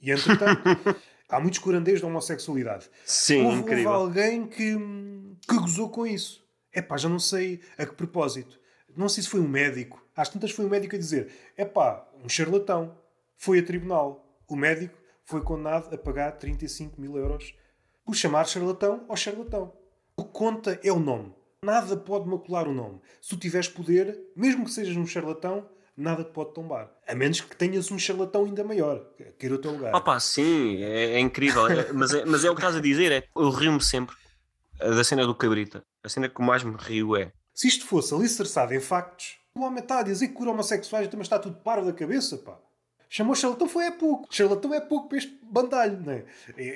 [0.00, 0.62] E entretanto,
[1.28, 2.88] há muitos curandeiros da homossexualidade.
[3.04, 3.90] Sim, houve, incrível.
[3.90, 4.76] houve alguém que,
[5.48, 6.44] que gozou com isso.
[6.72, 8.60] É pá, já não sei a que propósito.
[8.96, 10.02] Não sei se foi um médico.
[10.14, 12.96] Às tantas foi um médico a dizer: é pá, um charlatão.
[13.38, 14.38] Foi a tribunal.
[14.48, 17.54] O médico foi condenado a pagar 35 mil euros
[18.04, 19.72] por chamar charlatão ao charlatão.
[20.16, 21.32] O que conta é o nome.
[21.64, 23.00] Nada pode macular o nome.
[23.20, 26.90] Se tu tiveres poder, mesmo que sejas um charlatão, nada te pode tombar.
[27.06, 29.94] A menos que tenhas um charlatão ainda maior, que queira o teu lugar.
[29.94, 31.66] Opa, sim, é, é incrível.
[31.68, 34.16] É- mas, é, mas é o que estás a dizer, é, eu rio-me sempre
[34.78, 35.82] da cena do cabrita.
[36.04, 39.82] A cena que mais me rio é Se isto fosse alicerçado em factos, o homem
[39.82, 42.58] está a dizer que cura homossexuais também está tudo parvo da cabeça, pá.
[43.08, 44.28] Chamou charlatão foi é pouco.
[44.30, 46.26] Charlatão é pouco para este bandalho, não é?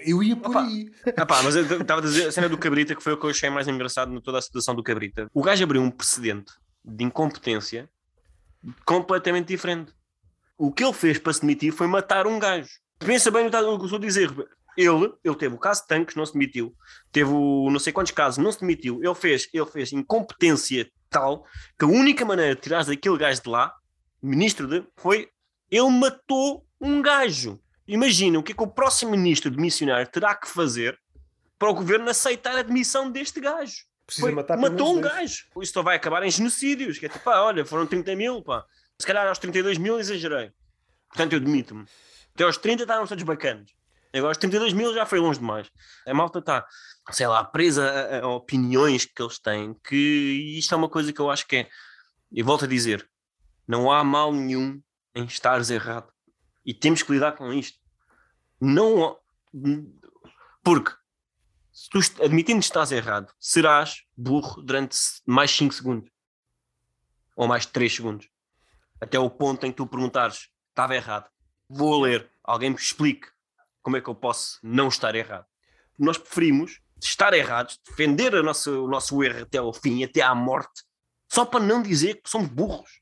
[0.06, 0.64] Eu ia por Opa.
[0.64, 0.90] aí.
[1.16, 3.26] Ah pá, mas eu estava a dizer a cena do Cabrita que foi o que
[3.26, 5.28] eu achei mais engraçado em toda a situação do Cabrita.
[5.34, 6.52] O gajo abriu um precedente
[6.82, 7.88] de incompetência
[8.86, 9.92] completamente diferente.
[10.56, 12.70] O que ele fez para se demitir foi matar um gajo.
[12.98, 14.30] Pensa bem no que eu estou a dizer.
[14.76, 16.74] Ele, ele teve o caso de tanques, não se demitiu.
[17.10, 19.00] Teve o não sei quantos casos, não se demitiu.
[19.02, 21.44] Ele fez, ele fez incompetência tal
[21.78, 23.74] que a única maneira de tirar daquele gajo de lá,
[24.22, 25.28] ministro de, foi
[25.72, 27.58] ele matou um gajo.
[27.88, 30.98] Imagina o que é que o próximo ministro de missionário terá que fazer
[31.58, 33.84] para o governo aceitar a demissão deste gajo.
[34.06, 35.46] Precisa Foi- matar matou um gajo.
[35.60, 36.98] Isto só vai acabar em genocídios.
[36.98, 38.64] Que é tipo, pá, olha, foram 30 mil, pá.
[39.00, 40.52] Se calhar aos 32 mil exagerei.
[41.08, 41.86] Portanto, eu demito-me.
[42.34, 43.70] Até aos 30 estavam todos bacanas.
[44.12, 45.70] Agora aos 32 mil já foi longe demais.
[46.06, 46.66] A malta está,
[47.12, 51.20] sei lá, presa a, a opiniões que eles têm, que isto é uma coisa que
[51.20, 51.68] eu acho que é,
[52.30, 53.08] e volto a dizer,
[53.66, 54.82] não há mal nenhum
[55.14, 56.12] em estares errado.
[56.64, 57.78] E temos que lidar com isto.
[58.60, 59.18] Não
[60.62, 60.92] porque
[61.72, 66.10] se tu admitindo que estás errado, serás burro durante mais 5 segundos.
[67.36, 68.28] Ou mais 3 segundos.
[69.00, 71.28] Até o ponto em que tu perguntares, estava errado.
[71.68, 73.28] Vou ler, alguém me explique
[73.82, 75.46] como é que eu posso não estar errado.
[75.98, 80.34] Nós preferimos estar errados, defender a nossa, o nosso erro até ao fim, até à
[80.34, 80.84] morte,
[81.28, 83.00] só para não dizer que somos burros.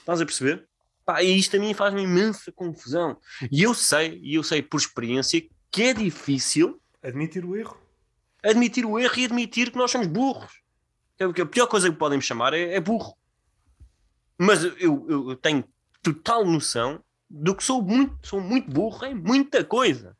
[0.00, 0.67] Estás a perceber?
[1.08, 3.16] Pá, e isto a mim faz-me imensa confusão.
[3.50, 5.40] E eu sei, e eu sei por experiência,
[5.70, 7.78] que é difícil Admitir o erro.
[8.44, 10.60] admitir o erro e admitir que nós somos burros.
[11.18, 13.16] É que- A pior coisa que podem me chamar é, é burro.
[14.38, 14.76] Mas eu,
[15.08, 15.64] eu- eu tenho
[16.02, 20.14] total noção do que sou muito, sou muito burro em muita coisa.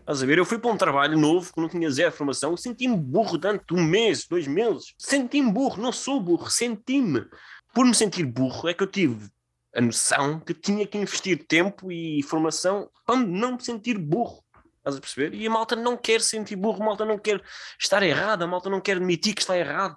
[0.00, 0.36] Estás a ver?
[0.36, 3.82] Eu fui para um trabalho novo que não tinha zero formação, senti-me burro durante um
[3.82, 4.92] mês, dois meses.
[4.98, 7.24] Senti-me burro, não sou burro, senti-me.
[7.72, 9.30] Por me sentir burro é que eu tive
[9.78, 14.42] a noção que tinha que investir tempo e formação para não me sentir burro.
[14.78, 15.34] Estás a perceber?
[15.34, 17.40] E a malta não quer sentir burro, a malta não quer
[17.78, 19.96] estar errada, a malta não quer admitir que está errado.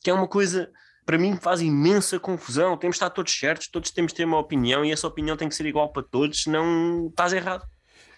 [0.00, 0.72] Que é uma coisa,
[1.04, 2.78] para mim, faz imensa confusão.
[2.78, 5.48] Temos de estar todos certos, todos temos de ter uma opinião e essa opinião tem
[5.48, 7.68] que ser igual para todos, senão estás errado.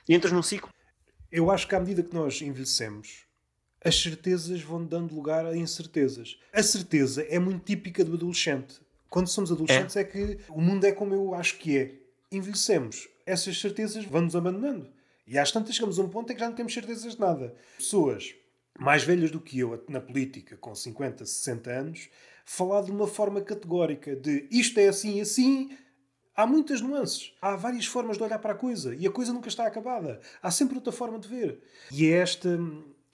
[0.09, 0.70] E entras num ciclo.
[1.32, 3.27] Eu acho que à medida que nós envelhecemos,
[3.85, 6.39] as certezas vão dando lugar a incertezas.
[6.53, 8.81] A certeza é muito típica do adolescente.
[9.11, 11.95] Quando somos adolescentes é, é que o mundo é como eu acho que é.
[12.31, 14.89] Envelhecemos, essas certezas vão-nos abandonando.
[15.27, 17.55] E às tantas chegamos a um ponto em que já não temos certezas de nada.
[17.77, 18.35] Pessoas
[18.78, 22.09] mais velhas do que eu na política, com 50, 60 anos,
[22.45, 25.77] falar de uma forma categórica de isto é assim e assim.
[26.35, 27.32] Há muitas nuances.
[27.43, 28.95] Há várias formas de olhar para a coisa.
[28.95, 30.20] E a coisa nunca está acabada.
[30.41, 31.61] Há sempre outra forma de ver.
[31.93, 32.59] E é esta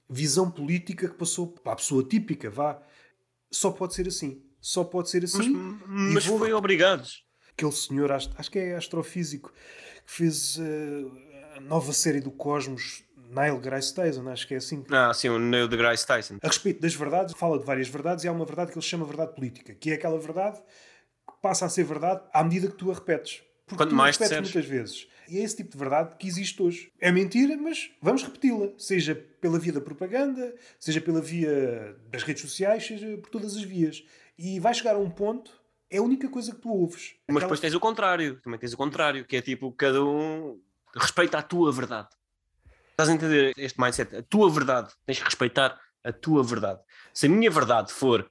[0.08, 2.80] visão política que passou para a pessoa típica, vá.
[3.50, 4.45] Só pode ser assim.
[4.66, 5.50] Só pode ser assim.
[5.86, 6.40] Mas, mas vou...
[6.40, 7.06] foi obrigado.
[7.52, 9.52] Aquele senhor, acho, acho que é astrofísico,
[10.04, 11.12] que fez uh,
[11.56, 14.84] a nova série do Cosmos, Neil deGrasse Tyson, acho que é assim.
[14.90, 16.38] Ah, sim, o Neil deGrasse Tyson.
[16.42, 19.04] A respeito das verdades, fala de várias verdades e há uma verdade que ele chama
[19.04, 22.90] verdade política, que é aquela verdade que passa a ser verdade à medida que tu
[22.90, 23.44] a repetes.
[23.66, 25.06] Porque Quanto tu mais a repetes muitas vezes.
[25.28, 26.90] E é esse tipo de verdade que existe hoje.
[27.00, 28.70] É mentira, mas vamos repeti-la.
[28.78, 33.62] Seja pela via da propaganda, seja pela via das redes sociais, seja por todas as
[33.62, 34.04] vias.
[34.38, 35.50] E vai chegar a um ponto,
[35.90, 37.14] é a única coisa que tu ouves.
[37.28, 40.60] Mas depois tens o contrário, também tens o contrário, que é tipo, cada um
[40.94, 42.08] respeita a tua verdade.
[42.90, 44.16] Estás a entender este mindset?
[44.16, 46.80] A tua verdade, tens que respeitar a tua verdade.
[47.12, 48.30] Se a minha verdade for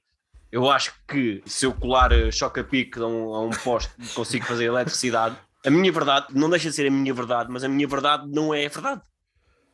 [0.50, 4.66] eu acho que se eu colar eh, choca-pique a um, a um poste consigo fazer
[4.66, 8.28] eletricidade, a minha verdade não deixa de ser a minha verdade, mas a minha verdade
[8.28, 9.02] não é a verdade.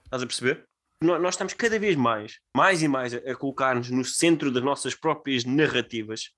[0.05, 0.65] Estás a perceber?
[1.03, 5.45] Nós estamos cada vez mais, mais e mais, a colocar-nos no centro das nossas próprias
[5.45, 6.31] narrativas,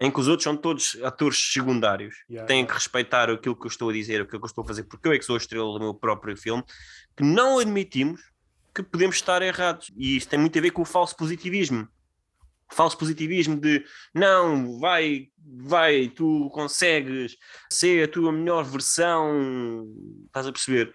[0.00, 2.46] em que os outros são todos atores secundários, yeah.
[2.46, 4.84] têm que respeitar aquilo que eu estou a dizer, aquilo que eu estou a fazer,
[4.84, 6.62] porque eu é que sou a estrela do meu próprio filme,
[7.16, 8.20] que não admitimos
[8.74, 9.90] que podemos estar errados.
[9.96, 11.88] E isto tem muito a ver com o falso positivismo
[12.70, 13.84] falso positivismo de
[14.14, 17.36] não, vai, vai, tu consegues
[17.70, 19.86] ser a tua melhor versão,
[20.26, 20.92] estás a perceber?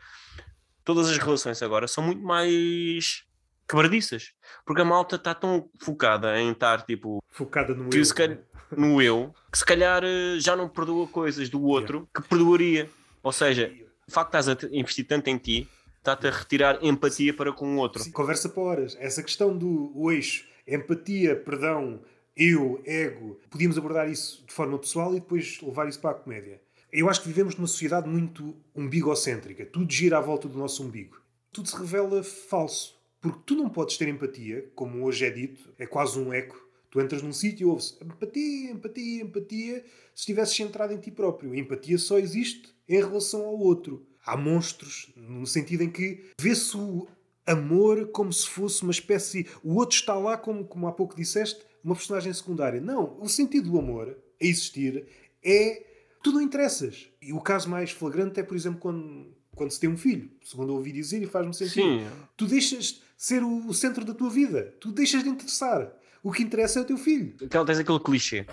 [0.84, 3.24] Todas as relações agora são muito mais
[3.68, 4.34] quebradiças,
[4.66, 8.44] porque a malta está tão focada em estar tipo focada no eu, calhar, né?
[8.78, 12.10] no eu, que se calhar eh, já não perdoa coisas do outro yeah.
[12.14, 12.90] que perdoaria.
[13.24, 13.72] Ou seja,
[14.08, 17.76] o facto de estás a investir tanto em ti está-te a retirar empatia para com
[17.76, 18.02] o outro.
[18.04, 18.98] Sim, conversa para horas.
[19.00, 22.02] Essa questão do eixo empatia, perdão,
[22.36, 26.62] eu, ego, podíamos abordar isso de forma pessoal e depois levar isso para a comédia.
[26.92, 29.66] Eu acho que vivemos numa sociedade muito umbigocêntrica.
[29.66, 31.22] Tudo gira à volta do nosso umbigo.
[31.52, 33.00] Tudo se revela falso.
[33.22, 36.60] Porque tu não podes ter empatia, como hoje é dito, é quase um eco.
[36.90, 41.54] Tu entras num sítio e ouves empatia, empatia, empatia, se estivesses centrado em ti próprio.
[41.54, 44.06] A empatia só existe em relação ao outro.
[44.26, 47.08] Há monstros, no sentido em que vê-se o
[47.46, 49.48] amor como se fosse uma espécie.
[49.64, 52.82] O outro está lá, como, como há pouco disseste, uma personagem secundária.
[52.82, 55.06] Não, o sentido do amor a existir
[55.44, 55.91] é.
[56.22, 57.10] Tu não interessas.
[57.22, 60.30] E o caso mais flagrante é, por exemplo, quando, quando se tem um filho.
[60.44, 61.74] Segundo ouvi dizer, e faz-me sentido.
[61.74, 62.08] Sim.
[62.38, 64.74] Tu deixas ser o, o, centro da tua vida.
[64.80, 65.92] Tu deixas de interessar.
[66.24, 67.36] O que interessa é o teu filho.
[67.42, 68.46] Então, tens aquele clichê.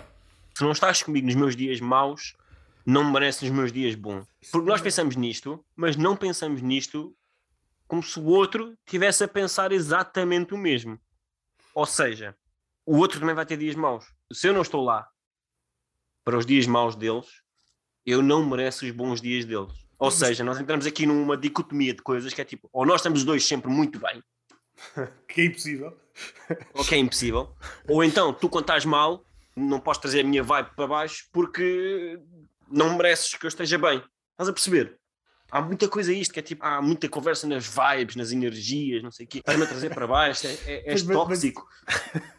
[0.55, 2.35] Se não estás comigo nos meus dias maus,
[2.85, 4.25] não me mereces nos meus dias bons.
[4.51, 7.15] Porque nós pensamos nisto, mas não pensamos nisto
[7.87, 10.99] como se o outro tivesse a pensar exatamente o mesmo.
[11.73, 12.35] Ou seja,
[12.85, 14.05] o outro também vai ter dias maus.
[14.31, 15.07] Se eu não estou lá
[16.23, 17.41] para os dias maus deles,
[18.05, 19.71] eu não mereço os bons dias deles.
[19.97, 23.19] Ou seja, nós entramos aqui numa dicotomia de coisas que é tipo, ou nós estamos
[23.19, 24.23] os dois sempre muito bem,
[25.27, 25.97] que é impossível,
[26.73, 27.53] ou que é impossível,
[27.87, 32.17] ou então tu quando estás mal, não podes trazer a minha vibe para baixo porque
[32.71, 34.01] não mereces que eu esteja bem.
[34.31, 34.99] Estás a perceber?
[35.51, 39.11] há muita coisa isto, que é tipo, há muita conversa nas vibes, nas energias, não
[39.11, 39.39] sei o quê.
[39.39, 41.67] Estás-me a trazer para baixo, é, é, és tóxico.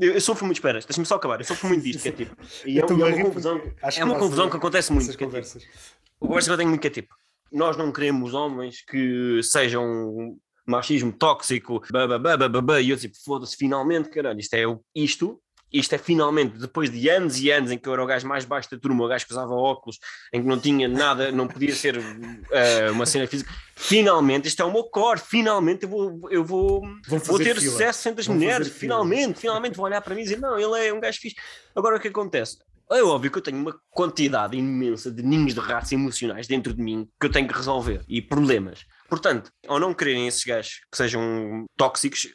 [0.00, 2.36] Eu, eu sofro muito, espera, deixa-me só acabar, eu sofro muito disto, que é tipo,
[2.64, 3.60] e é, é uma confusão,
[3.96, 5.06] é uma confusão que acontece muito.
[5.16, 7.14] Que é, tipo, a conversa que eu tenho muito que é tipo,
[7.50, 14.38] nós não queremos homens que sejam machismo tóxico, babá, e eu tipo, foda-se, finalmente, caralho,
[14.38, 14.62] isto é
[14.94, 18.26] isto, isto é finalmente, depois de anos e anos em que eu era o gajo
[18.26, 19.98] mais baixo da turma, o gajo que usava óculos,
[20.32, 24.64] em que não tinha nada, não podia ser uh, uma cena física, finalmente, isto é
[24.64, 27.72] o meu core, finalmente eu vou, eu vou, vou ter fila.
[27.72, 30.88] sucesso entre as Vão mulheres, finalmente, finalmente vou olhar para mim e dizer, não, ele
[30.88, 31.36] é um gajo fixe.
[31.74, 32.58] Agora o que acontece?
[32.92, 36.82] É óbvio que eu tenho uma quantidade imensa de ninhos de ratos emocionais dentro de
[36.82, 38.84] mim que eu tenho que resolver e problemas.
[39.08, 42.28] Portanto, ao não quererem esses gajos que sejam tóxicos,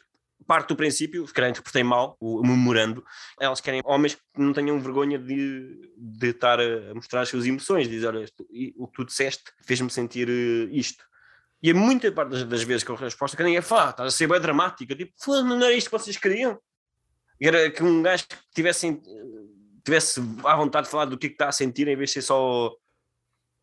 [0.46, 3.04] parte do princípio, se calhar interpretei mal o memorando,
[3.40, 7.88] elas querem homens que não tenham vergonha de, de estar a mostrar as suas emoções,
[7.88, 8.26] dizer, olha,
[8.76, 11.04] o que tu disseste fez-me sentir eh, isto.
[11.62, 14.14] E a muita parte das, das vezes que a resposta que nem é fá, estás
[14.14, 15.12] a ser bem dramática, tipo,
[15.42, 16.58] não era isto que vocês queriam.
[17.40, 19.00] Era que um gajo que tivesse,
[19.84, 22.14] tivesse à vontade de falar do que, é que está a sentir, em vez de
[22.14, 22.72] ser só.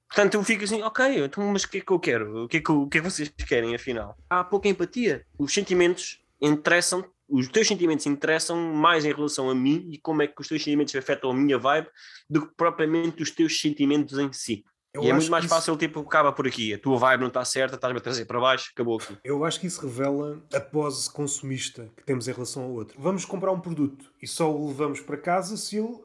[0.08, 2.44] Portanto, eu fico assim, ok, então, mas o que é que eu quero?
[2.44, 4.16] O que é que, o que, é que vocês querem, afinal?
[4.30, 5.26] Há pouca empatia.
[5.40, 10.28] Os sentimentos interessam, os teus sentimentos interessam mais em relação a mim e como é
[10.28, 11.88] que os teus sentimentos afetam a minha vibe
[12.30, 14.64] do que propriamente os teus sentimentos em si.
[14.94, 15.80] Eu e é muito mais fácil, isso...
[15.80, 16.72] tipo, acaba por aqui.
[16.72, 19.18] A tua vibe não está certa, estás-me a trazer para baixo, acabou aqui.
[19.24, 23.02] Eu acho que isso revela a pose consumista que temos em relação ao outro.
[23.02, 25.98] Vamos comprar um produto e só o levamos para casa se ele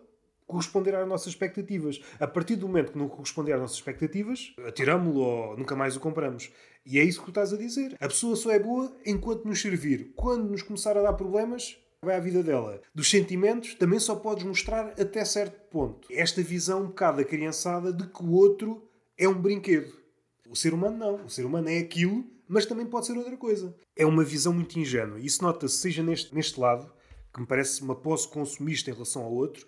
[0.47, 2.01] corresponder às nossas expectativas.
[2.19, 6.01] A partir do momento que não corresponder às nossas expectativas, atiramos-lo ou nunca mais o
[6.01, 6.51] compramos.
[6.85, 7.97] E é isso que tu estás a dizer.
[8.01, 10.13] A pessoa só é boa enquanto nos servir.
[10.17, 12.81] Quando nos começar a dar problemas, vai à vida dela.
[12.95, 16.09] Dos sentimentos também só podes mostrar até certo ponto.
[16.11, 19.93] Esta visão um bocado criançada de que o outro é um brinquedo.
[20.49, 21.27] O ser humano não.
[21.27, 23.75] O ser humano é aquilo, mas também pode ser outra coisa.
[23.95, 25.21] É uma visão muito ingênua.
[25.21, 26.91] Isso nota-se seja neste, neste lado,
[27.33, 29.67] que me parece uma pose consumista em relação ao outro,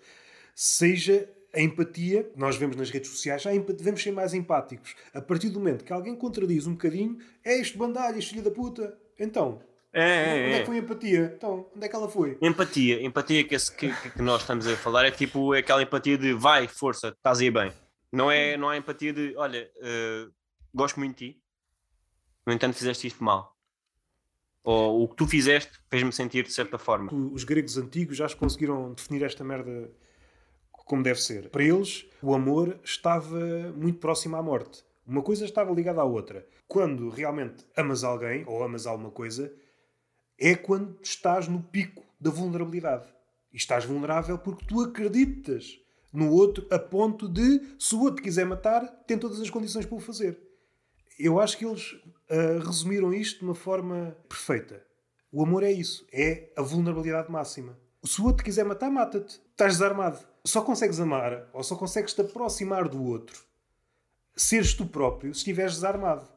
[0.55, 4.95] seja a empatia, nós vemos nas redes sociais, já devemos ser mais empáticos.
[5.13, 8.51] A partir do momento que alguém contradiz um bocadinho, é este bandalho, este filho da
[8.51, 8.97] puta.
[9.19, 9.61] Então,
[9.93, 11.33] é, é, onde é que foi a empatia?
[11.35, 12.37] Então, onde é que ela foi?
[12.41, 16.33] Empatia, empatia que, esse, que, que nós estamos a falar é tipo aquela empatia de
[16.33, 17.71] vai, força, estás aí bem.
[18.11, 20.31] Não, é, não há empatia de olha, uh,
[20.73, 21.41] gosto muito de ti,
[22.45, 23.55] no entanto fizeste isto mal.
[24.63, 27.11] Ou o que tu fizeste fez-me sentir de certa forma.
[27.13, 29.91] Os gregos antigos já conseguiram definir esta merda
[30.85, 31.49] como deve ser.
[31.49, 33.39] Para eles, o amor estava
[33.75, 34.83] muito próximo à morte.
[35.05, 36.47] Uma coisa estava ligada à outra.
[36.67, 39.53] Quando realmente amas alguém ou amas alguma coisa,
[40.39, 43.07] é quando estás no pico da vulnerabilidade.
[43.53, 45.79] E estás vulnerável porque tu acreditas
[46.13, 49.95] no outro a ponto de, se o outro quiser matar, tem todas as condições para
[49.95, 50.37] o fazer.
[51.17, 54.83] Eu acho que eles uh, resumiram isto de uma forma perfeita.
[55.31, 57.77] O amor é isso, é a vulnerabilidade máxima.
[58.03, 59.39] Se o outro quiser matar, mata-te.
[59.51, 63.45] Estás desarmado só consegues amar ou só consegues te aproximar do outro
[64.35, 66.27] seres tu próprio se estiveres desarmado.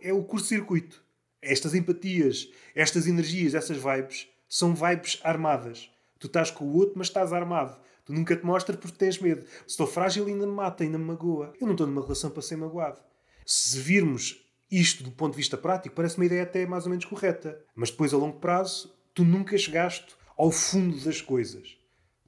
[0.00, 1.02] É o curto-circuito.
[1.40, 5.90] Estas empatias, estas energias, essas vibes são vibes armadas.
[6.18, 7.78] Tu estás com o outro, mas estás armado.
[8.04, 9.42] Tu nunca te mostras porque tens medo.
[9.42, 11.52] Se estou frágil, ainda me mata, ainda me magoa.
[11.60, 13.00] Eu não estou numa relação para ser magoado.
[13.44, 17.04] Se virmos isto do ponto de vista prático, parece uma ideia até mais ou menos
[17.04, 17.60] correta.
[17.74, 21.76] Mas depois, a longo prazo, tu nunca chegaste ao fundo das coisas.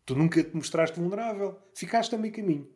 [0.05, 1.59] Tu nunca te mostraste vulnerável.
[1.75, 2.69] Ficaste a meio caminho.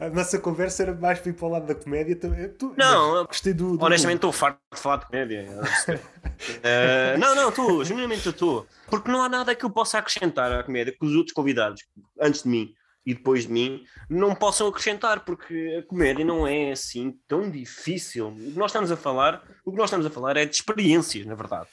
[0.00, 2.48] A nossa conversa era mais para ir para o lado da comédia também.
[2.50, 5.48] Tu, não, gostei do, do honestamente estou farto de falar de comédia.
[5.50, 8.66] uh, não, não, estou, genuinamente estou.
[8.86, 11.84] Porque não há nada que eu possa acrescentar à comédia que os outros convidados,
[12.20, 12.74] antes de mim
[13.04, 18.28] e depois de mim, não possam acrescentar, porque a comédia não é assim tão difícil.
[18.28, 21.24] O que nós estamos a falar, o que nós estamos a falar é de experiências,
[21.26, 21.66] na verdade.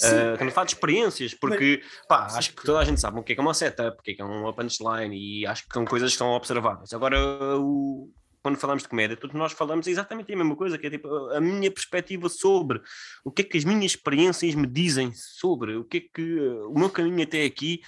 [0.00, 3.32] Uh, a falar de experiências, porque pá, acho que toda a gente sabe o que
[3.32, 5.74] é, que é uma setup, o que é, que é uma punchline e acho que
[5.74, 6.92] são coisas que são observáveis.
[6.92, 7.18] Agora,
[7.58, 8.10] o,
[8.42, 11.40] quando falamos de comédia, todos nós falamos exatamente a mesma coisa, que é tipo a
[11.40, 12.80] minha perspectiva sobre
[13.24, 16.78] o que é que as minhas experiências me dizem sobre o que é que o
[16.78, 17.80] meu caminho até aqui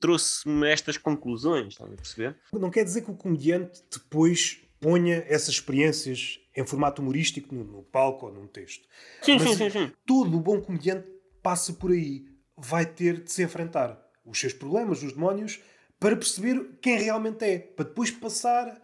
[0.00, 2.34] trouxe-me estas conclusões, estão a perceber?
[2.52, 7.82] Não quer dizer que o comediante depois ponha essas experiências em formato humorístico no, no
[7.82, 8.88] palco ou num texto.
[9.22, 9.92] Sim, Mas sim, sim, sim.
[10.06, 11.06] Todo bom comediante
[11.42, 12.24] passa por aí.
[12.56, 15.60] Vai ter de se enfrentar os seus problemas, os demónios,
[15.98, 17.58] para perceber quem realmente é.
[17.58, 18.80] Para depois passar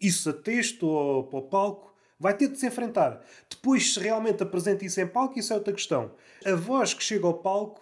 [0.00, 1.94] isso a texto ou para o palco.
[2.18, 3.20] Vai ter de se enfrentar.
[3.50, 6.12] Depois, se realmente apresenta isso em palco, isso é outra questão.
[6.44, 7.80] A voz que chega ao palco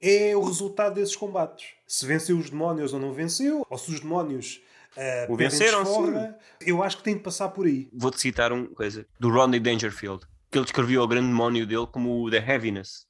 [0.00, 1.70] é o resultado desses combates.
[1.86, 4.62] Se venceu os demónios ou não venceu, ou se os demónios
[4.96, 7.88] uh, o venceram, forra, eu acho que tem de passar por aí.
[7.92, 12.22] Vou-te citar uma coisa do Rodney Dangerfield, que ele descreveu o grande demónio dele como
[12.22, 13.06] o The Heaviness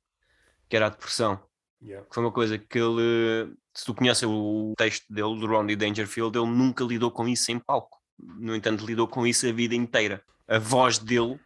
[0.72, 1.38] que era a depressão.
[1.82, 2.08] Yeah.
[2.08, 6.38] Que foi uma coisa que ele, se tu conheces o texto dele, do Ronnie Dangerfield,
[6.38, 7.98] ele nunca lidou com isso em palco.
[8.18, 10.24] No entanto, lidou com isso a vida inteira.
[10.48, 11.38] A voz dele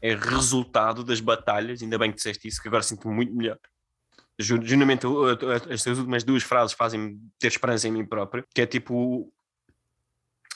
[0.00, 3.58] é resultado das batalhas, ainda bem que disseste isso, que agora sinto-me muito melhor.
[4.38, 5.06] Genuinamente,
[5.68, 9.30] estas últimas duas frases fazem-me ter esperança em mim próprio, que é tipo,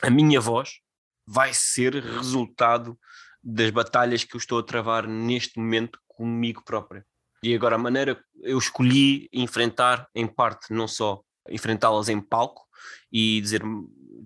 [0.00, 0.80] a minha voz
[1.26, 2.98] vai ser resultado
[3.42, 7.04] das batalhas que eu estou a travar neste momento comigo próprio.
[7.44, 12.62] E agora a maneira eu escolhi enfrentar, em parte, não só enfrentá-las em palco
[13.12, 13.62] e dizer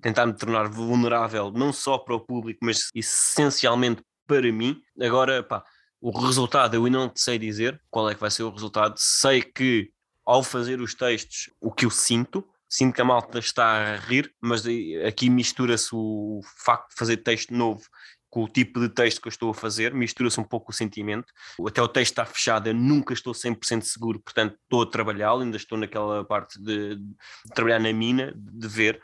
[0.00, 4.80] tentar me tornar vulnerável não só para o público, mas essencialmente para mim.
[5.00, 5.64] Agora, pá,
[6.00, 8.94] o resultado eu não sei dizer qual é que vai ser o resultado.
[8.96, 9.90] Sei que
[10.24, 14.32] ao fazer os textos, o que eu sinto, sinto que a malta está a rir,
[14.40, 14.62] mas
[15.06, 17.82] aqui mistura-se o facto de fazer texto novo
[18.30, 21.32] com o tipo de texto que eu estou a fazer, mistura-se um pouco o sentimento.
[21.66, 25.56] Até o texto está fechado, eu nunca estou 100% seguro, portanto estou a trabalhá-lo, ainda
[25.56, 27.14] estou naquela parte de, de,
[27.54, 29.00] trabalhar na mina, de ver.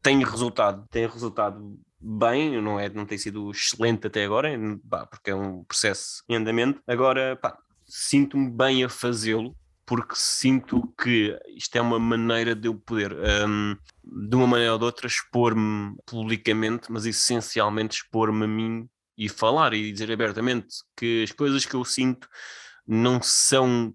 [0.00, 4.50] Tem resultado, tem resultado bem, não, é, não tem sido excelente até agora,
[4.88, 6.80] pá, porque é um processo em andamento.
[6.86, 7.38] Agora,
[7.84, 9.56] sinto-me bem a fazê-lo,
[9.88, 13.10] porque sinto que isto é uma maneira de eu poder,
[13.48, 13.74] um,
[14.04, 18.86] de uma maneira ou de outra, expor-me publicamente, mas essencialmente expor-me a mim
[19.16, 22.28] e falar e dizer abertamente que as coisas que eu sinto
[22.86, 23.94] não são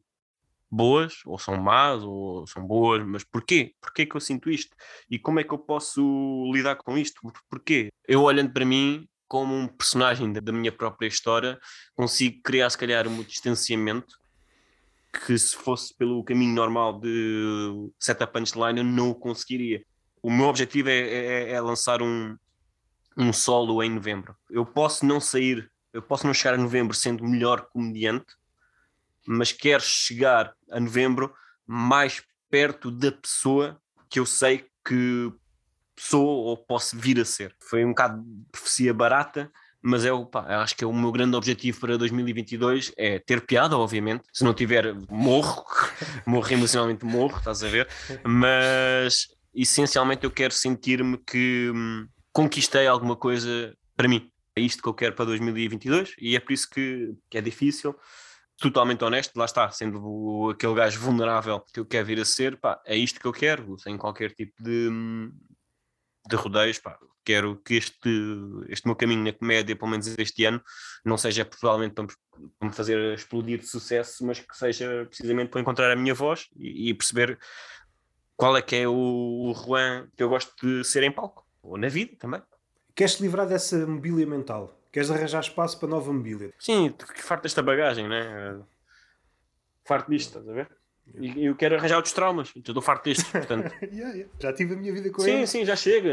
[0.69, 3.75] boas, ou são más, ou são boas, mas porquê?
[3.79, 4.75] Porquê que eu sinto isto?
[5.07, 6.01] E como é que eu posso
[6.51, 7.21] lidar com isto?
[7.47, 7.89] Porquê?
[8.07, 11.59] Eu olhando para mim como um personagem da minha própria história,
[11.95, 14.22] consigo criar se calhar um distanciamento
[15.13, 19.85] que se fosse pelo caminho normal de setup punchline eu não o conseguiria.
[20.21, 22.35] O meu objetivo é, é, é, lançar um,
[23.15, 24.35] um solo em novembro.
[24.49, 28.33] Eu posso não sair, eu posso não chegar a novembro sendo melhor comediante,
[29.25, 31.33] mas quero chegar a novembro
[31.65, 33.79] mais perto da pessoa
[34.09, 35.31] que eu sei que
[35.97, 37.55] sou ou posso vir a ser.
[37.59, 39.51] Foi um bocado de profecia barata,
[39.83, 43.45] mas é o, pá, acho que é o meu grande objetivo para 2022 é ter
[43.45, 44.23] piada, obviamente.
[44.31, 45.65] Se não tiver, morro,
[46.25, 47.89] morro emocionalmente, morro, estás a ver?
[48.23, 54.31] Mas essencialmente eu quero sentir-me que hum, conquistei alguma coisa para mim.
[54.55, 57.93] É isto que eu quero para 2022 e é por isso que, que é difícil.
[58.59, 62.81] Totalmente honesto, lá está, sendo aquele gajo vulnerável que eu quero vir a ser, pá,
[62.85, 65.31] é isto que eu quero, sem qualquer tipo de, hum,
[66.29, 68.09] de rodeios, pá, quero que este,
[68.69, 70.61] este meu caminho na comédia, pelo menos este ano,
[71.03, 72.07] não seja provavelmente para,
[72.61, 76.89] me fazer explodir de sucesso, mas que seja precisamente para encontrar a minha voz e,
[76.89, 77.37] e perceber
[78.35, 81.77] qual é que é o, o Juan que eu gosto de ser em palco, ou
[81.77, 82.41] na vida também.
[82.95, 84.79] Queres-te livrar dessa mobília mental?
[84.91, 86.53] Queres arranjar espaço para nova mobília?
[86.59, 88.61] Sim, farto desta bagagem, né?
[89.85, 90.82] Farto disto, estás a ver?
[91.15, 92.51] E eu quero arranjar outros traumas.
[92.55, 93.71] Eu estou farto destes, portanto.
[93.83, 94.25] yeah, yeah.
[94.39, 95.47] Já tive a minha vida com sim, ele.
[95.47, 96.11] Sim, sim, já chega.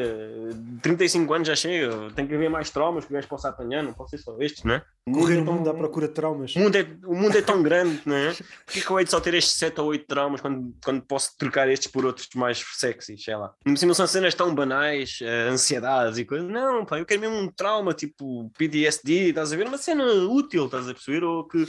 [0.82, 2.10] 35 anos já chega.
[2.14, 4.62] Tem que haver mais traumas que o gajo possa apanhar, não pode ser só estes,
[4.64, 4.84] não é?
[5.10, 5.72] Correr o mundo tão...
[5.72, 6.54] à procura de traumas.
[6.54, 8.34] O mundo é, o mundo é tão grande, não é?
[8.66, 11.36] Porquê que eu hei de só ter estes 7 ou 8 traumas quando, quando posso
[11.38, 13.54] trocar estes por outros mais sexy, sei lá?
[13.64, 16.48] Não são cenas tão banais, uh, ansiedades e coisas.
[16.48, 19.66] Não, pá, eu quero mesmo um trauma, tipo PTSD, estás a ver?
[19.66, 21.24] Uma cena útil, estás a perceber?
[21.24, 21.66] Ou que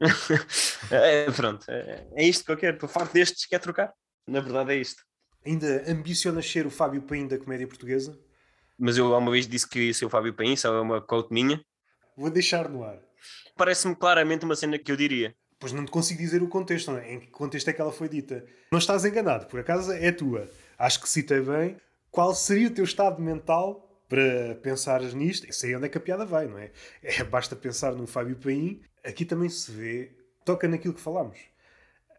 [0.90, 2.74] é, pronto, é, é, isto que eu quero.
[2.74, 3.92] Estou farto destes, quer trocar.
[4.26, 5.02] Na verdade, é isto.
[5.44, 8.18] Ainda ambicionas ser o Fábio Paim da comédia portuguesa?
[8.78, 11.32] Mas eu uma vez disse que ia ser o Fábio Paim, só é uma quote
[11.32, 11.60] minha.
[12.16, 12.98] Vou deixar no ar.
[13.56, 15.34] Parece-me claramente uma cena que eu diria.
[15.58, 17.12] Pois não te consigo dizer o contexto, não é?
[17.12, 18.44] em que contexto é que ela foi dita.
[18.70, 20.48] Não estás enganado, por acaso é tua.
[20.78, 21.76] Acho que citei bem.
[22.10, 25.52] Qual seria o teu estado mental para pensar nisto?
[25.52, 26.70] Sei onde é que a piada vai, não é?
[27.02, 30.12] é basta pensar no Fábio Paim aqui também se vê,
[30.44, 31.38] toca naquilo que falámos.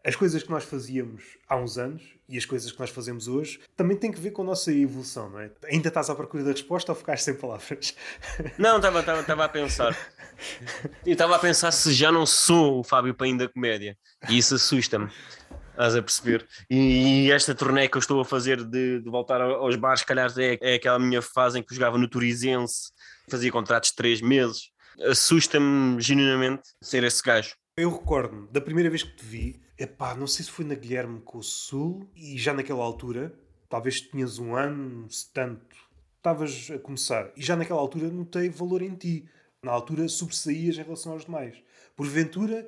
[0.04, 3.60] As coisas que nós fazíamos há uns anos e as coisas que nós fazemos hoje
[3.76, 5.50] também têm que ver com a nossa evolução, não é?
[5.64, 7.94] Ainda estás à procura da resposta ou ficaste sem palavras?
[8.56, 9.94] Não, estava a pensar.
[11.04, 13.94] Eu estava a pensar se já não sou o Fábio Paim da comédia.
[14.26, 15.10] E isso assusta-me.
[15.70, 16.46] Estás a perceber?
[16.70, 20.30] E esta turnê que eu estou a fazer de, de voltar aos bares, se calhar
[20.38, 22.90] é, é, aquela minha fase em que eu jogava no Turizense,
[23.30, 24.69] fazia contratos de três meses
[25.02, 27.54] assusta-me genuinamente ser esse gajo.
[27.76, 31.20] Eu recordo-me da primeira vez que te vi, epá, não sei se foi na Guilherme
[31.20, 33.34] com o Sul, e já naquela altura,
[33.68, 35.76] talvez tinhas um ano, se tanto,
[36.16, 39.28] estavas a começar, e já naquela altura notei valor em ti.
[39.62, 41.56] Na altura sobressaías em relação aos demais.
[41.94, 42.66] Porventura,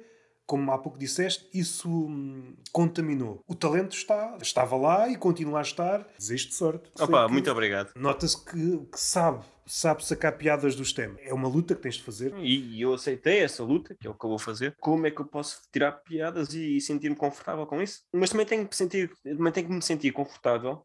[0.52, 3.42] como há pouco disseste, isso hum, contaminou.
[3.48, 6.06] O talento está, estava lá e continua a estar.
[6.18, 6.90] Desejo sorte.
[7.00, 7.90] Opa, muito obrigado.
[7.96, 11.14] Nota-se que, que sabe sabe sacar piadas do STEM.
[11.20, 12.34] É uma luta que tens de fazer.
[12.38, 14.76] E, eu aceitei essa luta, que é o que eu vou fazer.
[14.78, 18.00] Como é que eu posso tirar piadas e, e sentir-me confortável com isso?
[18.12, 20.84] Mas também tenho que, sentir, também tenho que me sentir confortável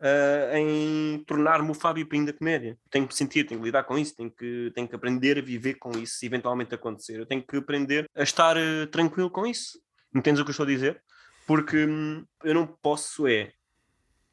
[0.00, 2.78] uh, em tornar-me o Fábio Pinho da comédia.
[2.90, 5.74] Tenho que sentir, tenho que lidar com isso, tenho que, tenho que aprender a viver
[5.74, 7.18] com isso se eventualmente acontecer.
[7.18, 9.80] Eu tenho que aprender a estar uh, tranquilo com isso.
[10.14, 11.02] Entendes o que eu estou a dizer?
[11.46, 13.52] Porque hum, eu não posso é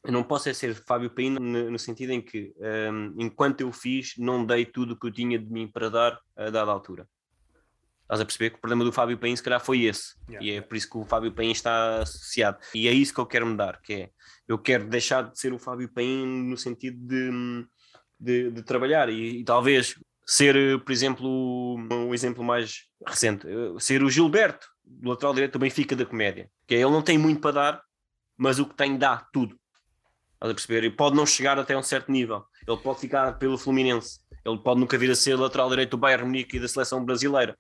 [0.06, 3.72] eu não posso é ser Fábio Paim no, no, sentido em que, um, enquanto eu
[3.72, 7.08] fiz, não dei tudo o que eu tinha de mim para dar a dada altura.
[8.06, 10.14] Estás a perceber que o problema do Fábio Paim se calhar foi esse.
[10.30, 10.46] Yeah.
[10.46, 12.60] E é por isso que o Fábio Paim está associado.
[12.74, 14.10] E é isso que eu quero mudar, que é,
[14.48, 17.68] eu quero deixar de ser o Fábio Paim no sentido de,
[18.20, 23.48] de, de trabalhar e, e, talvez ser, por exemplo, um exemplo mais recente,
[23.80, 26.48] ser o Gilberto, do lateral direito do Benfica da comédia.
[26.68, 27.82] Que é, ele não tem muito para dar,
[28.38, 29.58] mas o que tem dá tudo.
[30.36, 30.84] Estás a perceber?
[30.84, 32.46] E pode não chegar até um certo nível.
[32.68, 34.20] Ele pode ficar pelo Fluminense.
[34.46, 37.58] Ele pode nunca vir a ser lateral direito do Bayern Munique e da seleção brasileira,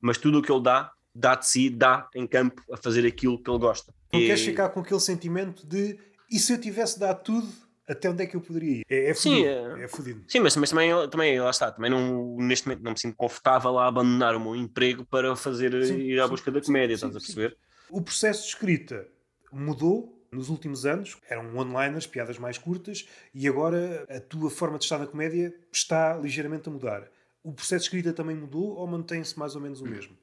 [0.00, 3.42] mas tudo o que ele dá, dá de si, dá em campo a fazer aquilo
[3.42, 3.92] que ele gosta.
[4.12, 4.26] Não e...
[4.26, 5.98] queres ficar com aquele sentimento de
[6.30, 7.48] e se eu tivesse dado tudo,
[7.88, 8.84] até onde é que eu poderia ir?
[8.88, 10.22] É, é Sim, é, é fudido.
[10.28, 13.78] Sim, mas, mas também, também, lá está, também não, neste momento não me sinto confortável
[13.78, 17.06] a abandonar o meu emprego para fazer sim, ir à sim, busca da comédia, sim,
[17.06, 17.56] estás a perceber?
[17.88, 19.08] O processo de escrita
[19.50, 24.84] mudou nos últimos anos, eram one-liners, piadas mais curtas, e agora a tua forma de
[24.84, 27.08] estar na comédia está ligeiramente a mudar.
[27.48, 30.14] O processo de escrita também mudou ou mantém-se mais ou menos o mesmo?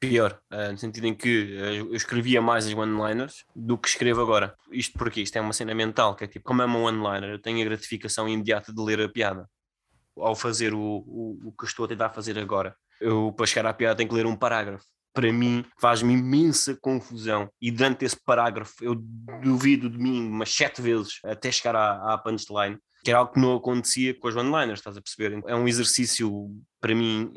[0.00, 4.20] Pior, uh, no sentido em que uh, eu escrevia mais as one-liners do que escrevo
[4.20, 4.52] agora.
[4.72, 7.38] Isto porque isto é uma cena mental, que é tipo, como é uma one-liner, eu
[7.40, 9.48] tenho a gratificação imediata de ler a piada.
[10.16, 12.74] Ao fazer o, o, o que estou a tentar fazer agora.
[13.00, 14.84] Eu, para chegar à piada, tenho que ler um parágrafo
[15.14, 18.94] para mim faz-me imensa confusão e durante esse parágrafo eu
[19.42, 23.38] duvido de mim umas sete vezes até chegar à, à punchline que era algo que
[23.38, 25.40] não acontecia com as one-liners, estás a perceber?
[25.46, 26.50] É um exercício
[26.80, 27.32] para mim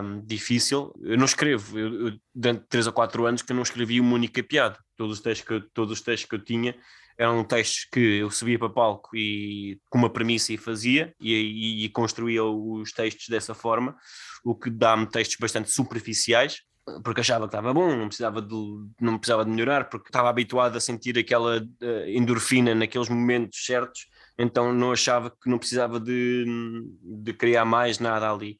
[0.00, 0.94] um, difícil.
[1.02, 4.14] Eu não escrevo, eu, eu, durante 3 ou 4 anos que eu não escrevi uma
[4.14, 4.78] única piada.
[4.96, 6.76] Todos os textos que eu, todos os textos que eu tinha
[7.18, 11.84] eram textos que eu subia para palco e com uma premissa e fazia e, e,
[11.86, 13.96] e construía os textos dessa forma,
[14.44, 16.58] o que dá-me textos bastante superficiais
[17.02, 18.54] porque achava que estava bom, não precisava de,
[19.00, 24.06] não precisava de melhorar, porque estava habituado a sentir aquela uh, endorfina naqueles momentos certos,
[24.38, 26.44] então não achava que não precisava de,
[27.02, 28.56] de criar mais nada ali.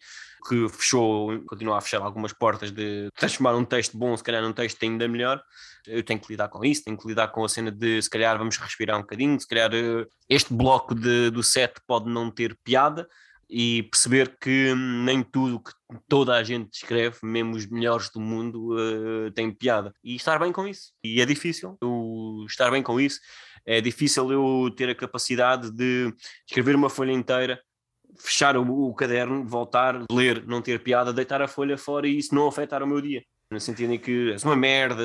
[0.48, 4.52] Que fechou, continua a fechar algumas portas de transformar um texto bom, se calhar num
[4.52, 5.42] texto ainda melhor.
[5.86, 8.38] Eu tenho que lidar com isso, tenho que lidar com a cena de se calhar
[8.38, 12.56] vamos respirar um bocadinho, se calhar uh, este bloco de, do set pode não ter
[12.64, 13.06] piada,
[13.50, 15.72] e perceber que nem tudo que
[16.06, 19.92] toda a gente escreve, mesmo os melhores do mundo, uh, tem piada.
[20.04, 20.92] E estar bem com isso.
[21.02, 23.18] E é difícil eu estar bem com isso.
[23.68, 26.10] É difícil eu ter a capacidade de
[26.46, 27.60] escrever uma folha inteira,
[28.18, 32.34] fechar o, o caderno, voltar, ler, não ter piada, deitar a folha fora e isso
[32.34, 33.22] não afetar o meu dia.
[33.50, 35.02] No sentido em que és uma merda,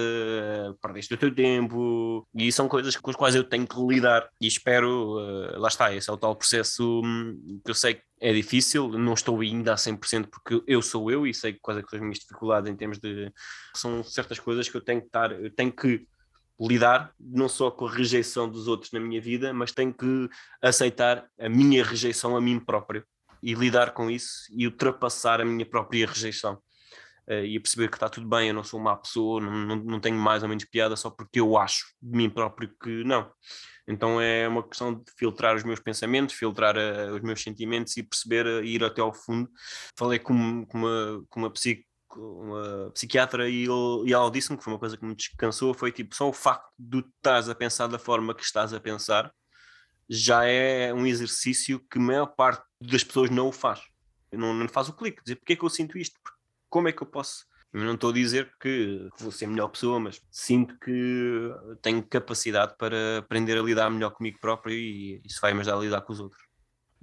[0.82, 4.30] perdeste o teu tempo, e são coisas com as quais eu tenho que lidar.
[4.40, 8.02] E espero, uh, lá está, esse é o tal processo hum, que eu sei que
[8.22, 11.84] é difícil, não estou ainda a 100% porque eu sou eu e sei quais é
[11.86, 13.30] são as minhas dificuldades em termos de...
[13.76, 16.06] são certas coisas que eu tenho que estar, eu tenho que
[16.60, 20.30] lidar não só com a rejeição dos outros na minha vida, mas tenho que
[20.62, 23.04] aceitar a minha rejeição a mim próprio
[23.42, 26.60] e lidar com isso e ultrapassar a minha própria rejeição
[27.28, 30.00] uh, e perceber que está tudo bem, eu não sou uma pessoa, não, não, não
[30.00, 33.30] tenho mais ou menos piada só porque eu acho de mim próprio que não.
[33.88, 38.04] Então é uma questão de filtrar os meus pensamentos, filtrar uh, os meus sentimentos e
[38.04, 39.50] perceber, uh, ir até ao fundo.
[39.98, 41.84] Falei com, com uma, com uma, psico,
[42.20, 45.92] uma psiquiatra e, ele, e ela disse-me que foi uma coisa que me descansou, foi
[45.92, 49.32] tipo, só o facto de tu estás a pensar da forma que estás a pensar
[50.10, 53.82] já é um exercício que a maior parte das pessoas não o faz.
[54.32, 56.20] Não, não faz o clique, dizer porque é que eu sinto isto?
[56.70, 57.46] Como é que eu posso?
[57.72, 62.76] Eu não estou a dizer que vou ser melhor pessoa, mas sinto que tenho capacidade
[62.78, 66.20] para aprender a lidar melhor comigo próprio e isso vai-me ajudar a lidar com os
[66.20, 66.44] outros.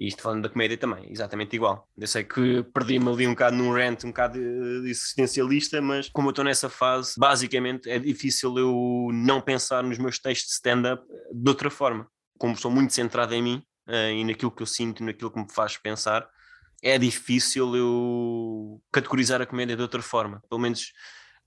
[0.01, 1.87] E isto falando da comédia também, exatamente igual.
[1.97, 4.39] Eu sei que perdi-me ali um bocado num rant, um bocado
[4.87, 10.19] existencialista, mas como eu estou nessa fase, basicamente é difícil eu não pensar nos meus
[10.19, 12.09] textos de stand-up de outra forma.
[12.39, 15.53] Como sou muito centrado em mim uh, e naquilo que eu sinto, naquilo que me
[15.53, 16.27] faz pensar,
[16.83, 20.43] é difícil eu categorizar a comédia de outra forma.
[20.49, 20.93] Pelo menos,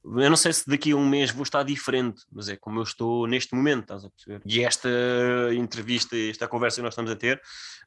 [0.06, 2.84] eu não sei se daqui a um mês vou estar diferente, mas é como eu
[2.84, 4.42] estou neste momento, estás a perceber?
[4.46, 4.90] E esta
[5.54, 7.42] entrevista, esta conversa que nós estamos a ter,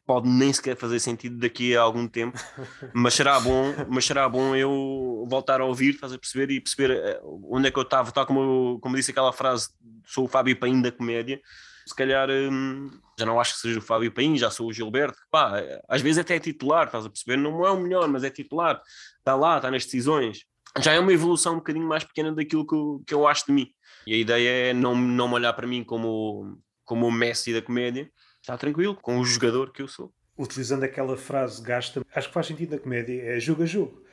[0.06, 2.38] pode nem sequer fazer sentido daqui a algum tempo,
[2.94, 6.50] mas será bom, mas será bom eu voltar a ouvir, estás a perceber?
[6.52, 9.68] E perceber eh, onde é que eu estava, tal como, como disse aquela frase,
[10.06, 11.40] sou o Fábio Paim da comédia,
[11.86, 15.18] se calhar hum, já não acho que seja o Fábio Paim, já sou o Gilberto,
[15.30, 17.36] pá, às vezes até é titular, estás a perceber?
[17.36, 18.80] Não é o melhor, mas é titular,
[19.18, 20.46] está lá, está nas decisões.
[20.80, 23.52] Já é uma evolução um bocadinho mais pequena daquilo que eu, que eu acho de
[23.52, 23.68] mim.
[24.06, 28.10] E a ideia é não, não olhar para mim como, como o Messi da comédia,
[28.40, 30.12] está tranquilo, com o jogador que eu sou.
[30.38, 34.04] Utilizando aquela frase gasta, acho que faz sentido na comédia, é jogo a jogo.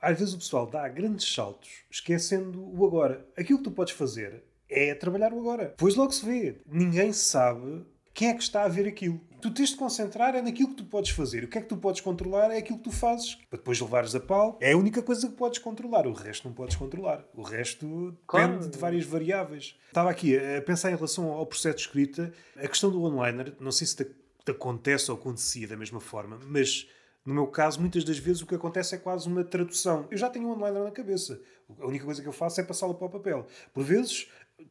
[0.00, 3.26] Às vezes o pessoal dá grandes saltos, esquecendo o agora.
[3.36, 5.74] Aquilo que tu podes fazer é trabalhar o agora.
[5.78, 6.60] Pois logo se vê.
[6.66, 9.20] Ninguém sabe quem é que está a ver aquilo.
[9.44, 11.44] Tu tens de concentrar é naquilo que tu podes fazer.
[11.44, 13.34] O que é que tu podes controlar é aquilo que tu fazes.
[13.50, 16.06] Para depois levares a pau, é a única coisa que podes controlar.
[16.06, 17.22] O resto não podes controlar.
[17.34, 18.52] O resto claro.
[18.52, 19.76] depende de várias variáveis.
[19.88, 22.32] Estava aqui a pensar em relação ao processo de escrita.
[22.56, 26.40] A questão do onliner, não sei se te, te acontece ou acontecia da mesma forma,
[26.46, 26.88] mas
[27.22, 30.06] no meu caso, muitas das vezes o que acontece é quase uma tradução.
[30.10, 31.38] Eu já tenho um onliner na cabeça.
[31.78, 33.46] A única coisa que eu faço é passá-lo para o papel.
[33.74, 34.26] Por vezes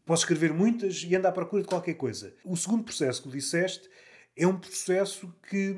[0.05, 2.33] posso escrever muitas e andar à procura de qualquer coisa.
[2.43, 3.87] O segundo processo que disseste
[4.35, 5.75] é um processo que,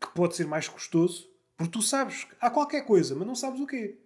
[0.00, 3.66] que pode ser mais custoso, porque tu sabes, há qualquer coisa, mas não sabes o
[3.66, 3.98] quê.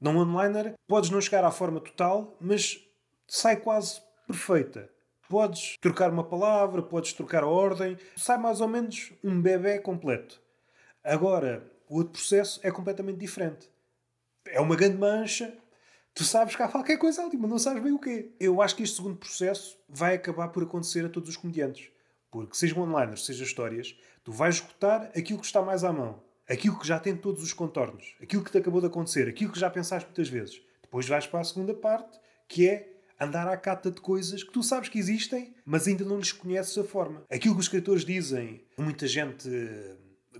[0.00, 2.86] Num onliner podes não chegar à forma total, mas
[3.26, 4.90] sai quase perfeita.
[5.28, 10.42] Podes trocar uma palavra, podes trocar a ordem, sai mais ou menos um bebê completo.
[11.02, 13.70] Agora, o outro processo é completamente diferente.
[14.46, 15.56] É uma grande mancha,
[16.14, 18.32] tu sabes que há qualquer coisa ali, mas não sabes bem o quê.
[18.38, 21.90] Eu acho que este segundo processo vai acabar por acontecer a todos os comediantes.
[22.34, 26.20] Porque, sejam onliners, seja histórias, tu vais escutar aquilo que está mais à mão.
[26.48, 28.16] Aquilo que já tem todos os contornos.
[28.20, 29.28] Aquilo que te acabou de acontecer.
[29.28, 30.60] Aquilo que já pensaste muitas vezes.
[30.82, 34.64] Depois vais para a segunda parte, que é andar à cata de coisas que tu
[34.64, 37.22] sabes que existem, mas ainda não lhes conheces a forma.
[37.30, 39.48] Aquilo que os escritores dizem, muita gente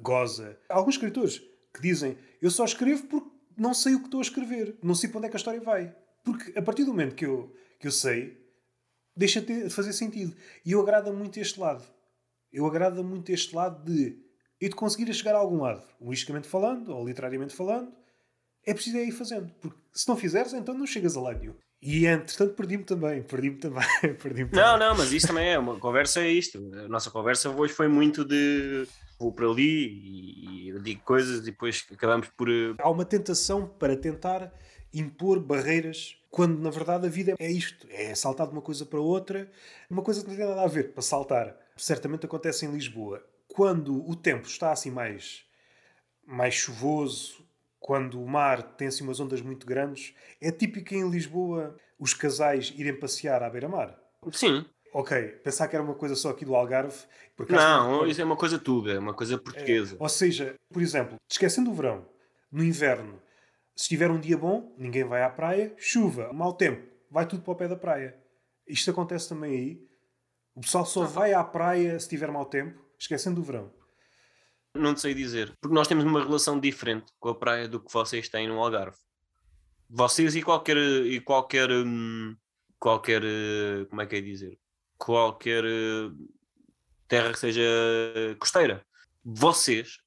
[0.01, 0.59] goza.
[0.69, 1.41] Há alguns escritores
[1.73, 5.09] que dizem: Eu só escrevo porque não sei o que estou a escrever, não sei
[5.09, 5.95] para onde é que a história vai.
[6.25, 8.44] Porque a partir do momento que eu, que eu sei,
[9.17, 10.35] deixa de fazer sentido.
[10.65, 11.85] E eu agrada muito este lado.
[12.53, 14.17] Eu agrada muito este lado de
[14.61, 17.93] e de conseguir chegar a algum lado, humoristicamente falando ou literariamente falando,
[18.65, 19.53] é preciso é ir fazendo.
[19.61, 21.55] Porque se não fizeres, então não chegas a lado nenhum.
[21.83, 23.85] E entretanto perdi-me também, perdi-me também,
[24.23, 26.59] perdi-me Não, não, mas isso também é, uma conversa é isto.
[26.73, 28.87] A nossa conversa hoje foi muito de
[29.19, 32.49] vou para ali e, digo coisas e depois acabamos por.
[32.49, 34.53] Eh, Há uma tentação para tentar
[34.93, 38.99] impor barreiras quando na verdade a vida é isto: é saltar de uma coisa para
[38.99, 39.49] outra,
[39.89, 41.57] uma coisa que não tem nada a ver para saltar.
[41.77, 43.25] Certamente acontece em Lisboa.
[43.47, 45.45] Quando o tempo está assim mais,
[46.27, 47.47] mais chuvoso,
[47.79, 52.75] quando o mar tem assim umas ondas muito grandes, é típico em Lisboa os casais
[52.77, 53.97] irem passear à beira-mar.
[54.33, 54.67] Sim.
[54.93, 56.99] Ok, pensar que era uma coisa só aqui do Algarve.
[57.49, 59.95] não, isso é uma coisa tudo, é uma coisa portuguesa.
[59.95, 62.05] É, ou seja, por exemplo, esquecendo o verão,
[62.51, 63.23] no inverno,
[63.77, 67.53] se estiver um dia bom, ninguém vai à praia, chuva, mau tempo, vai tudo para
[67.53, 68.17] o pé da praia.
[68.67, 69.89] Isto acontece também aí.
[70.55, 73.73] O pessoal só vai à praia se tiver mau tempo, esquecendo o verão.
[74.77, 77.93] Não te sei dizer, porque nós temos uma relação diferente com a praia do que
[77.93, 78.97] vocês têm no Algarve.
[79.89, 82.37] Vocês e qualquer e qualquer hum,
[82.79, 83.23] qualquer
[83.89, 84.59] como é que é dizer?
[84.97, 86.29] Qualquer hum,
[87.07, 87.63] terra que seja
[88.39, 88.85] costeira.
[89.25, 89.99] Vocês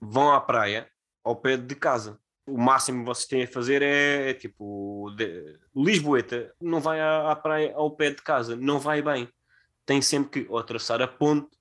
[0.00, 0.88] vão à praia
[1.24, 2.21] ao pé de casa.
[2.46, 7.30] O máximo que vocês têm a fazer é, é tipo de, Lisboeta não vai à,
[7.30, 9.28] à praia ao pé de casa, não vai bem.
[9.86, 11.56] Tem sempre que ou atravessar a ponte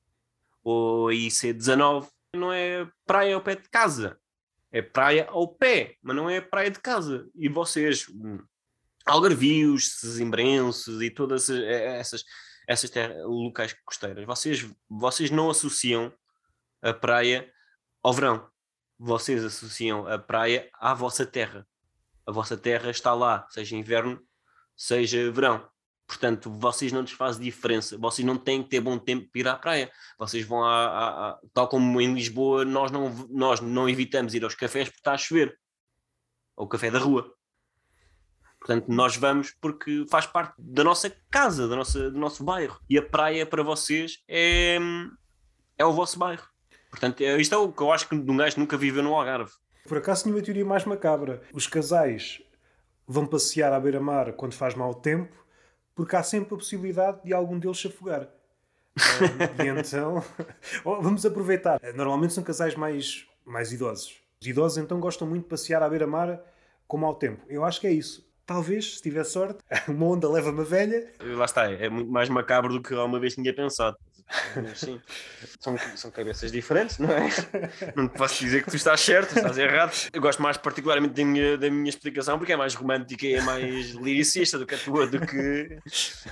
[0.63, 4.17] ou a IC19, não é praia ao pé de casa.
[4.71, 7.27] É praia ao pé, mas não é praia de casa.
[7.35, 8.39] E vocês, hum,
[9.05, 12.23] algarvios, sesimbrenses e todas essas,
[12.67, 16.13] essas terras, locais costeiras, vocês, vocês não associam
[16.81, 17.51] a praia
[18.01, 18.50] ao verão.
[19.03, 21.65] Vocês associam a praia à vossa terra.
[22.23, 24.21] A vossa terra está lá, seja inverno,
[24.77, 25.67] seja verão.
[26.05, 27.97] Portanto, vocês não lhes fazem diferença.
[27.97, 29.91] Vocês não têm que ter bom tempo para ir à praia.
[30.19, 34.87] Vocês vão a, tal como em Lisboa, nós não, nós não evitamos ir aos cafés
[34.87, 35.59] porque está a chover.
[36.55, 37.33] Ou café da rua.
[38.59, 42.79] Portanto, nós vamos porque faz parte da nossa casa, da nossa, do nosso bairro.
[42.87, 44.77] E a praia para vocês é,
[45.75, 46.50] é o vosso bairro.
[46.91, 49.51] Portanto, é, isto é o que eu acho que um gajo nunca viveu no Algarve.
[49.87, 51.41] Por acaso tinha uma teoria mais macabra.
[51.53, 52.41] Os casais
[53.07, 55.41] vão passear à beira-mar quando faz mau tempo
[55.95, 58.27] porque há sempre a possibilidade de algum deles se afogar.
[59.63, 60.23] e então,
[60.83, 61.79] vamos aproveitar.
[61.95, 64.15] Normalmente são casais mais, mais idosos.
[64.41, 66.41] Os idosos então gostam muito de passear à beira-mar
[66.87, 67.45] com mau tempo.
[67.47, 68.27] Eu acho que é isso.
[68.45, 71.07] Talvez, se tiver sorte, uma onda leva uma velha.
[71.19, 73.97] Lá está, é muito mais macabro do que alguma vez tinha pensado.
[74.75, 75.01] Sim,
[75.59, 77.29] são, são cabeças diferentes, não é?
[77.95, 79.93] Não te posso dizer que tu estás certo, estás errado.
[80.13, 83.41] Eu gosto mais particularmente da minha, da minha explicação porque é mais romântica e é
[83.41, 85.77] mais liricista do que a tua, do que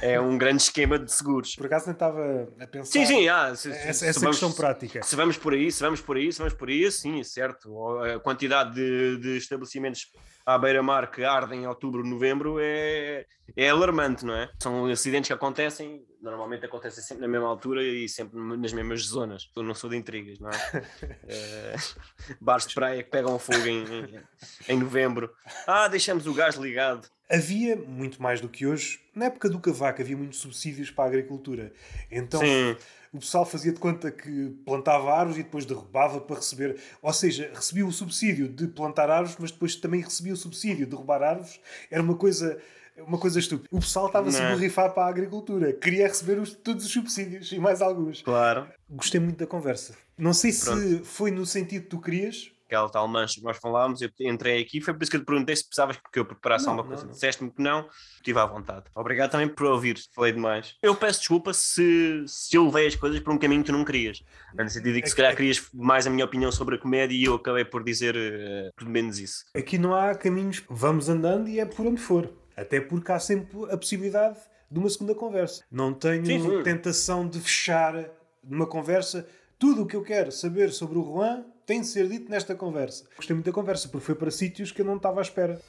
[0.02, 1.56] é um grande esquema de seguros.
[1.56, 2.92] Por acaso nem estava a pensar.
[2.92, 5.04] Sim, sim, ah, se, essa, se essa vamos, questão prática.
[5.04, 8.00] Se vamos por aí, se vamos por aí, se vamos por aí, sim, certo.
[8.00, 10.12] A quantidade de, de estabelecimentos
[10.46, 14.50] à beira-mar que ardem em outubro, novembro é, é alarmante, não é?
[14.62, 19.50] São acidentes que acontecem, normalmente acontecem sempre na mesma altura e sempre nas mesmas zonas.
[19.56, 20.88] Eu não sou de intrigas, não é?
[21.28, 21.76] é
[22.40, 24.20] bares de praia que pegam fogo em, em,
[24.68, 25.34] em novembro.
[25.66, 27.08] Ah, deixamos o gás ligado.
[27.30, 29.00] Havia muito mais do que hoje.
[29.14, 31.72] Na época do cavaco havia muitos subsídios para a agricultura.
[32.12, 32.40] Então.
[32.40, 32.76] Sim
[33.12, 36.80] o pessoal fazia de conta que plantava árvores e depois derrubava para receber.
[37.02, 40.92] Ou seja, recebia o subsídio de plantar árvores, mas depois também recebia o subsídio de
[40.92, 41.60] derrubar árvores.
[41.90, 42.62] Era uma coisa.
[43.06, 43.70] Uma coisa estúpida.
[43.72, 45.74] O pessoal estava-se a borrifar para a agricultura.
[45.74, 48.22] Queria receber os, todos os subsídios e mais alguns.
[48.22, 48.68] Claro.
[48.90, 49.96] Gostei muito da conversa.
[50.18, 50.80] Não sei Pronto.
[50.82, 54.62] se foi no sentido que tu querias aquela tal mancha que nós falámos, eu entrei
[54.62, 56.90] aqui, foi por isso que eu te perguntei se precisavas que eu preparasse Não, alguma
[56.90, 57.12] não, coisa.
[57.12, 58.86] Disseste-me que não, estive à vontade.
[58.96, 60.76] Obrigado também por ouvir, falei demais.
[60.82, 63.84] Eu peço desculpa se, se eu levei as coisas por um caminho que tu não
[63.84, 64.22] querias.
[64.54, 67.24] No sentido de que se calhar querias mais a minha opinião sobre a comédia e
[67.24, 69.46] eu acabei por dizer eh, tudo menos isso.
[69.56, 72.30] Aqui não há caminhos, vamos andando e é por onde for.
[72.60, 74.38] Até porque há sempre a possibilidade
[74.70, 75.64] de uma segunda conversa.
[75.72, 78.06] Não tenho Sim, tentação de fechar
[78.44, 79.28] numa conversa
[79.58, 83.06] tudo o que eu quero saber sobre o Juan tem de ser dito nesta conversa.
[83.16, 85.60] Gostei muito da conversa porque foi para sítios que eu não estava à espera.